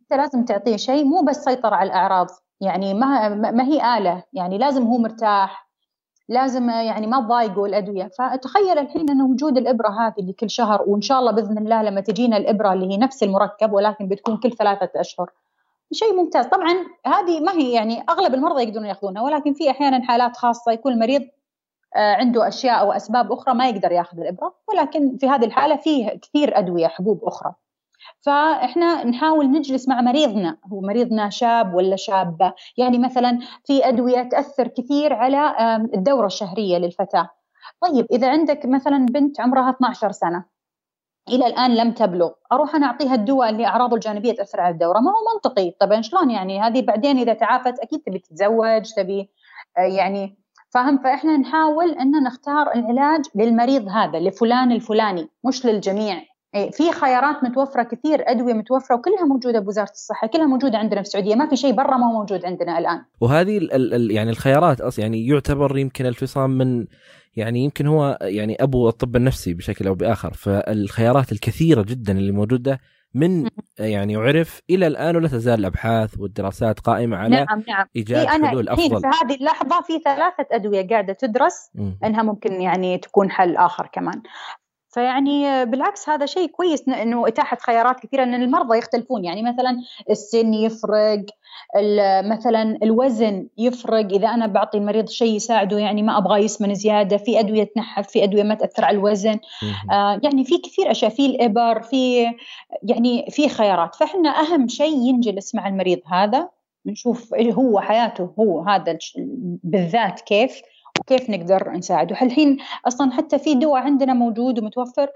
أنت 0.00 0.12
لازم 0.20 0.44
تعطيه 0.44 0.76
شيء 0.76 1.04
مو 1.04 1.22
بس 1.22 1.44
سيطر 1.44 1.74
على 1.74 1.86
الأعراض 1.90 2.26
يعني 2.60 2.94
ما 2.94 3.28
ما 3.28 3.64
هي 3.64 3.98
آلة 3.98 4.22
يعني 4.32 4.58
لازم 4.58 4.82
هو 4.86 4.98
مرتاح. 4.98 5.69
لازم 6.30 6.70
يعني 6.70 7.06
ما 7.06 7.20
تضايقوا 7.20 7.66
الأدوية. 7.66 8.10
فتخيل 8.18 8.78
الحين 8.78 9.10
انه 9.10 9.26
وجود 9.26 9.58
الإبرة 9.58 9.88
هذه 9.88 10.14
اللي 10.18 10.32
كل 10.32 10.50
شهر 10.50 10.82
وإن 10.86 11.00
شاء 11.00 11.20
الله 11.20 11.32
بإذن 11.32 11.58
الله 11.58 11.82
لما 11.82 12.00
تجينا 12.00 12.36
الإبرة 12.36 12.72
اللي 12.72 12.92
هي 12.92 12.96
نفس 12.96 13.22
المركب 13.22 13.72
ولكن 13.72 14.08
بتكون 14.08 14.36
كل 14.36 14.52
ثلاثة 14.52 15.00
أشهر. 15.00 15.30
شيء 15.92 16.14
ممتاز. 16.14 16.46
طبعا 16.46 16.86
هذه 17.06 17.40
ما 17.40 17.52
هي 17.52 17.72
يعني 17.72 18.04
أغلب 18.08 18.34
المرضى 18.34 18.62
يقدرون 18.62 18.86
يأخذونها 18.86 19.22
ولكن 19.22 19.54
في 19.54 19.70
أحيانا 19.70 20.04
حالات 20.04 20.36
خاصة 20.36 20.72
يكون 20.72 20.92
المريض 20.92 21.22
آه، 21.96 22.14
عنده 22.14 22.48
أشياء 22.48 22.80
أو 22.80 22.92
أسباب 22.92 23.32
أخرى 23.32 23.54
ما 23.54 23.68
يقدر 23.68 23.92
يأخذ 23.92 24.20
الإبرة. 24.20 24.54
ولكن 24.68 25.16
في 25.16 25.28
هذه 25.28 25.44
الحالة 25.44 25.76
فيه 25.76 26.08
كثير 26.08 26.58
أدوية 26.58 26.86
حبوب 26.86 27.24
أخرى. 27.24 27.54
فإحنا 28.20 29.04
نحاول 29.04 29.50
نجلس 29.50 29.88
مع 29.88 30.00
مريضنا 30.00 30.56
هو 30.72 30.80
مريضنا 30.80 31.30
شاب 31.30 31.74
ولا 31.74 31.96
شابة؟ 31.96 32.54
يعني 32.76 32.98
مثلا 32.98 33.38
في 33.64 33.88
أدوية 33.88 34.22
تأثر 34.22 34.68
كثير 34.68 35.12
على 35.12 35.54
الدورة 35.94 36.26
الشهرية 36.26 36.78
للفتاة. 36.78 37.30
طيب 37.80 38.06
إذا 38.12 38.30
عندك 38.30 38.66
مثلا 38.66 39.06
بنت 39.06 39.40
عمرها 39.40 39.70
12 39.70 40.12
سنة 40.12 40.44
إلى 41.28 41.46
الآن 41.46 41.74
لم 41.76 41.92
تبلغ 41.92 42.30
أروح 42.52 42.74
أنا 42.74 42.86
أعطيها 42.86 43.14
الدواء 43.14 43.50
اللي 43.50 43.66
أعراضه 43.66 43.94
الجانبية 43.94 44.32
تأثر 44.32 44.61
على 44.61 44.72
الدورة؟ 44.72 44.98
ما 44.98 45.11
هو 45.11 45.34
منطقي. 45.34 45.70
طبعا 45.80 46.00
شلون 46.00 46.30
يعني؟ 46.30 46.61
هذه 46.61 46.82
بعدين 46.82 47.18
إذا 47.18 47.34
تعافت 47.34 47.78
أكيد 47.78 48.00
تبي 48.00 48.18
تتزوج 48.18 48.92
تبي 48.96 49.30
آه، 49.78 49.80
يعني 49.80 50.38
فاهم؟ 50.70 50.98
فإحنا 50.98 51.36
نحاول 51.36 51.90
إن 51.90 52.22
نختار 52.22 52.74
العلاج 52.74 53.24
للمريض 53.34 53.88
هذا 53.88 54.18
لفلان 54.18 54.72
الفلاني 54.72 55.28
مش 55.44 55.66
للجميع. 55.66 56.29
في 56.53 56.92
خيارات 56.92 57.44
متوفرة 57.44 57.82
كثير 57.82 58.22
أدوية 58.26 58.55
متوفرة 58.55 58.96
وكلها 58.96 59.24
موجودة 59.24 59.61
بوزارة 59.61 59.90
الصحة 59.90 60.26
كلها 60.26 60.46
موجودة 60.46 60.78
عندنا 60.78 61.03
في 61.03 61.07
السعودية 61.07 61.34
ما 61.34 61.48
في 61.48 61.57
شيء 61.57 61.72
برا 61.72 61.96
ما 61.96 62.07
هو 62.07 62.12
موجود 62.12 62.44
عندنا 62.44 62.78
الآن. 62.78 63.03
وهذه 63.20 63.59
ال 63.59 63.94
ال 63.94 64.11
يعني 64.11 64.30
الخيارات 64.30 64.80
أصلا 64.80 65.05
يعني 65.05 65.26
يعتبر 65.26 65.78
يمكن 65.78 66.07
الفصام 66.07 66.51
من 66.51 66.86
يعني 67.36 67.64
يمكن 67.64 67.86
هو 67.86 68.18
يعني 68.20 68.57
أبو 68.62 68.88
الطب 68.88 69.16
النفسي 69.16 69.55
بشكل 69.55 69.86
أو 69.86 69.94
بآخر. 69.94 70.32
فالخيارات 70.32 71.32
الكثيرة 71.32 71.82
جدا 71.82 72.12
اللي 72.12 72.32
موجودة 72.32 72.80
من 73.14 73.48
يعني 73.78 74.16
عرف 74.16 74.61
إلى 74.70 74.86
الآن 74.86 75.16
ولا 75.16 75.28
تزال 75.28 75.61
الأبحاث 75.61 76.18
والدراسات 76.18 76.80
قائمة 76.80 77.16
على 77.16 77.36
نعم 77.36 77.62
نعم. 77.68 77.86
إيجاد 77.96 78.26
حلول 78.26 78.68
أفضل. 78.68 79.01
في 79.01 79.07
هذه 79.07 79.34
اللحظة 79.34 79.80
في 79.80 79.98
ثلاثة 79.98 80.46
أدوية 80.53 80.88
قاعدة 80.88 81.12
تدرس 81.12 81.70
إنها 82.05 82.22
ممكن 82.22 82.53
يعني 82.53 82.98
تكون 82.98 83.30
حل 83.30 83.57
آخر 83.57 83.88
كمان. 83.92 84.22
فيعني 84.91 85.64
بالعكس 85.64 86.09
هذا 86.09 86.26
شيء 86.26 86.47
كويس 86.47 86.88
إنه 86.88 87.28
إتاحة 87.28 87.57
خيارات 87.61 88.01
كثيرة 88.01 88.22
إن 88.22 88.34
المرضى 88.34 88.78
يختلفون. 88.78 89.24
يعني 89.24 89.43
مثلا 89.43 89.80
السن 90.11 90.55
يفرق 90.55 91.24
مثلا 92.24 92.78
الوزن 92.82 93.49
يفرق. 93.59 94.12
إذا 94.12 94.28
أنا 94.28 94.47
بعطي 94.47 94.78
المريض 94.78 95.09
شيء 95.09 95.34
يساعده 95.36 95.78
يعني 95.78 96.03
ما 96.03 96.18
أبغى 96.18 96.45
يسمن 96.45 96.74
زيادة 96.74 97.16
في 97.16 97.41
أدوية 97.41 97.64
تنحف 97.64 98.09
في 98.09 98.24
أدوية 98.24 98.43
ما 98.43 98.55
تأثر 98.55 98.84
على 98.84 98.97
الوزن. 98.97 99.38
آه 99.91 100.20
يعني 100.24 100.45
في 100.45 100.59
كثير 100.59 100.91
أشياء 100.91 101.11
في 101.11 101.26
الإبر 101.26 101.82
في 101.82 102.22
يعني 102.82 103.26
في 103.30 103.49
خيارات. 103.49 103.95
فإحنا 103.95 104.30
أهم 104.30 104.68
شيء 104.68 104.97
ينجلس 104.97 105.55
مع 105.55 105.68
المريض 105.68 106.01
هذا 106.07 106.49
نشوف 106.86 107.34
هو 107.34 107.80
حياته 107.80 108.30
هو 108.38 108.61
هذا 108.61 108.99
بالذات 109.64 110.20
كيف. 110.20 110.62
وكيف 111.01 111.30
نقدر 111.30 111.70
نساعده؟ 111.70 112.16
الحين 112.22 112.59
أصلا 112.88 113.12
حتى 113.12 113.38
في 113.38 113.55
دواء 113.55 113.82
عندنا 113.82 114.14
موجود 114.14 114.59
ومتوفر 114.59 115.09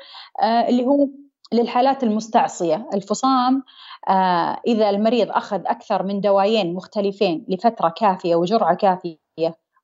آه 0.43 0.69
اللي 0.69 0.85
هو 0.87 1.09
للحالات 1.53 2.03
المستعصية. 2.03 2.89
الفصام 2.95 3.63
آه 4.09 4.61
إذا 4.67 4.91
المريض 4.91 5.31
أخذ 5.31 5.61
أكثر 5.67 6.03
من 6.03 6.21
دوايين 6.21 6.75
مختلفين 6.75 7.45
لفترة 7.49 7.89
كافية 7.97 8.35
وجرعة 8.35 8.75
كافية 8.75 9.19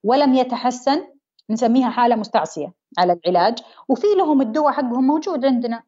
ولم 0.05 0.35
يتحسن 0.35 1.05
نسميها 1.51 1.91
حالة 1.91 2.17
مستعصية 2.17 2.73
على 2.99 3.13
العلاج 3.13 3.59
وفي 3.89 4.07
لهم 4.19 4.41
الدواء 4.41 4.73
حقهم 4.73 5.07
موجود 5.07 5.45
عندنا. 5.45 5.83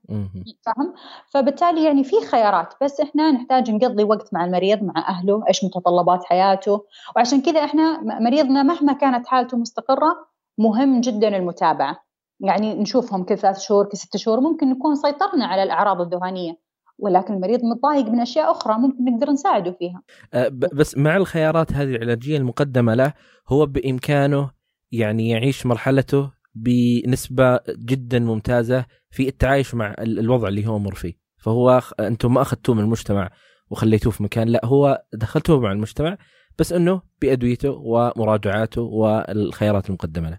فاهم؟ 0.67 0.95
فبالتالي 1.31 1.85
يعني 1.85 2.05
في 2.05 2.21
خيارات 2.21 2.75
بس 2.83 3.01
إحنا 3.01 3.31
نحتاج 3.31 3.71
نقضي 3.71 4.05
وقت 4.05 4.35
مع 4.35 4.45
المريض 4.45 4.83
مع 4.83 5.09
أهله 5.09 5.45
إيش 5.49 5.65
متطلبات 5.65 6.25
حياته. 6.25 6.85
وعشان 7.17 7.43
كذا 7.43 7.65
إحنا 7.65 8.01
مريضنا 8.21 8.63
مهما 8.63 8.93
كانت 8.93 9.27
حالته 9.27 9.57
مستقرة 9.57 10.27
مهم 10.59 11.01
جدا 11.01 11.37
المتابعة. 11.37 12.05
يعني 12.41 12.75
نشوفهم 12.75 13.25
كل 13.25 13.39
ثلاث 13.39 13.59
شهور 13.59 13.85
كل 13.85 13.97
ست 13.97 14.17
شهور 14.17 14.41
ممكن 14.41 14.71
نكون 14.71 14.95
سيطرنا 14.95 15.47
على 15.47 15.63
الأعراض 15.63 16.01
الذهانيه 16.01 16.59
ولكن 16.99 17.35
المريض 17.35 17.65
متضايق 17.65 18.07
من 18.07 18.21
أشياء 18.21 18.51
أخرى 18.51 18.79
ممكن 18.79 19.05
نقدر 19.05 19.31
نساعده 19.31 19.73
فيها. 19.73 20.03
أه 20.35 20.49
بس 20.49 20.97
مع 20.97 21.17
الخيارات 21.17 21.73
هذه 21.73 21.97
العلاجية 21.97 22.37
المقدمة 22.37 22.95
له 22.95 23.13
هو 23.49 23.67
بإمكانه 23.67 24.51
يعني 24.93 25.29
يعيش 25.29 25.67
مرحلته 25.67 26.31
بنسبة 26.55 27.61
جدا 27.69 28.19
ممتازة 28.19 28.85
في 29.11 29.29
التعايش 29.29 29.75
مع 29.75 29.95
الوضع 29.99 30.49
اللي 30.49 30.67
هو 30.67 30.79
مر 30.79 30.95
فيه. 30.95 31.15
فهو 31.43 31.81
أنتم 32.01 32.35
ما 32.35 32.43
أخذتوه 32.43 32.75
من 32.75 32.83
المجتمع 32.83 33.31
وخليتوه 33.71 34.13
في 34.13 34.23
مكان 34.23 34.49
لا 34.49 34.67
هو 34.67 35.03
دخلتوه 35.13 35.61
مع 35.61 35.73
المجتمع 35.73 36.19
بس 36.59 36.73
إنه 36.73 37.03
بأدويته 37.23 37.71
ومراجعاته 37.71 38.83
والخيارات 38.83 39.89
المقدمة 39.89 40.31
له. 40.31 40.39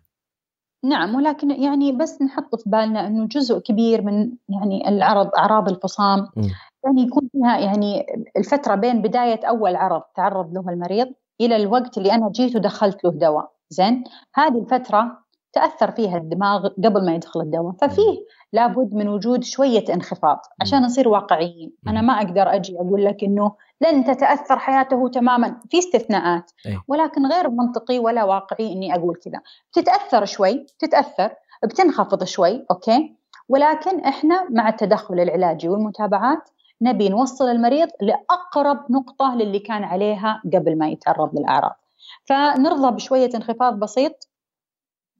نعم 0.83 1.15
ولكن 1.15 1.51
يعني 1.51 1.91
بس 1.91 2.21
نحط 2.21 2.55
في 2.55 2.69
بالنا 2.69 3.07
إنه 3.07 3.27
جزء 3.27 3.59
كبير 3.59 4.01
من 4.01 4.31
يعني 4.49 4.89
العرض 4.89 5.29
أعراض 5.37 5.69
الفصام 5.69 6.19
م. 6.19 6.41
يعني 6.85 7.01
يكون 7.01 7.29
فيها 7.31 7.59
يعني 7.59 8.05
الفترة 8.37 8.75
بين 8.75 9.01
بداية 9.01 9.45
أول 9.45 9.75
عرض 9.75 10.01
تعرض 10.15 10.53
له 10.53 10.69
المريض 10.69 11.07
إلى 11.41 11.55
الوقت 11.55 11.97
اللي 11.97 12.11
أنا 12.11 12.29
جيت 12.31 12.55
ودخلت 12.55 13.03
له 13.03 13.11
دواء. 13.11 13.51
زين؟ 13.73 14.03
هذه 14.33 14.59
الفترة 14.59 15.23
تأثر 15.53 15.91
فيها 15.91 16.17
الدماغ 16.17 16.67
قبل 16.67 17.05
ما 17.05 17.15
يدخل 17.15 17.41
الدواء 17.41 17.73
ففيه 17.81 18.25
لابد 18.53 18.93
من 18.93 19.07
وجود 19.07 19.43
شوية 19.43 19.85
انخفاض 19.93 20.39
عشان 20.61 20.81
نصير 20.81 21.07
واقعيين. 21.07 21.73
أنا 21.87 22.01
ما 22.01 22.13
أقدر 22.13 22.55
أجي 22.55 22.75
أقول 22.75 23.05
لك 23.05 23.23
إنه 23.23 23.51
لن 23.81 24.03
تتأثر 24.03 24.59
حياته 24.59 25.07
تماما. 25.07 25.59
في 25.69 25.79
استثناءات 25.79 26.51
ولكن 26.87 27.25
غير 27.25 27.49
منطقي 27.49 27.99
ولا 27.99 28.23
واقعي 28.23 28.73
إني 28.73 28.95
أقول 28.95 29.15
كذا. 29.15 29.41
بتتأثر 29.71 30.25
شوي 30.25 30.65
تتاثر 30.79 31.29
بتنخفض 31.63 32.23
شوي 32.23 32.65
أوكي؟ 32.71 33.15
ولكن 33.49 33.99
إحنا 33.99 34.47
مع 34.49 34.69
التدخل 34.69 35.19
العلاجي 35.19 35.69
والمتابعات 35.69 36.49
نبي 36.81 37.09
نوصل 37.09 37.45
المريض 37.45 37.87
لأقرب 38.01 38.91
نقطة 38.91 39.35
للي 39.35 39.59
كان 39.59 39.83
عليها 39.83 40.41
قبل 40.53 40.77
ما 40.77 40.87
يتعرض 40.87 41.39
للأعراض. 41.39 41.82
فنرضى 42.25 42.95
بشوية 42.95 43.29
انخفاض 43.35 43.79
بسيط 43.79 44.29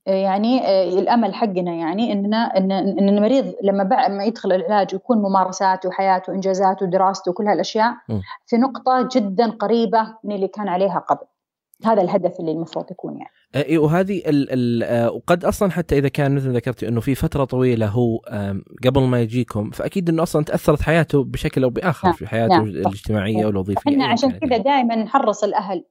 يعني 0.06 0.68
آه، 0.68 0.84
الأمل 0.84 1.34
حقنا 1.34 1.74
يعني 1.74 2.14
إننا 2.14 2.58
إن 2.58 3.10
المريض 3.10 3.54
لما 3.64 3.84
بعد 3.84 4.12
ما 4.12 4.24
يدخل 4.24 4.52
العلاج 4.52 4.94
يكون 4.94 5.18
ممارساته 5.18 5.90
وحياته 5.90 6.32
وإنجازاته 6.32 6.86
ودراسته 6.86 7.32
وكل 7.32 7.48
هالأشياء 7.48 7.94
في 8.46 8.58
نقطة 8.58 9.10
جدا 9.16 9.50
قريبة 9.50 10.18
من 10.24 10.36
اللي 10.36 10.48
كان 10.48 10.68
عليها 10.68 11.00
قبل. 11.00 11.26
هذا 11.86 12.02
الهدف 12.02 12.40
اللي 12.40 12.52
المفروض 12.52 12.92
يكون 12.92 13.18
يعني. 13.18 13.32
اي 13.70 13.78
وهذه 13.78 14.22
ال 14.26 14.52
ال 14.52 14.84
آه، 14.84 15.12
وقد 15.12 15.46
أصلا 15.46 15.72
حتى 15.72 15.98
إذا 15.98 16.08
كان 16.08 16.36
مثل 16.36 16.56
ذكرتي 16.56 16.88
إنه 16.88 17.02
في 17.02 17.16
فترة 17.16 17.46
طويلة 17.46 17.88
هو 17.88 18.18
قبل 18.86 19.02
ما 19.02 19.22
يجيكم 19.22 19.70
فأكيد 19.70 20.10
إنه 20.10 20.24
أصلا 20.24 20.44
تأثرت 20.44 20.82
حياته 20.82 21.24
بشكل 21.24 21.64
أو 21.64 21.70
بآخر 21.70 22.08
نعم. 22.08 22.18
في 22.18 22.28
حياته 22.28 22.56
نعم. 22.56 22.64
الاجتماعية 22.64 23.38
نعم. 23.38 23.46
والوظيفيه. 23.46 23.92
إحنا 23.92 24.06
عشان 24.06 24.32
كذا 24.32 24.58
دائما 24.58 24.96
نحرص 24.96 25.44
الأهل 25.44 25.84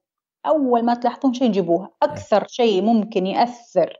أول 0.47 0.85
ما 0.85 0.95
تلاحظون 0.95 1.35
شيء 1.35 1.51
جيبوه. 1.51 1.89
أكثر 2.03 2.47
شيء 2.49 2.83
ممكن 2.83 3.27
يأثر 3.27 3.97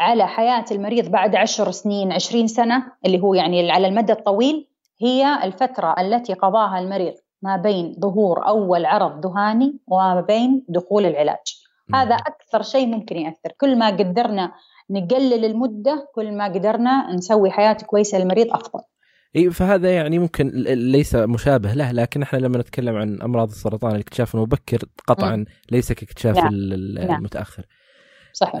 على 0.00 0.26
حياة 0.26 0.64
المريض 0.70 1.08
بعد 1.10 1.36
عشر 1.36 1.70
سنين 1.70 2.12
عشرين 2.12 2.46
سنة 2.46 2.92
اللي 3.06 3.22
هو 3.22 3.34
يعني 3.34 3.70
على 3.70 3.86
المدى 3.88 4.12
الطويل 4.12 4.68
هي 5.00 5.44
الفترة 5.44 5.94
التي 6.00 6.34
قضاها 6.34 6.78
المريض 6.78 7.14
ما 7.42 7.56
بين 7.56 7.96
ظهور 8.00 8.46
أول 8.48 8.86
عرض 8.86 9.26
ذهاني 9.26 9.78
وما 9.86 10.20
بين 10.20 10.64
دخول 10.68 11.06
العلاج. 11.06 11.62
هذا 11.94 12.14
أكثر 12.14 12.62
شيء 12.62 12.86
ممكن 12.86 13.16
يأثر. 13.16 13.52
كل 13.60 13.78
ما 13.78 13.86
قدرنا 13.86 14.52
نقلل 14.90 15.44
المدة 15.44 16.08
كل 16.14 16.32
ما 16.32 16.44
قدرنا 16.44 17.14
نسوي 17.14 17.50
حياة 17.50 17.76
كويسة 17.86 18.18
للمريض 18.18 18.52
أفضل. 18.52 18.82
إي 19.36 19.50
فهذا 19.50 19.90
يعني 19.90 20.18
ممكن 20.18 20.48
ليس 20.66 21.14
مشابه 21.14 21.74
له 21.74 21.92
لكن 21.92 22.22
إحنا 22.22 22.38
لما 22.38 22.58
نتكلم 22.58 22.96
عن 22.96 23.22
أمراض 23.22 23.48
السرطان 23.48 23.94
الاكتشاف 23.94 24.34
المبكر 24.34 24.78
قطعا 25.06 25.44
ليس 25.70 25.92
كاكتشاف 25.92 26.36
نعم. 26.36 26.48
المتأخر. 26.52 27.64
صحيح. 28.32 28.60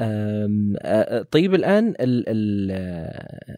طيب 1.30 1.54
الآن 1.54 1.88
ال 1.88 1.94
ال 2.00 2.70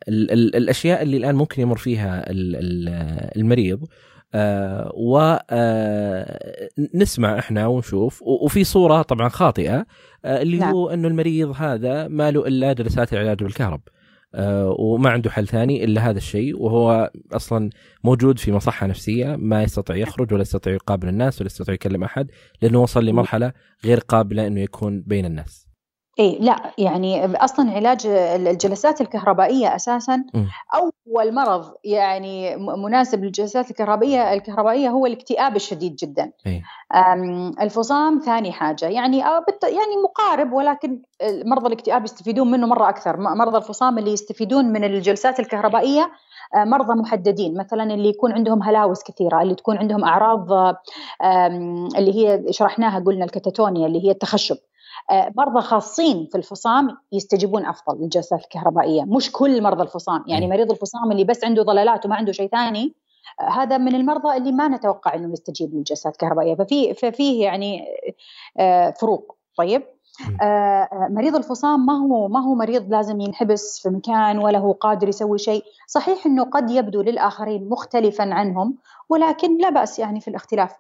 ال 0.09 0.31
ال 0.31 0.57
الأشياء 0.57 1.03
اللي 1.03 1.17
الآن 1.17 1.35
ممكن 1.35 1.63
يمر 1.63 1.77
فيها 1.77 2.25
المريض 3.37 3.87
آه 4.35 4.93
ونسمع 6.79 7.35
آه 7.35 7.39
إحنا 7.39 7.67
ونشوف 7.67 8.23
وفي 8.23 8.65
صورة 8.65 9.03
طبعا 9.03 9.29
خاطئة 9.29 9.87
آه 10.25 10.43
اللي 10.43 10.59
نعم. 10.59 10.75
هو 10.75 10.91
إنه 10.91 11.09
المريض 11.09 11.53
هذا 11.57 12.09
ما 12.09 12.31
له 12.31 12.47
إلا 12.47 12.73
جلسات 12.73 13.13
العلاج 13.13 13.43
بالكهرب. 13.43 13.81
وما 14.79 15.11
عنده 15.11 15.31
حل 15.31 15.47
ثاني 15.49 15.85
إلا 15.85 16.11
هذا 16.11 16.19
الشيء 16.19 16.63
وهو 16.63 17.11
أصلا 17.33 17.71
موجود 18.05 18.39
في 18.39 18.53
مصحة 18.53 18.87
نفسية 18.87 19.37
ما 19.37 19.63
يستطيع 19.63 19.97
يخرج 19.97 20.33
ولا 20.33 20.43
يستطيع 20.43 20.73
يقابل 20.73 21.09
الناس 21.09 21.41
ولا 21.41 21.47
يستطيع 21.47 21.75
يكلم 21.75 22.05
أحد 22.05 22.31
لأنه 22.63 22.83
وصل 22.83 23.05
لمرحلة 23.05 23.53
غير 23.85 23.99
قابلة 23.99 24.47
إنه 24.47 24.61
يكون 24.61 25.03
بين 25.03 25.25
الناس. 25.25 25.70
اي 26.19 26.39
لا 26.41 26.73
يعني 26.79 27.37
أصلا 27.37 27.71
علاج 27.71 28.07
الجلسات 28.07 29.01
الكهربائية 29.01 29.77
أساسا 29.77 30.17
م. 30.17 30.45
أول 30.75 31.35
مرض 31.35 31.73
يعني 31.85 32.57
مناسب 32.57 33.25
للجلسات 33.25 33.71
الكهربائية 33.71 34.33
الكهربائية 34.33 34.89
هو 34.89 35.07
الاكتئاب 35.07 35.57
الشديد 35.57 35.97
جدا. 35.97 36.33
إيه؟ 36.47 36.63
الفصام 37.61 38.19
ثاني 38.19 38.53
حاجة. 38.53 38.85
يعني 38.87 39.19
يعني 39.63 39.97
مقارب 40.05 40.53
ولكن 40.53 41.03
مرضى 41.45 41.67
الاكتئاب 41.67 42.05
يستفيدون 42.05 42.51
منه 42.51 42.67
مرة 42.67 42.89
أكثر. 42.89 43.17
مرضى 43.17 43.57
الفصام 43.57 43.99
اللي 43.99 44.13
يستفيدون 44.13 44.65
من 44.65 44.85
الجلسات 44.85 45.41
الكهربائية 45.41 46.11
آه، 46.55 46.65
مرضى 46.65 46.95
محددين. 46.95 47.59
مثلا 47.59 47.95
اللي 47.95 48.09
يكون 48.09 48.33
عندهم 48.33 48.63
هلاوس 48.63 49.03
كثيرة 49.03 49.43
اللي 49.43 49.55
تكون 49.55 49.77
عندهم 49.77 50.05
أعراض 50.05 50.53
اللي 51.97 52.15
هي 52.15 52.53
شرحناها 52.53 53.01
قلنا 53.01 53.25
الكتاتونيا 53.25 53.87
اللي 53.87 54.05
هي 54.05 54.11
التخشب. 54.11 54.57
آه، 54.57 54.70
مرضى 55.37 55.61
خاصين 55.61 56.27
في 56.27 56.39
الفصام 56.39 56.97
يستجيبون 57.13 57.67
أفضل 57.67 58.03
للجلسات 58.03 58.41
الكهربائية. 58.45 59.03
مش 59.03 59.33
كل 59.33 59.63
مرضى 59.63 59.83
الفصام 59.83 60.25
يعني 60.27 60.47
مريض 60.47 60.71
الفصام 60.71 61.13
اللي 61.13 61.25
بس 61.25 61.45
عنده 61.45 61.63
ضلالات 61.63 62.07
وما 62.07 62.17
عنده 62.17 62.33
شيء 62.33 62.49
ثاني 62.49 62.95
آه، 63.41 63.51
هذا 63.51 63.79
من 63.79 63.95
المرضى 63.95 64.37
اللي 64.37 64.53
ما 64.53 64.69
نتوقع 64.69 65.15
إنه 65.15 65.33
يستجيب 65.33 65.75
للجلسات 65.75 66.13
الكهربائية. 66.13 66.55
ففي 66.55 66.95
ففيه 66.95 67.45
يعني 67.45 67.85
آه، 68.59 68.91
فروق. 68.91 69.37
طيب؟ 69.57 69.83
آه، 69.83 69.87
آه، 69.87 70.00
مريض 71.11 71.37
الفصام 71.37 71.87
ما 71.87 71.93
هو 71.93 72.29
ما 72.29 72.41
هو 72.41 72.55
مريض 72.55 72.91
لازم 72.91 73.21
ينحبس 73.21 73.81
في 73.83 73.89
مكان 73.89 74.39
ولا 74.39 74.59
هو 74.59 74.73
قادر 74.73 75.09
يسوي 75.09 75.39
شيء، 75.39 75.65
صحيح 75.87 76.27
إنه 76.27 76.45
قد 76.45 76.71
يبدو 76.71 77.03
للآخرين 77.03 77.69
مختلفا 77.69 78.35
عنهم 78.35 78.75
ولكن 79.09 79.59
لا 79.59 79.71
بأس 79.71 79.99
يعني 79.99 80.21
في 80.21 80.29
الاختلاف. 80.29 80.73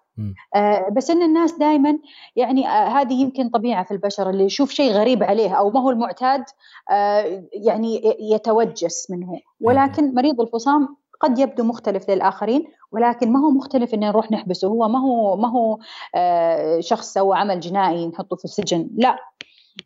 آه 0.55 0.89
بس 0.89 1.11
إن 1.11 1.23
الناس 1.23 1.53
دائما 1.53 1.99
يعني 2.37 2.69
آه 2.69 2.89
هذه 2.89 3.23
يمكن 3.23 3.49
طبيعة 3.49 3.85
في 3.85 3.91
البشر 3.91 4.31
اللي 4.31 4.45
يشوف 4.45 4.71
شيء 4.71 4.93
غريب 4.93 5.23
عليه 5.23 5.55
أو 5.55 5.71
ما 5.71 5.81
هو 5.81 5.91
المعتاد 5.91 6.45
آه 6.91 7.43
يعني 7.53 8.17
يتوجس 8.21 9.11
منه، 9.11 9.41
ولكن 9.61 10.15
مريض 10.15 10.41
الفصام 10.41 10.97
قد 11.21 11.39
يبدو 11.39 11.65
مختلف 11.65 12.11
للآخرين 12.11 12.65
ولكن 12.93 13.33
ما 13.33 13.41
هو 13.41 13.51
مختلف 13.51 13.95
إن 13.95 14.01
نروح 14.01 14.33
نحبسه؟ 14.33 14.69
هو 14.69 14.89
ما 14.89 14.99
هو 14.99 15.37
ما 15.37 15.49
هو 15.49 15.79
آه 16.15 16.81
شخص 16.81 17.13
سوى 17.13 17.39
عمل 17.39 17.61
جنائي 17.61 18.09
نحطه 18.09 18.37
في 18.37 18.45
السجن؟ 18.45 18.91
لا. 18.97 19.17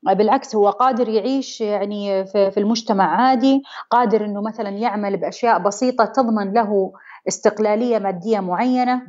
بالعكس 0.02 0.56
هو 0.56 0.70
قادر 0.70 1.08
يعيش 1.08 1.60
يعني 1.60 2.26
في 2.26 2.56
المجتمع 2.56 3.04
عادي 3.04 3.62
قادر 3.90 4.24
إنه 4.24 4.42
مثلا 4.42 4.68
يعمل 4.68 5.16
بأشياء 5.16 5.58
بسيطة 5.58 6.04
تضمن 6.04 6.52
له 6.52 6.92
استقلالية 7.28 7.98
مادية 7.98 8.40
معينة. 8.40 9.02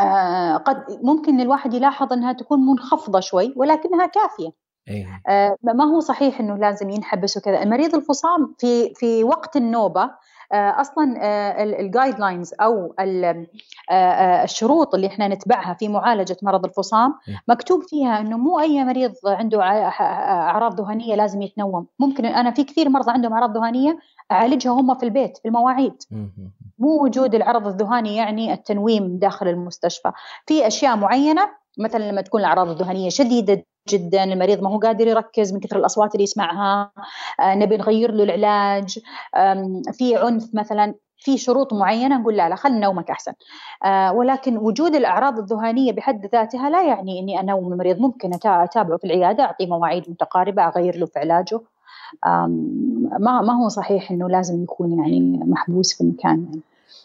آه 0.00 0.56
قد 0.56 0.84
ممكن 1.02 1.40
الواحد 1.40 1.74
يلاحظ 1.74 2.12
إنها 2.12 2.32
تكون 2.32 2.66
منخفضة 2.66 3.20
شوي 3.20 3.54
ولكنها 3.56 4.06
كافية. 4.06 4.50
أيه. 4.88 5.22
آه 5.28 5.56
ما 5.62 5.84
هو 5.84 6.00
صحيح 6.00 6.40
إنه 6.40 6.56
لازم 6.56 6.90
ينحبس 6.90 7.36
وكذا؟ 7.36 7.64
مريض 7.64 7.94
الفصام 7.94 8.54
في 8.58 8.94
في 8.94 9.24
وقت 9.24 9.56
النوبة 9.56 10.10
أصلا 10.52 11.04
الجايد 11.80 12.18
لاينز 12.18 12.54
أو 12.60 12.94
آه، 12.98 13.46
آه، 13.90 14.44
الشروط 14.44 14.94
اللي 14.94 15.06
إحنا 15.06 15.28
نتبعها 15.28 15.74
في 15.74 15.88
معالجة 15.88 16.36
مرض 16.42 16.64
الفصام. 16.64 17.14
مكتوب 17.48 17.82
فيها 17.82 18.20
إنه 18.20 18.36
مو 18.36 18.60
أي 18.60 18.84
مريض 18.84 19.12
عنده 19.26 19.62
أعراض 19.62 20.80
ذهانيه 20.80 21.14
لازم 21.14 21.42
يتنوم. 21.42 21.86
ممكن 21.98 22.26
أنا 22.26 22.50
في 22.50 22.64
كثير 22.64 22.88
مرضى 22.88 23.10
عندهم 23.10 23.32
أعراض 23.32 23.56
ذهانيه 23.56 23.98
أعالجها 24.32 24.72
هم 24.72 24.94
في 24.94 25.02
البيت 25.02 25.38
في 25.38 25.48
المواعيد. 25.48 26.02
مو 26.78 27.04
وجود 27.04 27.34
العرض 27.34 27.66
الذهاني 27.66 28.16
يعني 28.16 28.52
التنويم 28.52 29.18
داخل 29.18 29.48
المستشفى. 29.48 30.12
في 30.46 30.66
أشياء 30.66 30.96
معينة 30.96 31.50
مثلا 31.78 32.10
لما 32.10 32.20
تكون 32.20 32.40
الأعراض 32.40 32.68
الذهانيه 32.68 33.08
شديدة 33.08 33.64
جدا 33.88 34.24
المريض 34.24 34.62
ما 34.62 34.70
هو 34.70 34.78
قادر 34.78 35.06
يركز 35.06 35.52
من 35.52 35.60
كثر 35.60 35.76
الأصوات 35.76 36.14
اللي 36.14 36.24
يسمعها 36.24 36.92
آه 37.40 37.54
نبي 37.54 37.76
نغير 37.76 38.12
له 38.12 38.24
العلاج 38.24 38.98
في 39.92 40.16
عنف 40.16 40.54
مثلا 40.54 40.94
في 41.20 41.38
شروط 41.38 41.74
معينة 41.74 42.18
نقول 42.18 42.36
لا 42.36 42.48
لا 42.48 42.54
خل 42.54 42.80
نومك 42.80 43.10
أحسن 43.10 43.32
آه 43.84 44.12
ولكن 44.12 44.58
وجود 44.58 44.94
الأعراض 44.94 45.38
الذهانيه 45.38 45.92
بحد 45.92 46.26
ذاتها 46.26 46.70
لا 46.70 46.82
يعني 46.82 47.20
إني 47.20 47.40
أنوم 47.40 47.72
المريض 47.72 47.98
ممكن 47.98 48.34
أتابعه 48.34 48.98
في 48.98 49.04
العيادة 49.04 49.44
أعطيه 49.44 49.66
مواعيد 49.66 50.10
متقاربة 50.10 50.68
أغير 50.68 50.96
له 50.96 51.06
في 51.06 51.18
علاجه 51.18 51.60
ما 53.18 53.40
ما 53.42 53.52
هو 53.62 53.68
صحيح 53.68 54.10
إنه 54.10 54.28
لازم 54.28 54.62
يكون 54.62 54.98
يعني 54.98 55.40
محبوس 55.44 55.98
في 55.98 56.04
مكان 56.04 56.44
يعني. 56.44 56.60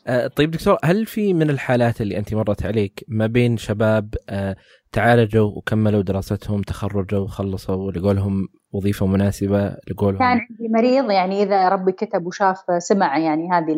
آه، 0.07 0.27
طيب 0.27 0.51
دكتور 0.51 0.77
هل 0.83 1.05
في 1.05 1.33
من 1.33 1.49
الحالات 1.49 2.01
اللي 2.01 2.17
انت 2.17 2.33
مرت 2.33 2.65
عليك 2.65 3.05
ما 3.07 3.27
بين 3.27 3.57
شباب 3.57 4.15
آه، 4.29 4.55
تعالجوا 4.91 5.57
وكملوا 5.57 6.01
دراستهم 6.01 6.61
تخرجوا 6.61 7.19
وخلصوا 7.19 7.91
لقوا 7.91 8.13
لهم 8.13 8.47
وظيفة 8.71 9.05
مناسبة 9.05 9.77
لقوا 9.91 10.11
كان 10.11 10.21
عندي 10.21 10.69
مريض 10.69 11.11
يعني 11.11 11.43
إذا 11.43 11.69
ربي 11.69 11.91
كتب 11.91 12.25
وشاف 12.25 12.57
سمع 12.77 13.17
يعني 13.17 13.49
هذه 13.51 13.73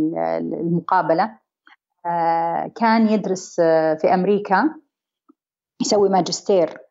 المقابلة 0.61 1.37
آه، 2.05 2.71
كان 2.75 3.07
يدرس 3.07 3.55
في 4.01 4.13
أمريكا 4.13 4.69
يسوي 5.81 6.09
ماجستير. 6.09 6.84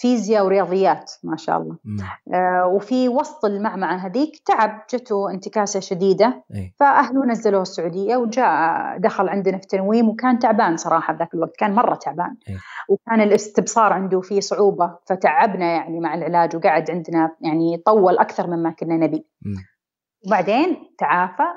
فيزياء 0.00 0.44
ورياضيات 0.44 1.12
ما 1.24 1.36
شاء 1.36 1.58
الله. 1.58 1.76
آه 2.34 2.66
وفي 2.66 3.08
وسط 3.08 3.44
المعمعة 3.44 3.96
هذيك 3.96 4.38
تعب 4.38 4.82
جته 4.92 5.30
انتكاسة 5.30 5.80
شديدة 5.80 6.44
أي. 6.54 6.74
فأهله 6.78 7.26
نزلوه 7.26 7.62
السعودية 7.62 8.16
وجاء 8.16 8.98
دخل 8.98 9.28
عندنا 9.28 9.58
في 9.58 9.66
تنويم 9.66 10.08
وكان 10.08 10.38
تعبان 10.38 10.76
صراحة 10.76 11.14
ذاك 11.14 11.34
الوقت 11.34 11.56
كان 11.56 11.74
مرة 11.74 11.94
تعبان. 11.94 12.36
أي. 12.48 12.56
وكان 12.88 13.20
الاستبصار 13.20 13.92
عنده 13.92 14.20
فيه 14.20 14.40
صعوبة 14.40 14.98
فتعبنا 15.06 15.64
يعني 15.64 16.00
مع 16.00 16.14
العلاج 16.14 16.56
وقعد 16.56 16.90
عندنا 16.90 17.36
يعني 17.40 17.76
طول 17.76 18.18
أكثر 18.18 18.46
مما 18.46 18.70
كنا 18.70 18.96
نبي. 18.96 19.26
وبعدين 20.26 20.94
تعافى 20.98 21.48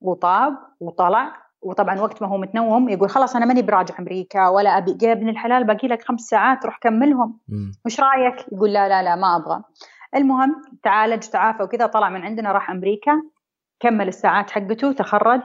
وطاب 0.00 0.52
وطلع 0.80 1.45
وطبعا 1.62 2.00
وقت 2.00 2.22
ما 2.22 2.28
هو 2.28 2.36
متنوم 2.36 2.88
يقول 2.88 3.10
خلاص 3.10 3.36
أنا 3.36 3.46
ماني 3.46 3.62
براجع 3.62 3.94
أمريكا 3.98 4.48
ولا 4.48 4.78
أبي 4.78 4.98
يا 5.02 5.12
ابن 5.12 5.28
الحلال 5.28 5.64
باقي 5.64 5.88
لك 5.88 6.02
خمس 6.02 6.20
ساعات 6.20 6.64
روح 6.64 6.78
كملهم. 6.78 7.38
وش 7.86 8.00
رأيك؟ 8.00 8.46
يقول 8.52 8.72
لا 8.72 8.88
لا 8.88 9.02
لا 9.02 9.16
ما 9.16 9.36
أبغى. 9.36 9.62
المهم 10.14 10.62
تعالج 10.82 11.22
تعافى 11.22 11.62
وكذا 11.62 11.86
طلع 11.86 12.08
من 12.08 12.22
عندنا 12.22 12.52
راح 12.52 12.70
أمريكا 12.70 13.22
كمل 13.80 14.08
الساعات 14.08 14.50
حقته 14.50 14.92
تخرج 14.92 15.42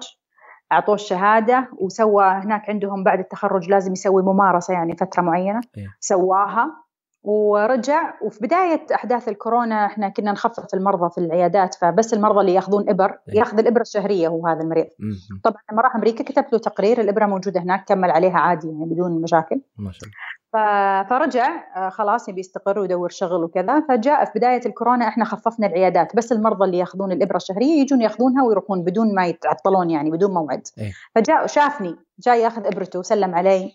أعطوه 0.72 0.96
الشهادة 0.96 1.70
وسوى 1.78 2.26
هناك 2.26 2.70
عندهم 2.70 3.04
بعد 3.04 3.20
التخرج 3.20 3.70
لازم 3.70 3.92
يسوي 3.92 4.24
ممارسة 4.24 4.74
يعني 4.74 4.96
فترة 4.96 5.22
معينة. 5.22 5.62
إيه. 5.78 5.88
سواها. 6.00 6.81
ورجع. 7.24 8.14
وفي 8.22 8.40
بداية 8.42 8.86
أحداث 8.96 9.30
الكورونا 9.30 9.86
إحنا 9.86 10.10
كنا 10.10 10.32
نخفف 10.32 10.74
المرضى 10.74 11.10
في 11.10 11.18
العيادات 11.18 11.76
فبس 11.76 12.14
المرضى 12.14 12.42
اللي 12.42 12.54
ياخذون 12.54 12.90
إبر 12.90 13.18
إيه. 13.30 13.40
ياخذ 13.40 13.60
الإبرة 13.60 13.82
الشهرية 13.82 14.28
هو 14.28 14.48
هذا 14.48 14.62
المريض. 14.62 14.88
طبعا 15.44 15.62
لما 15.72 15.82
راح 15.82 15.96
أمريكا 15.96 16.24
كتبت 16.24 16.54
له 16.54 16.60
تقرير 16.60 17.02
الإبرة 17.02 17.26
موجودة 17.26 17.62
هناك 17.62 17.86
كمل 17.88 18.12
عليها 18.12 18.38
عادي 18.38 18.68
يعني 18.68 18.86
بدون 18.86 19.22
مشاكل. 19.22 19.62
ما 19.78 19.92
شاء 19.92 20.04
الله. 20.04 20.16
فرجع 21.04 21.48
آه، 21.76 21.90
خلاص 21.90 22.30
يبي 22.30 22.40
يستقر 22.40 22.80
ويدور 22.80 23.10
شغل 23.10 23.44
وكذا. 23.44 23.86
فجاء 23.90 24.26
في 24.26 24.32
بداية 24.36 24.62
الكورونا 24.66 25.08
إحنا 25.08 25.26
خففنا 25.26 25.68
العيادات 25.68 26.16
بس 26.16 26.32
المرضى 26.32 26.66
اللي 26.66 26.78
ياخذون 26.78 27.12
الإبرة 27.12 27.38
الشهرية 27.38 27.82
يجون 27.82 28.02
ياخذونها 28.02 28.44
ويروحون 28.44 28.84
بدون 28.84 29.16
ما 29.16 29.26
يتعطلون 29.26 29.90
يعني 29.90 30.12
بدون 30.12 30.34
موعد. 30.34 30.68
إيه؟ 30.78 30.92
فجاء 31.16 31.48
شافني 31.48 31.96
جاي 32.20 32.42
ياخذ 32.42 32.68
إبرته 32.68 33.00
وسلم 33.00 33.36
علي 33.36 33.72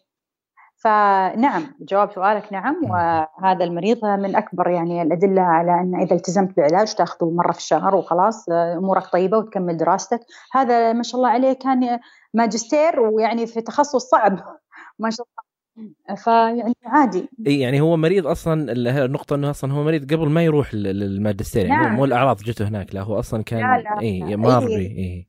فنعم 0.87 1.63
جواب 1.81 2.11
سؤالك 2.13 2.53
نعم 2.53 2.77
وهذا 2.91 3.65
المريض 3.65 4.05
من 4.05 4.37
أكبر 4.37 4.69
يعني 4.69 5.03
الأدلة 5.03 5.43
على 5.43 5.81
أن 5.81 6.01
إذا 6.01 6.17
التزمت 6.17 6.57
بعلاج 6.57 6.95
تأخذه 6.95 7.31
مرة 7.31 7.53
في 7.53 7.59
الشهر 7.59 7.95
وخلاص 7.95 8.49
أمورك 8.51 9.07
طيبة 9.07 9.39
وتكمل 9.39 9.77
دراستك. 9.77 10.21
هذا 10.53 10.93
ما 10.93 11.03
شاء 11.03 11.17
الله 11.17 11.31
عليه 11.31 11.53
كان 11.53 11.99
ماجستير 12.35 13.01
ويعني 13.01 13.47
في 13.47 13.61
تخصص 13.61 14.11
صعب. 14.11 14.39
ما 14.99 15.11
شاء 15.11 15.27
الله. 15.27 16.17
فيعني 16.17 16.75
عادي. 16.85 17.29
إي 17.47 17.61
يعني 17.61 17.81
هو 17.81 17.97
مريض 17.97 18.27
أصلا 18.27 18.73
النقطة 18.73 19.35
إنه 19.37 19.51
أصلا 19.51 19.73
هو 19.73 19.85
مريض 19.85 20.13
قبل 20.15 20.29
ما 20.29 20.45
يروح 20.45 20.75
للماجستير 20.75 21.67
يعني 21.67 21.83
نعم. 21.83 21.97
مو 21.97 22.05
الأعراض 22.05 22.37
جته 22.37 22.69
هناك 22.69 22.95
لا 22.95 23.03
هو 23.03 23.19
أصلا 23.19 23.43
كان 23.43 23.85
إي 24.01 24.37
مار 24.37 24.67
إيه. 24.67 24.77
إيه. 24.77 25.27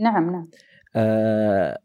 نعم 0.00 0.32
نعم. 0.32 0.48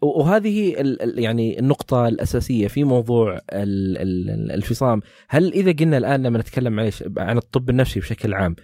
وهذه 0.01 0.75
يعني 0.99 1.59
النقطة 1.59 2.07
الأساسية 2.07 2.67
في 2.67 2.83
موضوع 2.83 3.39
الفصام 3.51 5.01
هل 5.29 5.53
إذا 5.53 5.71
قلنا 5.71 5.97
الآن 5.97 6.23
لما 6.23 6.39
نتكلم 6.39 6.79
عن 6.79 6.91
عن 7.17 7.37
الطب 7.37 7.69
النفسي 7.69 7.99
بشكل 7.99 8.33
عام 8.33 8.55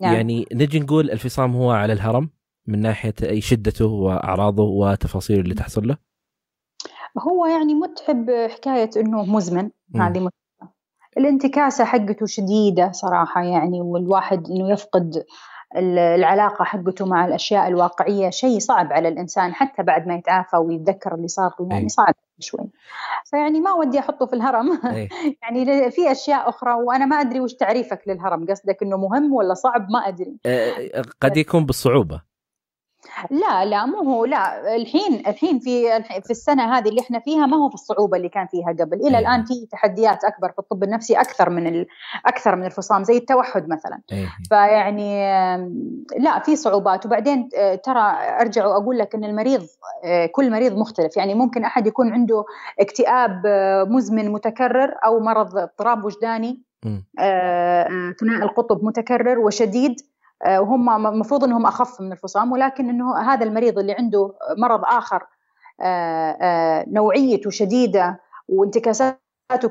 نعم. 0.00 0.14
يعني 0.14 0.46
نجي 0.52 0.80
نقول 0.80 1.10
الفصام 1.10 1.56
هو 1.56 1.70
على 1.70 1.92
الهرم 1.92 2.30
من 2.66 2.80
ناحية 2.80 3.14
أي 3.22 3.40
شدته 3.40 3.86
وأعراضه 3.86 4.62
وتفاصيله 4.62 5.40
اللي 5.40 5.54
تحصل 5.54 5.88
له؟ 5.88 5.96
هو 7.18 7.46
يعني 7.46 7.74
متعب 7.74 8.30
حكاية 8.50 8.90
أنه 8.96 9.24
مزمن. 9.24 9.70
هذه 9.96 10.18
متعبة. 10.18 10.30
الانتكاسة 11.18 11.84
حقته 11.84 12.26
شديدة 12.26 12.92
صراحة 12.92 13.42
يعني 13.42 13.80
والواحد 13.80 14.46
أنه 14.50 14.72
يفقد 14.72 15.24
العلاقة 15.76 16.64
حقته 16.64 17.06
مع 17.06 17.26
الأشياء 17.26 17.68
الواقعية 17.68 18.30
شيء 18.30 18.58
صعب 18.58 18.92
على 18.92 19.08
الإنسان 19.08 19.54
حتى 19.54 19.82
بعد 19.82 20.06
ما 20.06 20.14
يتعافى 20.14 20.56
ويتذكر 20.56 21.14
اللي 21.14 21.28
صار 21.28 21.54
له 21.60 21.68
يعني 21.70 21.88
صعب 21.88 22.14
شوي. 22.38 22.70
فيعني 23.24 23.60
ما 23.60 23.72
ودي 23.72 23.98
أحطه 23.98 24.26
في 24.26 24.32
الهرم. 24.32 24.80
يعني 25.42 25.90
في 25.90 26.12
أشياء 26.12 26.48
أخرى 26.48 26.72
وأنا 26.72 27.06
ما 27.06 27.20
أدري 27.20 27.40
وش 27.40 27.54
تعريفك 27.54 28.02
للهرم 28.06 28.46
قصدك 28.46 28.82
أنه 28.82 28.96
مهم 28.96 29.32
ولا 29.32 29.54
صعب؟ 29.54 29.90
ما 29.90 30.08
أدري. 30.08 30.36
أه، 30.46 31.02
قد 31.20 31.36
يكون 31.36 31.66
بالصعوبة. 31.66 32.27
لا 33.30 33.64
لا 33.64 33.86
مو 33.86 33.98
هو 33.98 34.24
لا 34.24 34.76
الحين 34.76 35.26
الحين 35.26 35.58
في 35.58 36.02
في 36.24 36.30
السنة 36.30 36.78
هذه 36.78 36.88
اللي 36.88 37.00
إحنا 37.00 37.18
فيها 37.18 37.46
ما 37.46 37.56
هو 37.56 37.68
في 37.68 37.74
الصعوبه 37.74 38.16
اللي 38.16 38.28
كان 38.28 38.46
فيها 38.46 38.72
قبل. 38.80 38.96
إلى 38.96 39.18
أيه. 39.18 39.18
الآن 39.18 39.44
في 39.44 39.66
تحديات 39.72 40.24
أكبر 40.24 40.52
في 40.52 40.58
الطب 40.58 40.82
النفسي 40.84 41.20
أكثر 41.20 41.50
من 41.50 41.66
ال... 41.66 41.86
أكثر 42.26 42.56
من 42.56 42.66
الفصام 42.66 43.04
زي 43.04 43.16
التوحد 43.16 43.68
مثلا. 43.68 44.00
أيه. 44.12 44.28
فيعني 44.48 45.18
لا 46.18 46.38
في 46.38 46.56
صعوبات. 46.56 47.06
وبعدين 47.06 47.48
آه، 47.58 47.74
ترى 47.74 48.16
أرجع 48.40 48.66
وأقول 48.66 48.98
لك 48.98 49.14
إن 49.14 49.24
المريض 49.24 49.66
آه، 50.04 50.26
كل 50.26 50.50
مريض 50.50 50.76
مختلف. 50.76 51.16
يعني 51.16 51.34
ممكن 51.34 51.64
أحد 51.64 51.86
يكون 51.86 52.12
عنده 52.12 52.44
اكتئاب 52.80 53.42
آه، 53.46 53.84
مزمن 53.84 54.32
متكرر 54.32 54.94
أو 55.04 55.20
مرض 55.20 55.56
اضطراب 55.56 56.04
وجداني 56.04 56.62
ثنائي 58.20 58.42
القطب 58.42 58.84
متكرر 58.84 59.38
وشديد. 59.38 60.00
وهم 60.46 61.06
المفروض 61.06 61.44
إنهم 61.44 61.66
أخف 61.66 62.00
من 62.00 62.12
الفصام 62.12 62.52
ولكن 62.52 62.88
إنه 62.88 63.18
هذا 63.18 63.44
المريض 63.44 63.78
اللي 63.78 63.92
عنده 63.92 64.34
مرض 64.58 64.84
آخر 64.84 65.26
آه، 65.80 66.36
آه، 66.42 66.84
نوعيته 66.88 67.50
شديدة 67.50 68.20
وانتكاساته 68.48 69.18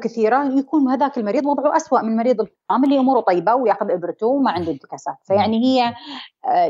كثيرة 0.02 0.44
يكون 0.44 0.90
هذاك 0.90 1.18
المريض 1.18 1.46
وضعه 1.46 1.76
أسوأ 1.76 2.02
من 2.02 2.18
مريض 2.18 2.42
الفصام 2.42 2.84
اللي 2.84 3.00
أموره 3.00 3.20
طيبة 3.20 3.56
ويأخذ 3.56 3.92
إبرته 3.92 4.28
وما 4.28 4.52
عنده 4.52 4.72
انتكاسات. 4.72 5.16
فيعني 5.24 5.58
هي 5.58 5.94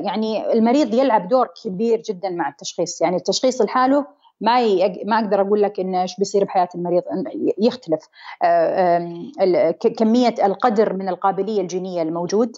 يعني 0.05 0.53
المريض 0.53 0.93
يلعب 0.93 1.27
دور 1.27 1.47
كبير 1.63 2.01
جدا 2.01 2.29
مع 2.29 2.49
التشخيص. 2.49 3.01
يعني 3.01 3.15
التشخيص 3.15 3.61
لحاله 3.61 4.05
ما 4.41 4.61
ي... 4.61 5.03
ما 5.05 5.19
أقدر 5.19 5.41
أقول 5.41 5.61
لك 5.61 5.79
إنه 5.79 6.01
إيش 6.01 6.15
بيصير 6.17 6.43
بحياة 6.43 6.69
المريض 6.75 7.03
يختلف. 7.57 8.07
كمية 9.97 10.35
القدر 10.43 10.93
من 10.93 11.09
القابلية 11.09 11.61
الجينية 11.61 12.01
الموجود. 12.01 12.57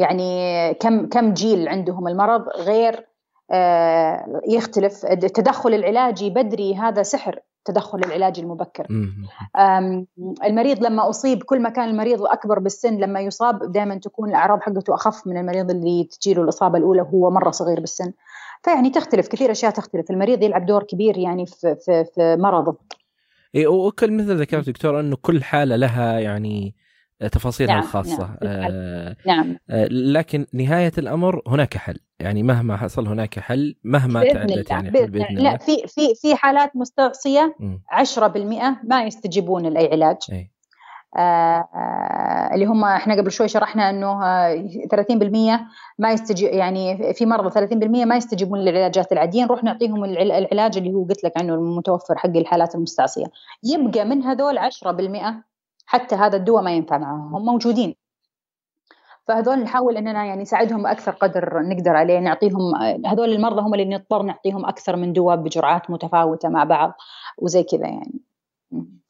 يعني 0.00 0.74
كم 0.74 1.08
كم 1.08 1.32
جيل 1.32 1.68
عندهم 1.68 2.08
المرض 2.08 2.48
غير 2.58 3.06
آه، 3.50 4.40
يختلف. 4.48 5.06
التدخل 5.06 5.74
العلاجي 5.74 6.30
بدري 6.30 6.74
هذا 6.74 7.02
سحر 7.02 7.40
تدخل 7.64 7.98
العلاج 7.98 8.38
المبكر. 8.38 8.86
المريض 10.44 10.84
لما 10.84 11.08
أصيب 11.10 11.42
كل 11.42 11.60
ما 11.62 11.68
كان 11.68 11.88
المريض 11.88 12.22
أكبر 12.22 12.58
بالسن 12.58 12.96
لما 12.96 13.20
يصاب 13.20 13.72
دائما 13.72 13.94
تكون 13.94 14.28
الأعراض 14.28 14.60
حقته 14.60 14.94
أخف 14.94 15.26
من 15.26 15.36
المريض 15.36 15.70
اللي 15.70 16.04
تجيله 16.04 16.42
الإصابة 16.42 16.78
الأولى 16.78 17.02
وهو 17.02 17.30
مرة 17.30 17.50
صغير 17.50 17.80
بالسن. 17.80 18.12
فيعني 18.62 18.90
تختلف 18.90 19.28
كثير 19.28 19.50
أشياء 19.50 19.72
تختلف. 19.72 20.10
المريض 20.10 20.42
يلعب 20.42 20.66
دور 20.66 20.82
كبير 20.82 21.18
يعني 21.18 21.46
في, 21.46 21.76
في, 21.84 22.04
في 22.14 22.36
مرضه. 22.36 22.76
اي 23.54 23.66
وكل 23.66 24.12
مثل 24.12 24.40
ذكرت 24.40 24.68
دكتور 24.68 25.00
إنه 25.00 25.16
كل 25.22 25.42
حالة 25.42 25.76
لها 25.76 26.18
يعني 26.18 26.74
تفاصيلها 27.28 27.74
نعم 27.74 27.82
الخاصة 27.82 28.24
نعم, 28.24 28.36
آه 28.42 29.16
نعم. 29.26 29.56
آه 29.70 29.86
لكن 29.90 30.46
نهاية 30.54 30.92
الأمر 30.98 31.42
هناك 31.46 31.76
حل 31.76 31.96
يعني 32.20 32.42
مهما 32.42 32.76
حصل 32.76 33.06
هناك 33.06 33.38
حل 33.40 33.76
مهما 33.84 34.24
تعدت. 34.32 34.70
يعني 34.70 34.90
بإذن 34.90 35.06
بإذن 35.10 35.24
لا 35.34 35.38
الله 35.38 35.56
في 35.56 35.76
في 35.86 36.14
في 36.14 36.34
حالات 36.36 36.76
مستعصية 36.76 37.56
مم. 37.60 37.82
10% 37.90 38.18
ما 38.84 39.02
يستجيبون 39.04 39.66
لأي 39.66 39.88
علاج 39.92 40.16
أي. 40.32 40.50
آه 41.16 41.68
آه 41.74 42.54
اللي 42.54 42.66
هم 42.66 42.84
إحنا 42.84 43.14
قبل 43.16 43.30
شوي 43.32 43.48
شرحنا 43.48 43.90
إنه 43.90 44.24
آه، 44.24 44.68
30% 44.88 45.60
ما 45.98 46.12
يستجي 46.12 46.44
يعني 46.46 47.12
في 47.14 47.26
مرضى 47.26 47.50
30% 47.50 48.04
ما 48.04 48.16
يستجيبون 48.16 48.58
للعلاجات 48.58 49.12
العاديه 49.12 49.44
نروح 49.44 49.64
نعطيهم 49.64 50.04
العل- 50.04 50.32
العلاج 50.32 50.78
اللي 50.78 50.92
هو 50.94 51.04
قلت 51.04 51.24
لك 51.24 51.32
عنه 51.36 51.54
المتوفر 51.54 52.16
حق 52.18 52.36
الحالات 52.36 52.74
المستعصية 52.74 53.24
يبقى 53.64 54.04
من 54.04 54.22
هذول 54.22 54.58
10% 54.58 55.44
حتى 55.90 56.14
هذا 56.14 56.36
الدواء 56.36 56.62
ما 56.62 56.70
ينفع 56.70 56.98
معهم 56.98 57.34
هم 57.34 57.44
موجودين. 57.44 57.94
فهذول 59.28 59.58
نحاول 59.58 59.96
إننا 59.96 60.24
يعني 60.24 60.42
نساعدهم 60.42 60.82
بأكثر 60.82 61.10
قدر 61.12 61.62
نقدر 61.62 61.90
عليه 61.90 62.18
نعطيهم 62.18 62.74
هذول 63.06 63.32
المرضى 63.32 63.60
هم 63.60 63.74
اللي 63.74 63.84
نضطر 63.84 64.22
نعطيهم 64.22 64.66
أكثر 64.66 64.96
من 64.96 65.12
دواء 65.12 65.36
بجرعات 65.36 65.90
متفاوتة 65.90 66.48
مع 66.48 66.64
بعض 66.64 66.92
وزي 67.38 67.62
كذا 67.62 67.86
يعني. 67.86 68.20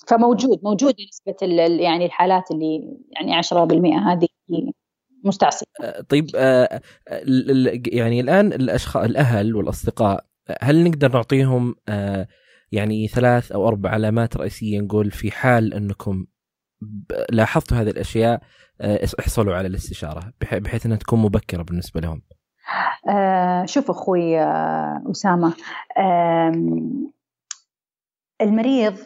فموجود 0.07 0.61
موجود 0.63 0.95
نسبة 1.09 1.47
يعني 1.81 2.07
الحالات 2.07 2.51
اللي 2.51 2.97
يعني 3.11 3.43
10% 3.43 3.99
هذه 3.99 4.29
مستعصية. 5.25 5.67
آه، 5.83 6.01
طيب 6.09 6.27
ال- 6.37 7.51
ال- 7.69 7.97
يعني 7.97 8.21
الآن 8.21 8.47
الأشخاص 8.53 9.05
الأهل 9.05 9.57
والأصدقاء 9.57 10.25
هل 10.61 10.85
نقدر 10.85 11.13
نعطيهم 11.13 11.75
يعني 12.73 13.09
ثلاث 13.09 13.53
أو 13.53 13.69
أربع 13.69 13.91
علامات 13.91 14.37
رئيسية 14.37 14.81
نقول 14.81 15.11
في 15.11 15.31
حال 15.31 15.75
أنكم 15.75 16.23
ب- 16.23 16.27
لاحظتوا 17.31 17.77
هذه 17.77 17.91
الأشياء 17.91 18.41
آه، 18.81 19.07
احصلوا 19.21 19.55
على 19.55 19.67
الاستشارة 19.67 20.33
بح- 20.41 20.59
بحيث 20.59 20.87
أنها 20.87 20.97
تكون 20.97 21.19
مبكرة 21.19 21.63
بالنسبة 21.63 22.01
لهم 22.01 22.23
آه 23.09 23.65
شوف 23.65 23.91
أخوي 23.91 24.41
آه 24.41 25.03
أسامة 25.11 25.55
آم، 25.99 27.13
المريض 28.41 28.97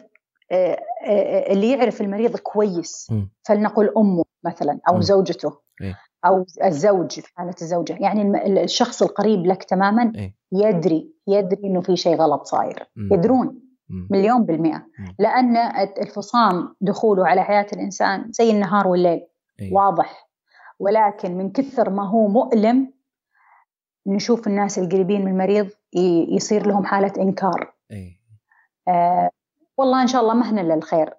آه 0.51 0.77
آه 1.07 1.53
اللي 1.53 1.71
يعرف 1.71 2.01
المريض 2.01 2.37
كويس. 2.37 3.11
فلنقل 3.47 3.89
أمه 3.97 4.23
مثلا 4.45 4.79
أو 4.89 4.95
مم. 4.95 5.01
زوجته 5.01 5.59
إيه. 5.81 5.99
أو 6.25 6.45
الزوج 6.63 7.11
في 7.19 7.27
حالة 7.35 7.55
الزوجة 7.61 7.97
يعني 7.99 8.63
الشخص 8.63 9.01
القريب 9.03 9.45
لك 9.45 9.63
تماما 9.63 10.13
إيه. 10.15 10.35
يدري 10.51 11.13
يدري 11.27 11.59
إنه 11.63 11.81
في 11.81 11.95
شيء 11.97 12.15
غلط 12.15 12.43
صاير. 12.43 12.87
يدرون. 12.97 13.59
مليون 13.89 14.43
بالمئة. 14.43 14.85
لأن 15.19 15.57
الفصام 16.01 16.75
دخوله 16.81 17.27
على 17.27 17.43
حياة 17.43 17.67
الإنسان 17.73 18.31
زي 18.31 18.51
النهار 18.51 18.87
والليل. 18.87 19.27
إيه. 19.59 19.73
واضح. 19.73 20.29
ولكن 20.79 21.37
من 21.37 21.51
كثر 21.51 21.89
ما 21.89 22.09
هو 22.09 22.27
مؤلم 22.27 22.93
نشوف 24.07 24.47
الناس 24.47 24.79
القريبين 24.79 25.25
من 25.25 25.31
المريض 25.31 25.69
يصير 26.29 26.67
لهم 26.67 26.85
حالة 26.85 27.13
إنكار. 27.17 27.73
إيه. 27.91 28.19
آه 28.87 29.29
والله 29.77 30.01
إن 30.01 30.07
شاء 30.07 30.21
الله 30.21 30.33
مهنا 30.33 30.61
للخير. 30.61 31.13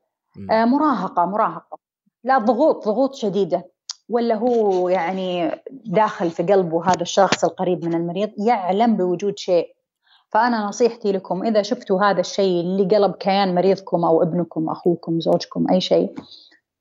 آه 0.51 0.65
مراهقة 0.65 1.27
مراهقة. 1.27 1.79
لا 2.25 2.39
ضغوط 2.39 2.89
ضغوط 2.89 3.15
شديدة. 3.15 3.71
ولا 4.09 4.35
هو 4.35 4.89
يعني 4.89 5.51
داخل 5.71 6.31
في 6.31 6.43
قلبه 6.43 6.85
هذا 6.87 7.03
الشخص 7.03 7.45
القريب 7.45 7.85
من 7.85 7.95
المريض 7.95 8.31
يعلم 8.39 8.97
بوجود 8.97 9.39
شيء. 9.39 9.76
فأنا 10.33 10.65
نصيحتي 10.67 11.13
لكم 11.13 11.45
إذا 11.45 11.63
شفتوا 11.63 12.03
هذا 12.03 12.21
الشيء 12.21 12.61
اللي 12.61 12.97
قلب 12.97 13.15
كيان 13.15 13.55
مريضكم 13.55 14.05
أو 14.05 14.23
ابنكم 14.23 14.69
أخوكم 14.69 15.21
زوجكم 15.21 15.67
أي 15.73 15.81
شيء 15.81 16.15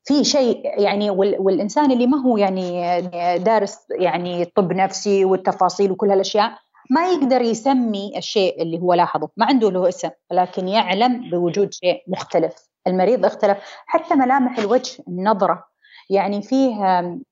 في 0.04 0.24
شيء 0.24 0.80
يعني 0.80 1.10
وال- 1.10 1.36
والإنسان 1.40 1.92
اللي 1.92 2.06
ما 2.06 2.22
هو 2.22 2.36
يعني 2.36 3.00
دارس 3.38 3.78
يعني 3.90 4.44
طب 4.44 4.72
نفسي 4.72 5.24
والتفاصيل 5.24 5.92
وكل 5.92 6.10
هالأشياء 6.10 6.52
ما 6.90 7.06
يقدر 7.12 7.42
يسمي 7.42 8.12
الشيء 8.18 8.62
اللي 8.62 8.78
هو 8.78 8.94
لاحظه. 8.94 9.28
ما 9.36 9.46
عنده 9.46 9.70
له 9.70 9.88
اسم 9.88 10.10
لكن 10.32 10.68
يعلم 10.68 11.30
بوجود 11.30 11.72
شيء 11.72 12.02
مختلف. 12.08 12.54
المريض 12.86 13.24
اختلف 13.24 13.58
حتى 13.86 14.14
ملامح 14.14 14.58
الوجه 14.58 15.02
النظرة. 15.08 15.64
يعني 16.10 16.42
فيه 16.42 16.74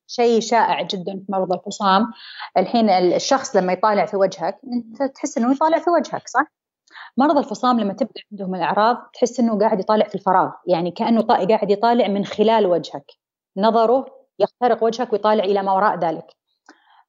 شيء 0.06 0.40
شائع 0.40 0.82
جدا 0.82 1.12
في 1.12 1.26
مرضى 1.28 1.54
الفصام 1.54 2.12
الحين 2.56 2.90
الشخص 2.90 3.56
لما 3.56 3.72
يطالع 3.72 4.06
في 4.06 4.16
وجهك 4.16 4.60
أنت 4.72 5.02
تحس 5.14 5.38
إنه 5.38 5.52
يطالع 5.52 5.78
في 5.78 5.90
وجهك 5.90 6.28
صح؟ 6.28 6.52
مرضى 7.16 7.38
الفصام 7.38 7.80
لما 7.80 7.92
تبدأ 7.92 8.20
عندهم 8.32 8.54
الأعراض 8.54 8.96
تحس 9.14 9.40
إنه 9.40 9.58
قاعد 9.58 9.80
يطالع 9.80 10.08
في 10.08 10.14
الفراغ. 10.14 10.50
يعني 10.66 10.90
كأنه 10.90 11.22
قاعد 11.22 11.70
يطالع 11.70 12.08
من 12.08 12.24
خلال 12.24 12.66
وجهك. 12.66 13.12
نظره 13.56 14.06
يخترق 14.38 14.84
وجهك 14.84 15.12
ويطالع 15.12 15.44
إلى 15.44 15.62
ما 15.62 15.72
وراء 15.72 15.98
ذلك. 15.98 16.26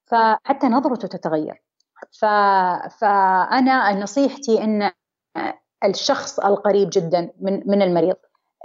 فحتى 0.05 0.68
نظرته 0.68 1.07
تتغير. 1.07 1.63
ف... 2.20 2.26
فأنا 3.01 3.99
نصيحتي 3.99 4.63
إن 4.63 4.91
الشخص 5.84 6.39
القريب 6.39 6.89
جدا 6.91 7.32
من 7.41 7.61
من 7.66 7.82
المريض 7.82 8.16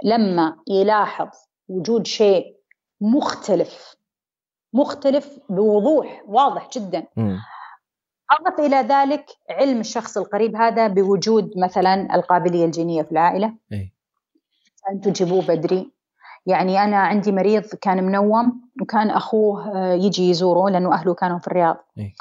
لما 0.03 0.57
يلاحظ 0.67 1.29
وجود 1.69 2.07
شيء 2.07 2.60
مختلف 3.01 3.95
مختلف 4.73 5.39
بوضوح 5.49 6.23
واضح 6.27 6.69
جدا. 6.77 7.07
أضف 8.31 8.59
إلى 8.59 8.75
ذلك 8.75 9.25
علم 9.49 9.79
الشخص 9.79 10.17
القريب 10.17 10.55
هذا 10.55 10.87
بوجود 10.87 11.51
مثلا 11.57 12.15
القابلية 12.15 12.65
الجينية 12.65 13.03
في 13.03 13.11
العائلة 13.11 13.53
إيه. 13.71 13.93
أن 14.91 15.01
تجيبوه 15.01 15.41
بدري 15.41 15.91
يعني 16.45 16.83
أنا 16.83 16.97
عندي 16.97 17.31
مريض 17.31 17.63
كان 17.63 18.03
منوم 18.03 18.61
وكان 18.81 19.09
أخوه 19.09 19.75
آه، 19.75 19.93
يجي 19.93 20.29
يزوره 20.29 20.69
لأنه 20.69 20.93
أهله 20.93 21.13
كانوا 21.13 21.39
في 21.39 21.47
الرياض 21.47 21.77
إيه. 21.97 22.13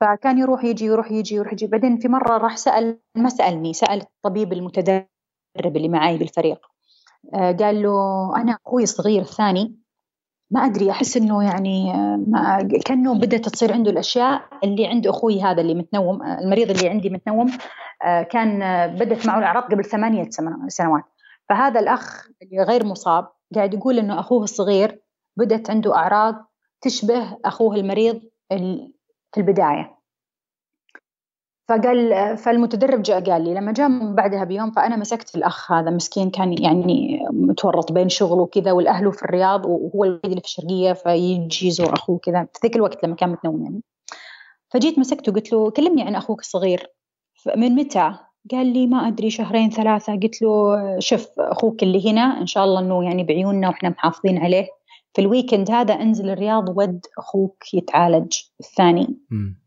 فكان 0.00 0.38
يروح 0.38 0.64
يجي 0.64 0.84
يروح 0.84 1.12
يجي 1.12 1.34
يروح 1.34 1.52
يجي 1.52 1.66
بعدين 1.66 1.98
في 1.98 2.08
مرة 2.08 2.38
راح 2.38 2.56
سأل 2.56 2.98
ما 3.14 3.28
سألني 3.28 3.72
سأل 3.72 4.02
الطبيب 4.02 4.52
المتدرب 4.52 5.06
اللي 5.56 5.88
معي 5.88 6.18
بالفريق 6.18 6.66
آه، 7.34 7.52
قال 7.52 7.82
له 7.82 8.32
أنا 8.36 8.58
أخوي 8.66 8.82
الصغير 8.82 9.22
الثاني 9.22 9.85
ما 10.50 10.64
أدري 10.66 10.90
أحس 10.90 11.16
إنه 11.16 11.44
يعني 11.44 11.94
آه، 11.94 12.24
ما 12.28 12.68
كأنه 12.84 13.14
بدأت 13.14 13.48
تصير 13.48 13.72
عنده 13.72 13.90
الأشياء 13.90 14.42
اللي 14.64 14.86
عند 14.86 15.06
أخوي 15.06 15.42
هذا 15.42 15.60
اللي 15.60 15.74
متنوم 15.74 16.22
آه، 16.22 16.38
المريض 16.40 16.70
اللي 16.70 16.88
عندي 16.88 17.10
متنوم 17.10 17.52
آه، 18.04 18.22
كان 18.22 18.58
بدت 18.96 19.26
معه 19.26 19.38
الأعراض 19.38 19.62
قبل 19.62 19.84
ثمانية 19.84 20.30
سنوات. 20.68 21.04
فهذا 21.48 21.80
الأخ 21.80 22.28
اللي 22.42 22.62
غير 22.62 22.84
مصاب 22.86 23.28
قاعد 23.54 23.74
يقول 23.74 23.98
إنه 23.98 24.20
أخوه 24.20 24.42
الصغير 24.44 25.00
بدت 25.36 25.70
عنده 25.70 25.96
أعراض 25.96 26.34
تشبه 26.80 27.36
أخوه 27.44 27.76
المريض 27.76 28.20
ال- 28.52 28.92
في 29.34 29.40
البداية. 29.40 29.95
فقال 31.68 32.36
فالمتدرب 32.36 33.02
جاء 33.02 33.30
قال 33.30 33.44
لي 33.44 33.54
لما 33.54 33.72
جاء 33.72 33.88
من 33.88 34.14
بعدها 34.14 34.44
بيوم 34.44 34.70
فأنا 34.70 34.96
مسكت 34.96 35.36
الأخ 35.36 35.72
هذا 35.72 35.90
مسكين 35.90 36.30
كان 36.30 36.62
يعني 36.62 37.20
متورط 37.32 37.92
بين 37.92 38.08
شغله 38.08 38.42
وكذا 38.42 38.72
والاهله 38.72 39.10
في 39.10 39.22
الرياض 39.22 39.66
وهو 39.66 40.04
الوحيد 40.04 40.24
اللي 40.24 40.40
في 40.40 40.46
الشرقية 40.46 40.92
فيجي 40.92 41.66
يزور 41.66 41.94
أخوه 41.94 42.18
كذا 42.18 42.48
في 42.52 42.60
ذاك 42.62 42.76
الوقت 42.76 43.04
لما 43.04 43.14
كان 43.14 43.30
متنوم 43.30 43.62
يعني. 43.62 43.82
فجيت 44.68 44.98
مسكته 44.98 45.32
قلت 45.32 45.52
له 45.52 45.70
كلمني 45.70 46.02
عن 46.02 46.14
أخوك 46.14 46.40
الصغير. 46.40 46.92
من 47.56 47.74
متى؟ 47.74 48.14
قال 48.50 48.66
لي 48.66 48.86
ما 48.86 49.08
أدري 49.08 49.30
شهرين 49.30 49.70
ثلاثة. 49.70 50.12
قلت 50.12 50.42
له 50.42 50.76
شوف 50.98 51.28
أخوك 51.38 51.82
اللي 51.82 52.10
هنا 52.10 52.40
إن 52.40 52.46
شاء 52.46 52.64
الله 52.64 52.80
إنه 52.80 53.04
يعني 53.04 53.24
بعيوننا 53.24 53.68
وإحنا 53.68 53.88
محافظين 53.88 54.38
عليه. 54.38 54.66
في 55.14 55.22
الويكند 55.22 55.70
هذا 55.70 55.94
أنزل 55.94 56.30
الرياض 56.30 56.68
ود 56.76 57.00
أخوك 57.18 57.74
يتعالج. 57.74 58.32
الثاني. 58.60 59.18
مم. 59.30 59.65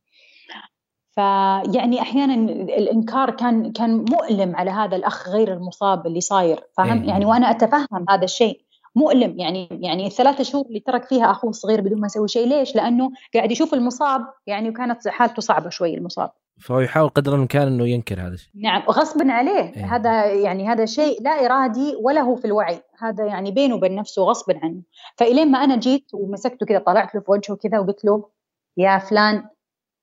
فيعني 1.19 2.01
أحيانا 2.01 2.33
الإنكار 2.53 3.31
كان 3.31 3.71
كان 3.71 4.05
مؤلم 4.09 4.55
على 4.55 4.71
هذا 4.71 4.95
الأخ 4.95 5.29
غير 5.29 5.53
المصاب 5.53 6.07
اللي 6.07 6.21
صاير 6.21 6.59
فاهم 6.77 7.01
إيه. 7.01 7.09
يعني 7.09 7.25
وأنا 7.25 7.51
أتفهم 7.51 8.05
هذا 8.09 8.23
الشيء. 8.23 8.61
مؤلم 8.95 9.39
يعني 9.39 9.69
يعني 9.71 10.07
الثلاثة 10.07 10.43
شهور 10.43 10.65
اللي 10.65 10.79
ترك 10.79 11.05
فيها 11.05 11.31
أخوه 11.31 11.49
الصغير 11.49 11.81
بدون 11.81 11.99
ما 11.99 12.05
يسوي 12.05 12.27
شيء 12.27 12.47
ليش؟ 12.47 12.75
لأنه 12.75 13.11
قاعد 13.33 13.51
يشوف 13.51 13.73
المصاب 13.73 14.21
يعني 14.47 14.69
وكانت 14.69 15.07
حالته 15.07 15.41
صعبة 15.41 15.69
شوي 15.69 15.97
المصاب. 15.97 16.31
فهو 16.61 16.79
يحاول 16.79 17.09
قدر 17.09 17.35
الإمكان 17.35 17.67
إنه 17.67 17.87
ينكر 17.87 18.21
هذا 18.21 18.33
الشيء. 18.33 18.51
نعم 18.55 18.81
غصبا 18.81 19.31
عليه. 19.31 19.73
إيه. 19.75 19.95
هذا 19.95 20.25
يعني 20.25 20.67
هذا 20.67 20.85
شيء 20.85 21.21
لا 21.21 21.45
إرادي 21.45 21.95
ولا 22.01 22.21
هو 22.21 22.35
في 22.35 22.45
الوعي. 22.45 22.81
هذا 22.99 23.25
يعني 23.25 23.51
بينه 23.51 23.75
وبين 23.75 23.95
نفسه 23.95 24.23
غصبا 24.23 24.59
عنه. 24.63 24.81
فإلين 25.15 25.51
ما 25.51 25.63
أنا 25.63 25.75
جيت 25.75 26.05
ومسكته 26.13 26.65
كذا 26.65 26.79
طلعت 26.79 27.15
له 27.15 27.21
في 27.21 27.31
وجهه 27.31 27.55
كذا 27.55 27.79
وقلت 27.79 28.05
له 28.05 28.29
يا 28.77 28.97
فلان 28.97 29.43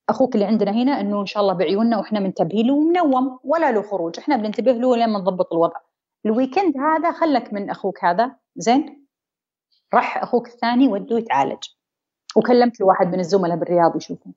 أخوك 0.09 0.35
اللي 0.35 0.47
عندنا 0.47 0.71
هنا 0.71 1.01
إنه 1.01 1.21
إن 1.21 1.27
شاء 1.27 1.43
الله 1.43 1.55
بعيوننا 1.55 1.99
وإحنا 1.99 2.21
منتبهين 2.21 2.67
له 2.67 2.75
ومنوم 2.75 3.39
ولا 3.45 3.73
له 3.73 3.83
خروج. 3.83 4.19
إحنا 4.19 4.37
بننتبه 4.37 4.73
له 4.73 4.97
لين 4.97 5.09
ما 5.09 5.19
نضبط 5.19 5.53
الوضع. 5.53 5.77
الويكند 6.27 6.77
هذا 6.77 7.13
خلك 7.13 7.53
من 7.53 7.71
أخوك 7.71 8.05
هذا. 8.05 8.37
زين؟ 8.57 9.07
راح 9.95 10.23
أخوك 10.23 10.49
الثاني 10.49 10.89
ودوه 10.89 11.19
يتعالج. 11.19 11.59
وكلمت 12.37 12.83
واحد 12.83 13.07
من 13.07 13.21
الزملاء 13.21 13.57
بالرياض 13.57 13.97
يشوفه. 13.97 14.31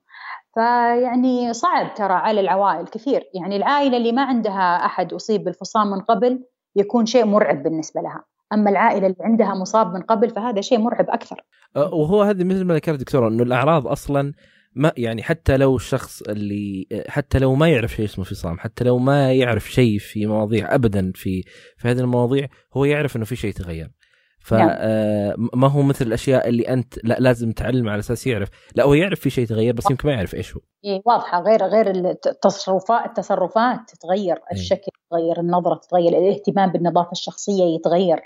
فيعني 0.54 1.54
صعب 1.54 1.94
ترى 1.94 2.14
على 2.14 2.42
العوائل 2.42 2.88
كثير. 2.88 3.24
يعني 3.34 3.56
العائلة 3.56 3.98
اللي 3.98 4.12
ما 4.12 4.24
عندها 4.24 4.86
أحد 4.86 5.14
أصيب 5.14 5.44
بالفصام 5.44 5.92
من 5.92 6.00
قبل 6.00 6.44
يكون 6.76 7.06
شيء 7.06 7.26
مرعب 7.26 7.64
بالنسبة 7.64 8.02
لها. 8.02 8.24
أما 8.54 8.70
العائلة 8.70 9.08
اللي 9.08 9.18
عندها 9.22 9.56
مصاب 9.56 9.94
من 9.94 10.02
قبل 10.02 10.30
فهذا 10.30 10.62
شيء 10.62 10.80
مرعب 10.80 11.10
أكثر. 11.10 11.44
أه، 11.76 11.94
وهو 11.94 12.22
هذه 12.22 12.44
مثل 12.44 12.66
ما 12.66 12.74
ذكرت 12.74 13.00
دكتورة 13.00 13.28
إنه 13.28 13.44
الأعراض 13.44 13.88
أصلا 13.88 14.34
ما 14.80 14.92
يعني 14.98 15.24
حتى 15.24 15.58
لو 15.58 15.76
الشخص 15.76 16.22
اللي 16.22 16.88
حتى 17.08 17.40
لو 17.40 17.56
ما 17.56 17.70
يعرف 17.70 17.92
شيء 17.96 18.06
اسمه 18.06 18.26
فصام 18.26 18.60
حتى 18.60 18.84
لو 18.84 18.98
ما 18.98 19.34
يعرف 19.34 19.72
شيء 19.72 20.00
في 20.00 20.26
مواضيع 20.26 20.76
ابدا 20.76 21.12
في 21.16 21.44
في 21.78 21.88
هذه 21.88 22.00
المواضيع 22.00 22.48
هو 22.74 22.86
يعرف 22.86 23.16
إنه 23.16 23.26
في 23.26 23.36
شيء 23.36 23.54
تغير 23.54 23.92
فما 24.40 24.66
نعم. 24.66 24.70
آه، 24.80 25.68
هو 25.68 25.82
مثل 25.82 26.06
الأشياء 26.06 26.50
اللي 26.50 26.64
أنت 26.64 26.94
لا 27.04 27.18
لازم 27.20 27.52
تعلم 27.52 27.90
على 27.90 28.00
أساس 28.00 28.28
يعرف. 28.28 28.50
لا 28.76 28.84
هو 28.84 28.94
يعرف 28.94 29.20
في 29.20 29.30
شيء 29.30 29.46
تغير 29.48 29.74
بس 29.74 29.92
يمكن 29.92 30.10
ما 30.10 30.16
يعرف 30.16 30.36
إيش 30.36 30.56
هو. 30.56 30.62
إيه 30.86 31.02
واضحة. 31.06 31.44
غير 31.44 31.64
غير 31.64 31.90
التصرفات 32.26 33.06
التصرفات 33.06 33.80
تتغير 33.88 34.36
إيه. 34.36 34.58
الشكل 34.58 34.92
يتغير 35.06 35.40
النظرة 35.40 35.76
تتغير 35.76 36.18
الاهتمام 36.18 36.72
بالنظافة 36.72 37.12
الشخصية 37.12 37.64
يتغير. 37.76 38.20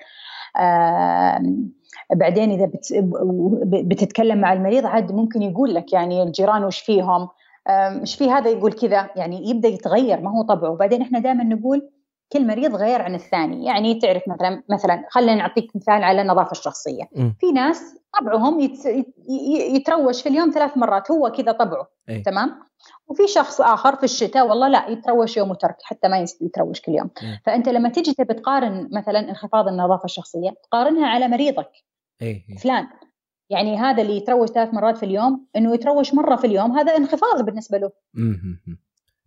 بعدين 2.15 2.51
إذا 2.51 2.71
بتتكلم 3.63 4.41
مع 4.41 4.53
المريض 4.53 4.85
عاد 4.85 5.11
ممكن 5.11 5.41
يقول 5.41 5.73
لك 5.73 5.93
يعني 5.93 6.23
الجيران 6.23 6.63
وش 6.63 6.79
فيهم؟ 6.79 7.29
إيش 7.67 8.15
في؟ 8.15 8.31
هذا 8.31 8.49
يقول 8.49 8.73
كذا 8.73 9.09
يعني 9.15 9.49
يبدأ 9.49 9.67
يتغير 9.67 10.21
ما 10.21 10.31
هو 10.31 10.41
طبعه 10.41 10.69
وبعدين 10.69 11.01
إحنا 11.01 11.19
دائما 11.19 11.43
نقول 11.43 11.89
كل 12.33 12.47
مريض 12.47 12.75
غير 12.75 13.01
عن 13.01 13.15
الثاني. 13.15 13.65
يعني 13.65 13.95
تعرف 13.95 14.23
مثلا 14.27 14.63
مثلا 14.69 15.05
خلينا 15.09 15.35
نعطيك 15.35 15.75
مثال 15.75 16.03
على 16.03 16.21
النظافة 16.21 16.51
الشخصية. 16.51 17.03
م. 17.15 17.29
في 17.39 17.51
ناس 17.51 17.95
طبعهم 18.19 18.69
يتروش 19.75 20.21
في 20.21 20.29
اليوم 20.29 20.49
ثلاث 20.49 20.77
مرات 20.77 21.11
هو 21.11 21.31
كذا 21.31 21.51
طبعه. 21.51 21.87
أي. 22.09 22.21
تمام؟ 22.21 22.59
وفي 23.07 23.27
شخص 23.27 23.61
آخر 23.61 23.95
في 23.95 24.03
الشتاء 24.03 24.47
والله 24.47 24.67
لا 24.67 24.88
يتروش 24.88 25.38
يوم 25.38 25.51
وترك 25.51 25.77
حتى 25.84 26.07
ما 26.07 26.25
يتروش 26.41 26.81
كل 26.81 26.91
يوم 26.91 27.05
م. 27.05 27.38
فأنت 27.45 27.69
لما 27.69 27.89
تجي 27.89 28.13
تبي 28.13 28.34
تقارن 28.34 28.89
مثلا 28.91 29.19
انخفاض 29.19 29.67
النظافة 29.67 30.05
الشخصية 30.05 30.49
تقارنها 30.63 31.07
على 31.07 31.27
مريضك 31.27 31.71
أي. 32.21 32.45
فلان 32.63 32.88
يعني 33.49 33.77
هذا 33.77 34.01
اللي 34.01 34.17
يتروش 34.17 34.49
ثلاث 34.49 34.73
مرات 34.73 34.97
في 34.97 35.03
اليوم 35.03 35.45
إنه 35.55 35.73
يتروش 35.73 36.13
مرة 36.13 36.36
في 36.36 36.47
اليوم 36.47 36.71
هذا 36.71 36.97
انخفاض 36.97 37.45
بالنسبة 37.45 37.77
له 37.77 37.91
م. 38.13 38.34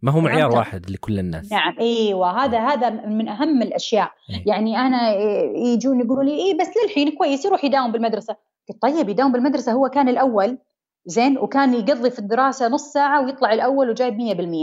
ما 0.03 0.13
هو 0.13 0.21
معيار 0.21 0.51
واحد 0.51 0.91
لكل 0.91 1.19
الناس 1.19 1.53
نعم 1.53 1.79
إيوه 1.81 2.45
هذا 2.45 2.59
هذا 2.59 2.91
من 2.91 3.29
أهم 3.29 3.63
الأشياء 3.63 4.13
أيه. 4.31 4.43
يعني 4.47 4.79
أنا 4.79 5.15
يجون 5.57 6.01
يقولوا 6.01 6.25
لي 6.25 6.35
إيه 6.35 6.59
بس 6.59 6.71
للحين 6.85 7.11
كويس 7.11 7.45
يروح 7.45 7.65
يداوم 7.65 7.93
بالمدرسة 7.93 8.37
قلت 8.69 8.83
طيب 8.83 9.09
يداوم 9.09 9.33
بالمدرسة 9.33 9.73
هو 9.73 9.89
كان 9.89 10.09
الأول 10.09 10.59
زين 11.07 11.39
وكان 11.39 11.75
يقضي 11.75 12.11
في 12.11 12.19
الدراسة 12.19 12.69
نص 12.69 12.93
ساعة 12.93 13.25
ويطلع 13.25 13.53
الأول 13.53 13.91
وجايب 13.91 14.19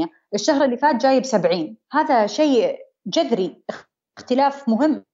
100% 0.06 0.10
الشهر 0.34 0.66
اللي 0.66 0.78
فات 0.78 0.96
جايب 0.96 1.26
70 1.26 1.78
هذا 1.92 2.28
شيء 2.28 2.78
جذري 3.08 3.64
اختلاف 4.18 4.70
مهم. 4.70 5.06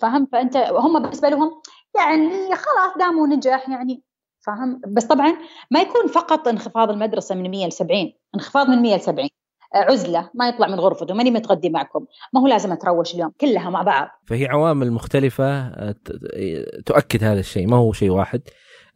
فهم؟ 0.00 0.26
فأنت 0.32 0.56
هم 0.56 1.02
بالنسبة 1.02 1.28
لهم 1.28 1.62
يعني 1.96 2.56
خلاص 2.56 2.98
دام 2.98 3.18
ونجح 3.18 3.68
يعني. 3.68 4.02
فاهم 4.46 4.80
بس 4.88 5.04
طبعا 5.04 5.36
ما 5.70 5.80
يكون 5.80 6.06
فقط 6.06 6.48
انخفاض 6.48 6.90
المدرسة 6.90 7.34
من 7.34 7.50
100 7.50 7.66
ل 7.66 7.72
70 7.72 8.12
انخفاض 8.34 8.68
من 8.68 8.82
100 8.82 8.96
ل 8.96 9.00
70 9.00 9.28
عزلة 9.74 10.30
ما 10.34 10.48
يطلع 10.48 10.68
من 10.68 10.80
غرفته 10.80 11.14
ماني 11.14 11.30
متغدي 11.30 11.70
معكم. 11.70 12.06
ما 12.32 12.40
هو 12.40 12.46
لازم 12.46 12.72
أتروش 12.72 13.14
اليوم. 13.14 13.32
كلها 13.40 13.70
مع 13.70 13.82
بعض. 13.82 14.08
فهي 14.26 14.46
عوامل 14.46 14.92
مختلفة 14.92 15.70
تؤكد 16.86 17.24
هذا 17.24 17.40
الشيء. 17.40 17.66
ما 17.66 17.76
هو 17.76 17.92
شيء 17.92 18.10
واحد. 18.10 18.42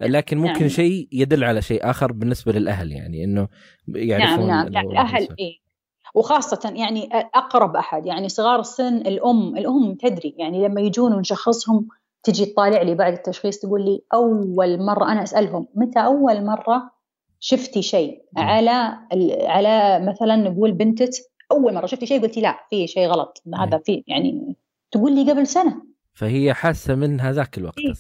لكن 0.01 0.39
ممكن 0.39 0.61
نعم. 0.61 0.69
شيء 0.69 1.09
يدل 1.13 1.45
على 1.45 1.63
شيء 1.63 1.91
آخر 1.91 2.13
بالنسبة 2.13 2.53
للأهل 2.53 2.93
يعني 2.93 3.25
إنه 3.25 3.49
يعرفون 3.89 4.47
نعم 4.47 4.69
نعم. 4.69 4.91
الأهل 4.91 5.29
إيه؟ 5.39 5.67
وخاصة 6.15 6.73
يعني 6.77 7.09
أقرب 7.35 7.77
أحد 7.77 8.07
يعني 8.07 8.29
صغار 8.29 8.61
السن 8.61 8.97
الأم 8.97 9.57
الأم 9.57 9.95
تدري 9.95 10.35
يعني 10.39 10.69
لما 10.69 10.81
يجون 10.81 11.15
ونشخصهم 11.15 11.89
تجي 12.23 12.47
تطالع 12.47 12.83
لي 12.83 12.95
بعد 12.95 13.13
التشخيص 13.13 13.59
تقول 13.59 13.85
لي 13.85 14.03
أول 14.15 14.87
مرة 14.87 15.13
أنا 15.13 15.23
أسألهم 15.23 15.69
متى 15.75 15.99
أول 15.99 16.45
مرة 16.45 16.91
شفتي 17.41 17.83
شيء؟ 17.83 18.23
على 18.37 18.99
على 19.43 20.07
مثلا 20.07 20.37
نقول 20.37 20.73
بنتك 20.73 21.11
أول 21.53 21.75
مرة 21.75 21.87
شفتي 21.87 22.07
شيء؟ 22.07 22.23
قلتي 22.23 22.41
لا 22.41 22.57
في 22.71 22.87
شيء 22.87 23.07
غلط 23.07 23.43
هذا 23.59 23.79
في 23.79 24.05
يعني 24.07 24.57
تقول 24.91 25.15
لي 25.15 25.33
قبل 25.33 25.47
سنة. 25.47 25.83
فهي 26.15 26.55
حاسة 26.55 26.95
من 26.95 27.21
هذاك 27.21 27.59
الوقت 27.59 27.79
إيه؟ 27.79 27.93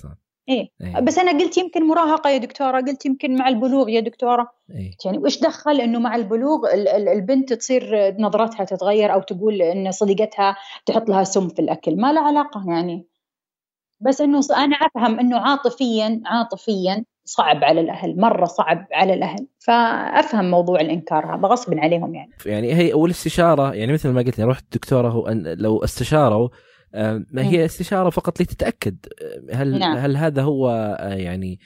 إيه. 0.49 0.69
إيه. 0.81 1.01
بس 1.01 1.19
أنا 1.19 1.39
قلت 1.39 1.59
يمكن 1.59 1.87
مراهقة 1.87 2.31
يا 2.31 2.39
دكتورة 2.39 2.81
قلت 2.81 3.07
يمكن 3.07 3.37
مع 3.37 3.49
البلوغ 3.49 3.89
يا 3.89 4.01
دكتورة. 4.01 4.49
إيه؟ 4.71 4.91
يعني 5.05 5.19
وش 5.19 5.41
دخل؟ 5.41 5.81
إنه 5.81 5.99
مع 5.99 6.17
البلوغ 6.17 6.61
البنت 6.97 7.53
تصير 7.53 8.15
نظرتها 8.19 8.65
تتغير 8.65 9.13
أو 9.13 9.21
تقول 9.21 9.63
إن 9.63 9.91
صديقتها 9.91 10.57
تحط 10.87 11.09
لها 11.09 11.25
سم 11.25 11.49
في 11.49 11.59
الأكل. 11.59 11.97
ما 11.97 12.13
له 12.13 12.21
علاقة 12.21 12.65
يعني. 12.69 13.07
بس 14.01 14.21
إنه 14.21 14.41
أنا 14.57 14.77
أفهم 14.77 15.21
إنه 15.21 15.39
عاطفيا 15.39 16.21
عاطفيا 16.27 17.05
صعب 17.25 17.65
على 17.65 17.81
الأهل 17.81 18.21
مرة 18.21 18.45
صعب 18.45 18.87
على 18.93 19.15
الأهل. 19.15 19.47
فأفهم 19.59 20.51
موضوع 20.51 20.81
الإنكار 20.81 21.37
هذا 21.37 21.49
غصب 21.49 21.79
عليهم 21.79 22.15
يعني. 22.15 22.31
يعني 22.47 22.75
هي 22.75 22.95
والاستشاره 22.95 23.75
يعني 23.75 23.93
مثل 23.93 24.09
ما 24.09 24.23
قلت 24.23 24.41
رحت 24.41 24.65
الدكتورة 24.65 25.09
هو 25.09 25.27
أن 25.27 25.55
لو 25.59 25.85
استشاروا 25.85 26.49
ما 26.95 27.43
هي 27.43 27.65
استشارة 27.65 28.11
فقط 28.11 28.41
لتتأكد. 28.41 28.97
هل 29.53 29.79
نعم. 29.79 29.97
هل 29.97 30.17
هذا 30.17 30.43
هو 30.43 30.69
آه، 31.01 31.15
يعني 31.15 31.61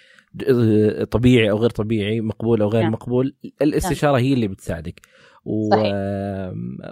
طبيعي 1.10 1.50
أو 1.50 1.58
غير 1.58 1.70
طبيعي 1.70 2.20
مقبول 2.20 2.62
أو 2.62 2.68
غير 2.68 2.82
نعم. 2.82 2.92
مقبول؟ 2.92 3.34
الاستشارة 3.62 4.12
نعم. 4.16 4.24
هي 4.24 4.32
اللي 4.32 4.48
بتساعدك. 4.48 5.00
و... 5.44 5.70
صحيح. 5.70 5.92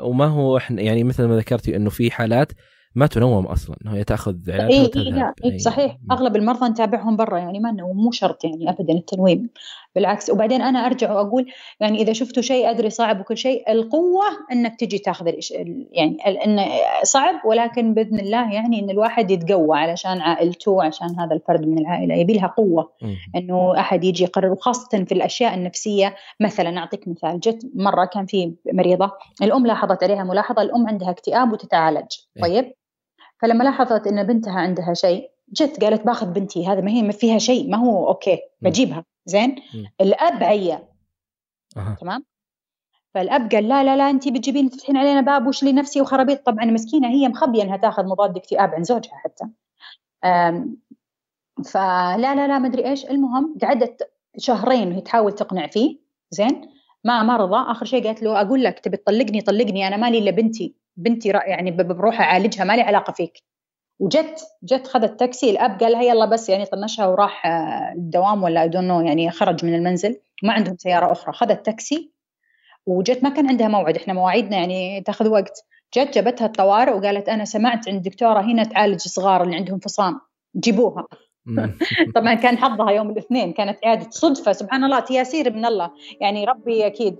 وما 0.00 0.26
هو 0.26 0.56
إحنا 0.56 0.82
يعني 0.82 1.04
مثل 1.04 1.24
ما 1.24 1.36
ذكرتي 1.36 1.76
إنه 1.76 1.90
في 1.90 2.10
حالات 2.10 2.52
ما 2.94 3.06
تنوم 3.06 3.46
أصلا 3.46 3.76
هي 3.86 4.04
تأخذ 4.04 4.50
علاجها 4.50 4.68
إيه 4.68 4.90
إيه 4.96 5.34
إيه 5.44 5.58
صحيح. 5.58 5.98
أغلب 6.10 6.36
المرضى 6.36 6.68
نتابعهم 6.68 7.16
برا 7.16 7.38
يعني 7.38 7.60
ما 7.60 7.72
مو 7.72 8.10
شرط 8.10 8.44
يعني 8.44 8.70
ابدا 8.70 8.92
التنويم. 8.92 9.48
بالعكس. 9.94 10.30
وبعدين 10.30 10.62
أنا 10.62 10.86
أرجع 10.86 11.12
وأقول 11.12 11.46
يعني 11.80 12.02
إذا 12.02 12.12
شفتوا 12.12 12.42
شيء 12.42 12.70
أدري 12.70 12.90
صعب 12.90 13.20
وكل 13.20 13.36
شيء 13.36 13.72
القوة 13.72 14.24
إنك 14.52 14.80
تجي 14.80 14.98
تاخذ 14.98 15.26
يعني 15.92 16.44
انه 16.44 16.66
صعب 17.02 17.34
ولكن 17.44 17.94
بإذن 17.94 18.20
الله 18.20 18.52
يعني 18.52 18.80
إن 18.80 18.90
الواحد 18.90 19.30
يتقوى 19.30 19.78
علشان 19.78 20.20
عائلته 20.20 20.84
عشان 20.84 21.20
هذا 21.20 21.34
الفرد 21.34 21.66
من 21.66 21.78
العائلة. 21.78 22.14
يبي 22.14 22.32
لها 22.32 22.46
قوة. 22.46 22.92
إنه 23.36 23.80
أحد 23.80 24.04
يجي 24.04 24.24
يقرر. 24.24 24.52
وخاصة 24.52 25.04
في 25.04 25.12
الأشياء 25.12 25.54
النفسية 25.54 26.16
مثلا 26.40 26.78
أعطيك 26.78 27.08
مثال. 27.08 27.40
جت 27.40 27.70
مرة 27.74 28.04
كان 28.04 28.26
في 28.26 28.54
مريضة 28.72 29.12
الأم 29.42 29.66
لاحظت 29.66 30.04
عليها 30.04 30.24
ملاحظة 30.24 30.62
الأم 30.62 30.88
عندها 30.88 31.10
اكتئاب 31.10 31.52
وتتعالج. 31.52 32.06
إيه. 32.36 32.42
طيب؟ 32.42 32.72
فلما 33.42 33.64
لاحظت 33.64 34.06
إن 34.06 34.26
بنتها 34.26 34.52
عندها 34.52 34.94
شيء 34.94 35.30
جت 35.52 35.84
قالت 35.84 36.06
باخذ 36.06 36.26
بنتي 36.26 36.66
هذا 36.66 36.80
ما 36.80 36.90
هي 36.90 37.02
ما 37.02 37.12
فيها 37.12 37.38
شيء 37.38 37.70
ما 37.70 37.76
هو 37.76 38.08
أوكي 38.08 38.38
بجيبها. 38.60 39.04
زين؟ 39.26 39.56
الأب 40.00 40.42
عيا. 40.42 40.88
أه. 41.76 41.96
تمام؟ 42.00 42.24
فالأب 43.14 43.52
قال 43.52 43.68
لا 43.68 43.84
لا 43.84 43.96
لا 43.96 44.10
أنت 44.10 44.28
بتجيبين 44.28 44.70
تفتحين 44.70 44.96
علينا 44.96 45.20
باب 45.20 45.46
وش 45.46 45.62
لي 45.62 45.72
نفسي 45.72 46.00
وخرابيط. 46.00 46.46
طبعا 46.46 46.64
مسكينة 46.64 47.08
هي 47.08 47.28
مخبية 47.28 47.62
إنها 47.62 47.76
تاخذ 47.76 48.04
مضاد 48.04 48.36
اكتئاب 48.36 48.74
عن 48.74 48.84
زوجها 48.84 49.12
حتى. 49.14 49.44
فلا 51.64 52.34
لا 52.34 52.46
لا 52.46 52.58
ما 52.58 52.68
أدري 52.68 52.88
إيش. 52.90 53.04
المهم 53.04 53.58
قعدت 53.62 54.10
شهرين 54.38 54.92
وهي 54.92 55.00
تحاول 55.00 55.32
تقنع 55.32 55.66
فيه. 55.66 55.98
زين؟ 56.30 56.70
ما 57.04 57.22
ما 57.22 57.36
رضى. 57.36 57.70
آخر 57.70 57.86
شيء 57.86 58.06
قالت 58.06 58.22
له 58.22 58.40
أقول 58.40 58.64
لك 58.64 58.78
تبي 58.78 58.96
تطلقني 58.96 59.40
طلقني 59.40 59.88
أنا 59.88 59.96
مالي 59.96 60.18
إلا 60.18 60.30
بنتي. 60.30 60.74
بنتي 60.96 61.28
يعني 61.28 61.70
بروح 61.70 62.20
أعالجها 62.20 62.64
ما 62.64 62.76
لي 62.76 62.82
علاقة 62.82 63.12
فيك. 63.12 63.42
وجت 63.98 64.40
جت 64.62 64.86
خذت 64.86 65.20
تاكسي 65.20 65.50
الأب 65.50 65.80
قال 65.80 65.92
لها 65.92 66.02
يلا 66.02 66.24
بس 66.24 66.48
يعني 66.48 66.66
طنشها 66.66 67.06
وراح 67.06 67.46
آه، 67.46 67.92
الدوام 67.92 68.42
ولا 68.42 68.62
I 68.62 68.70
know 68.74 69.00
يعني 69.00 69.30
خرج 69.30 69.64
من 69.64 69.74
المنزل 69.74 70.20
ما 70.42 70.52
عندهم 70.52 70.76
سيارة 70.76 71.12
أخرى 71.12 71.32
خذت 71.32 71.66
تاكسي 71.66 72.12
وجت 72.88 73.24
ما 73.24 73.30
كان 73.30 73.48
عندها 73.48 73.68
موعد 73.68 73.96
إحنا 73.96 74.14
مواعيدنا 74.14 74.56
يعني 74.56 75.00
تاخذ 75.00 75.28
وقت. 75.28 75.64
جت 75.96 76.14
جابتها 76.14 76.46
الطوارئ 76.46 76.92
وقالت 76.92 77.28
أنا 77.28 77.44
سمعت 77.44 77.88
عند 77.88 78.02
دكتورة 78.02 78.40
هنا 78.40 78.64
تعالج 78.64 79.00
صغار 79.00 79.42
اللي 79.42 79.56
عندهم 79.56 79.78
فصام 79.78 80.20
جيبوها. 80.56 81.06
طبعا 82.14 82.34
كان 82.34 82.58
حظها 82.58 82.90
يوم 82.90 83.10
الاثنين 83.10 83.52
كانت 83.52 83.78
عياده 83.84 84.10
صدفة 84.10 84.52
سبحان 84.52 84.84
الله 84.84 85.00
تياسير 85.00 85.52
من 85.52 85.64
الله. 85.64 85.90
يعني 86.20 86.44
ربي 86.44 86.86
أكيد 86.86 87.16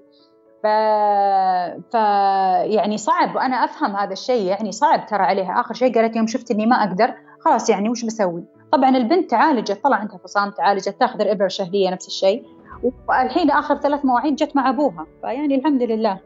ف... 0.62 0.66
ف 1.92 1.94
يعني 2.74 2.98
صعب. 2.98 3.36
وأنا 3.36 3.64
أفهم 3.64 3.96
هذا 3.96 4.12
الشيء 4.12 4.44
يعني 4.44 4.72
صعب 4.72 5.06
ترى 5.06 5.22
عليها. 5.22 5.60
آخر 5.60 5.74
شيء 5.74 5.94
قالت 5.94 6.16
يوم 6.16 6.26
شفت 6.26 6.50
إني 6.50 6.66
ما 6.66 6.76
أقدر 6.76 7.14
خلاص 7.40 7.70
يعني 7.70 7.88
وش 7.88 8.04
بسوي؟ 8.04 8.44
طبعا 8.72 8.96
البنت 8.96 9.30
تعالجت 9.30 9.80
طلع 9.84 9.96
عندها 9.96 10.18
فصام 10.18 10.50
تعالجت 10.50 10.88
تأخذ 11.00 11.20
الإبرة 11.20 11.46
الشهرية 11.46 11.90
نفس 11.90 12.06
الشيء. 12.06 12.42
والحين 13.08 13.50
آخر 13.50 13.76
ثلاث 13.76 14.04
مواعيد 14.04 14.36
جت 14.36 14.56
مع 14.56 14.68
أبوها. 14.68 15.06
فيعني 15.20 15.54
الحمد 15.54 15.82
لله. 15.82 16.18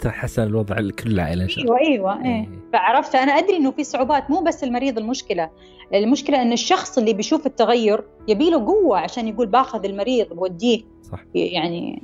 تحسن 0.00 0.42
الوضع 0.42 0.78
لكل 0.78 1.10
العائله 1.10 1.48
أيوه 1.58 1.78
أيوه 1.78 2.24
إيه. 2.24 2.48
فعرفت 2.72 3.14
أنا 3.14 3.32
أدري 3.32 3.56
إنه 3.56 3.70
في 3.70 3.84
صعوبات 3.84 4.30
مو 4.30 4.40
بس 4.40 4.64
المريض 4.64 4.98
المشكلة. 4.98 5.50
المشكلة 5.94 6.42
إن 6.42 6.52
الشخص 6.52 6.98
اللي 6.98 7.12
بيشوف 7.12 7.46
التغير 7.46 8.04
يبي 8.28 8.50
له 8.50 8.66
قوة 8.66 8.98
عشان 8.98 9.28
يقول 9.28 9.46
باخذ 9.46 9.84
المريض 9.84 10.32
بوديه 10.32 10.82
صح. 11.02 11.18
يعني 11.34 12.02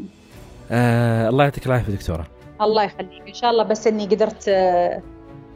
آه 0.71 1.29
الله 1.29 1.45
يعطيك 1.45 1.67
العافية 1.67 1.93
دكتورة. 1.93 2.27
الله 2.61 2.83
يخليك. 2.83 3.29
إن 3.29 3.35
شاء 3.35 3.51
الله 3.51 3.63
بس 3.63 3.87
إني 3.87 4.07
قدرت 4.07 4.49
آه، 4.49 5.03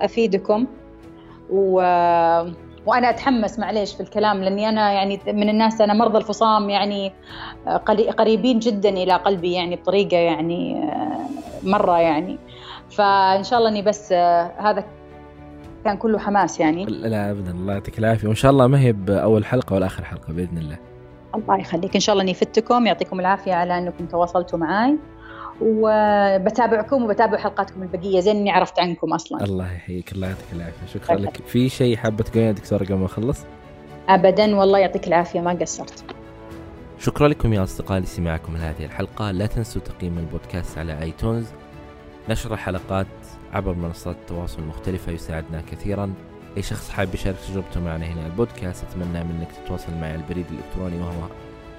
أفيدكم. 0.02 0.66
و 1.50 1.80
وأنا 2.86 3.10
أتحمس 3.10 3.58
معليش 3.58 3.94
في 3.94 4.00
الكلام 4.00 4.42
لأني 4.44 4.68
أنا 4.68 4.92
يعني 4.92 5.20
من 5.26 5.48
الناس 5.48 5.80
أنا 5.80 5.94
مرضى 5.94 6.18
الفصام 6.18 6.70
يعني 6.70 7.12
آه، 7.66 7.76
قريبين 8.18 8.58
جدا 8.58 8.88
إلى 8.88 9.12
قلبي 9.12 9.52
يعني 9.52 9.76
بطريقة 9.76 10.16
يعني 10.16 10.82
آه، 10.92 11.28
مرة 11.62 12.00
يعني. 12.00 12.38
فإن 12.90 13.42
شاء 13.42 13.58
الله 13.58 13.70
إني 13.70 13.82
بس 13.82 14.12
آه، 14.12 14.52
هذا 14.58 14.84
كان 15.84 15.96
كله 15.96 16.18
حماس 16.18 16.60
يعني. 16.60 16.84
لا 16.84 17.30
ابدا. 17.30 17.50
الله 17.50 17.72
يعطيك 17.72 17.98
العافية. 17.98 18.28
وإن 18.28 18.36
شاء 18.36 18.50
الله 18.50 18.66
ما 18.66 18.80
هي 18.80 18.92
بأول 18.92 19.44
حلقة 19.44 19.74
ولا 19.74 19.86
آخر 19.86 20.04
حلقة 20.04 20.32
بإذن 20.32 20.58
الله. 20.58 20.78
الله 21.34 21.60
يخليك. 21.60 21.94
إن 21.94 22.00
شاء 22.00 22.12
الله 22.12 22.22
إني 22.22 22.34
فتكم 22.34 22.86
يعطيكم 22.86 23.20
العافية 23.20 23.54
على 23.54 23.78
إنكم 23.78 24.06
تواصلتوا 24.06 24.58
معي 24.58 24.98
وبتابعكم 25.60 27.04
وبتابع 27.04 27.38
حلقاتكم 27.38 27.82
البقية 27.82 28.20
زين 28.20 28.36
إني 28.36 28.50
عرفت 28.50 28.80
عنكم 28.80 29.12
أصلا. 29.12 29.44
الله 29.44 29.72
يحييك 29.72 30.12
الله 30.12 30.26
يعطيك 30.26 30.52
العافية. 30.52 30.86
شكرا 30.94 31.16
لك. 31.16 31.36
في 31.46 31.68
شيء 31.68 31.96
حابة 31.96 32.24
تقولين 32.24 32.54
دكتوره 32.54 32.84
قبل 32.84 32.94
ما 32.94 33.06
اخلص 33.06 33.40
ابدا 34.08 34.56
والله 34.56 34.78
يعطيك 34.78 35.08
العافية 35.08 35.40
ما 35.40 35.52
قصرت. 35.52 36.04
شكرا 36.98 37.28
لكم 37.28 37.52
يا 37.52 37.62
اصدقائي 37.62 38.00
لاستماعكم 38.00 38.56
لهذه 38.56 38.84
الحلقة. 38.84 39.30
لا 39.30 39.46
تنسوا 39.46 39.82
تقييم 39.82 40.18
البودكاست 40.18 40.78
على 40.78 41.02
آيتونز. 41.02 41.46
نشر 42.28 42.54
الحلقات 42.54 43.06
عبر 43.52 43.74
منصات 43.74 44.16
التواصل 44.16 44.62
المختلفة 44.62 45.12
يساعدنا 45.12 45.62
كثيرا. 45.70 46.12
أي 46.56 46.62
شخص 46.62 46.90
حاب 46.90 47.14
يشارك 47.14 47.36
تجربته 47.48 47.80
معنا 47.80 48.06
هنا 48.06 48.26
البودكاست 48.26 48.84
أتمنى 48.84 49.24
منك 49.24 49.48
تتواصل 49.52 49.94
معي 50.00 50.14
البريد 50.14 50.46
الإلكتروني 50.50 51.02
وهو 51.02 51.28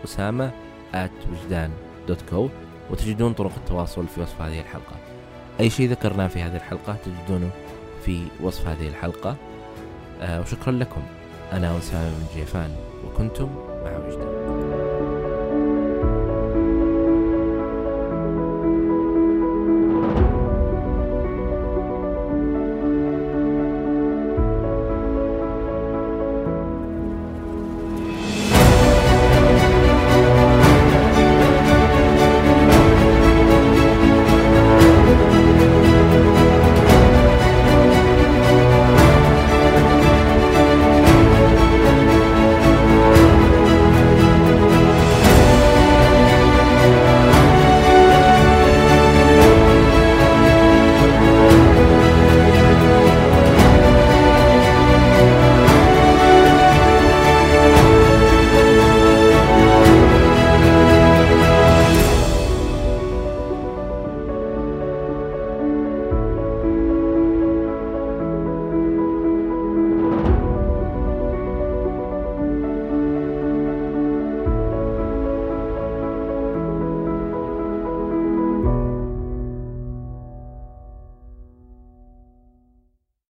أسامة 0.05 0.51
وجدان 1.31 1.71
دوت 2.07 2.21
كو 2.29 2.49
وتجدون 2.91 3.33
طرق 3.33 3.51
التواصل 3.57 4.07
في 4.07 4.21
وصف 4.21 4.41
هذه 4.41 4.59
الحلقة. 4.59 4.95
أي 5.59 5.69
شيء 5.69 5.89
ذكرناه 5.89 6.27
في 6.27 6.41
هذه 6.41 6.55
الحلقة 6.55 6.95
تجدونه 7.05 7.49
في 8.05 8.23
وصف 8.41 8.67
هذه 8.67 8.87
الحلقة. 8.87 9.35
آه 10.21 10.41
وشكرا 10.41 10.71
لكم. 10.71 11.01
أنا 11.51 11.77
أسامة 11.77 12.09
بن 12.09 12.25
جيفان 12.35 12.75
وكنتم 13.05 13.49
مع 13.83 13.97
وجدان. 13.97 14.54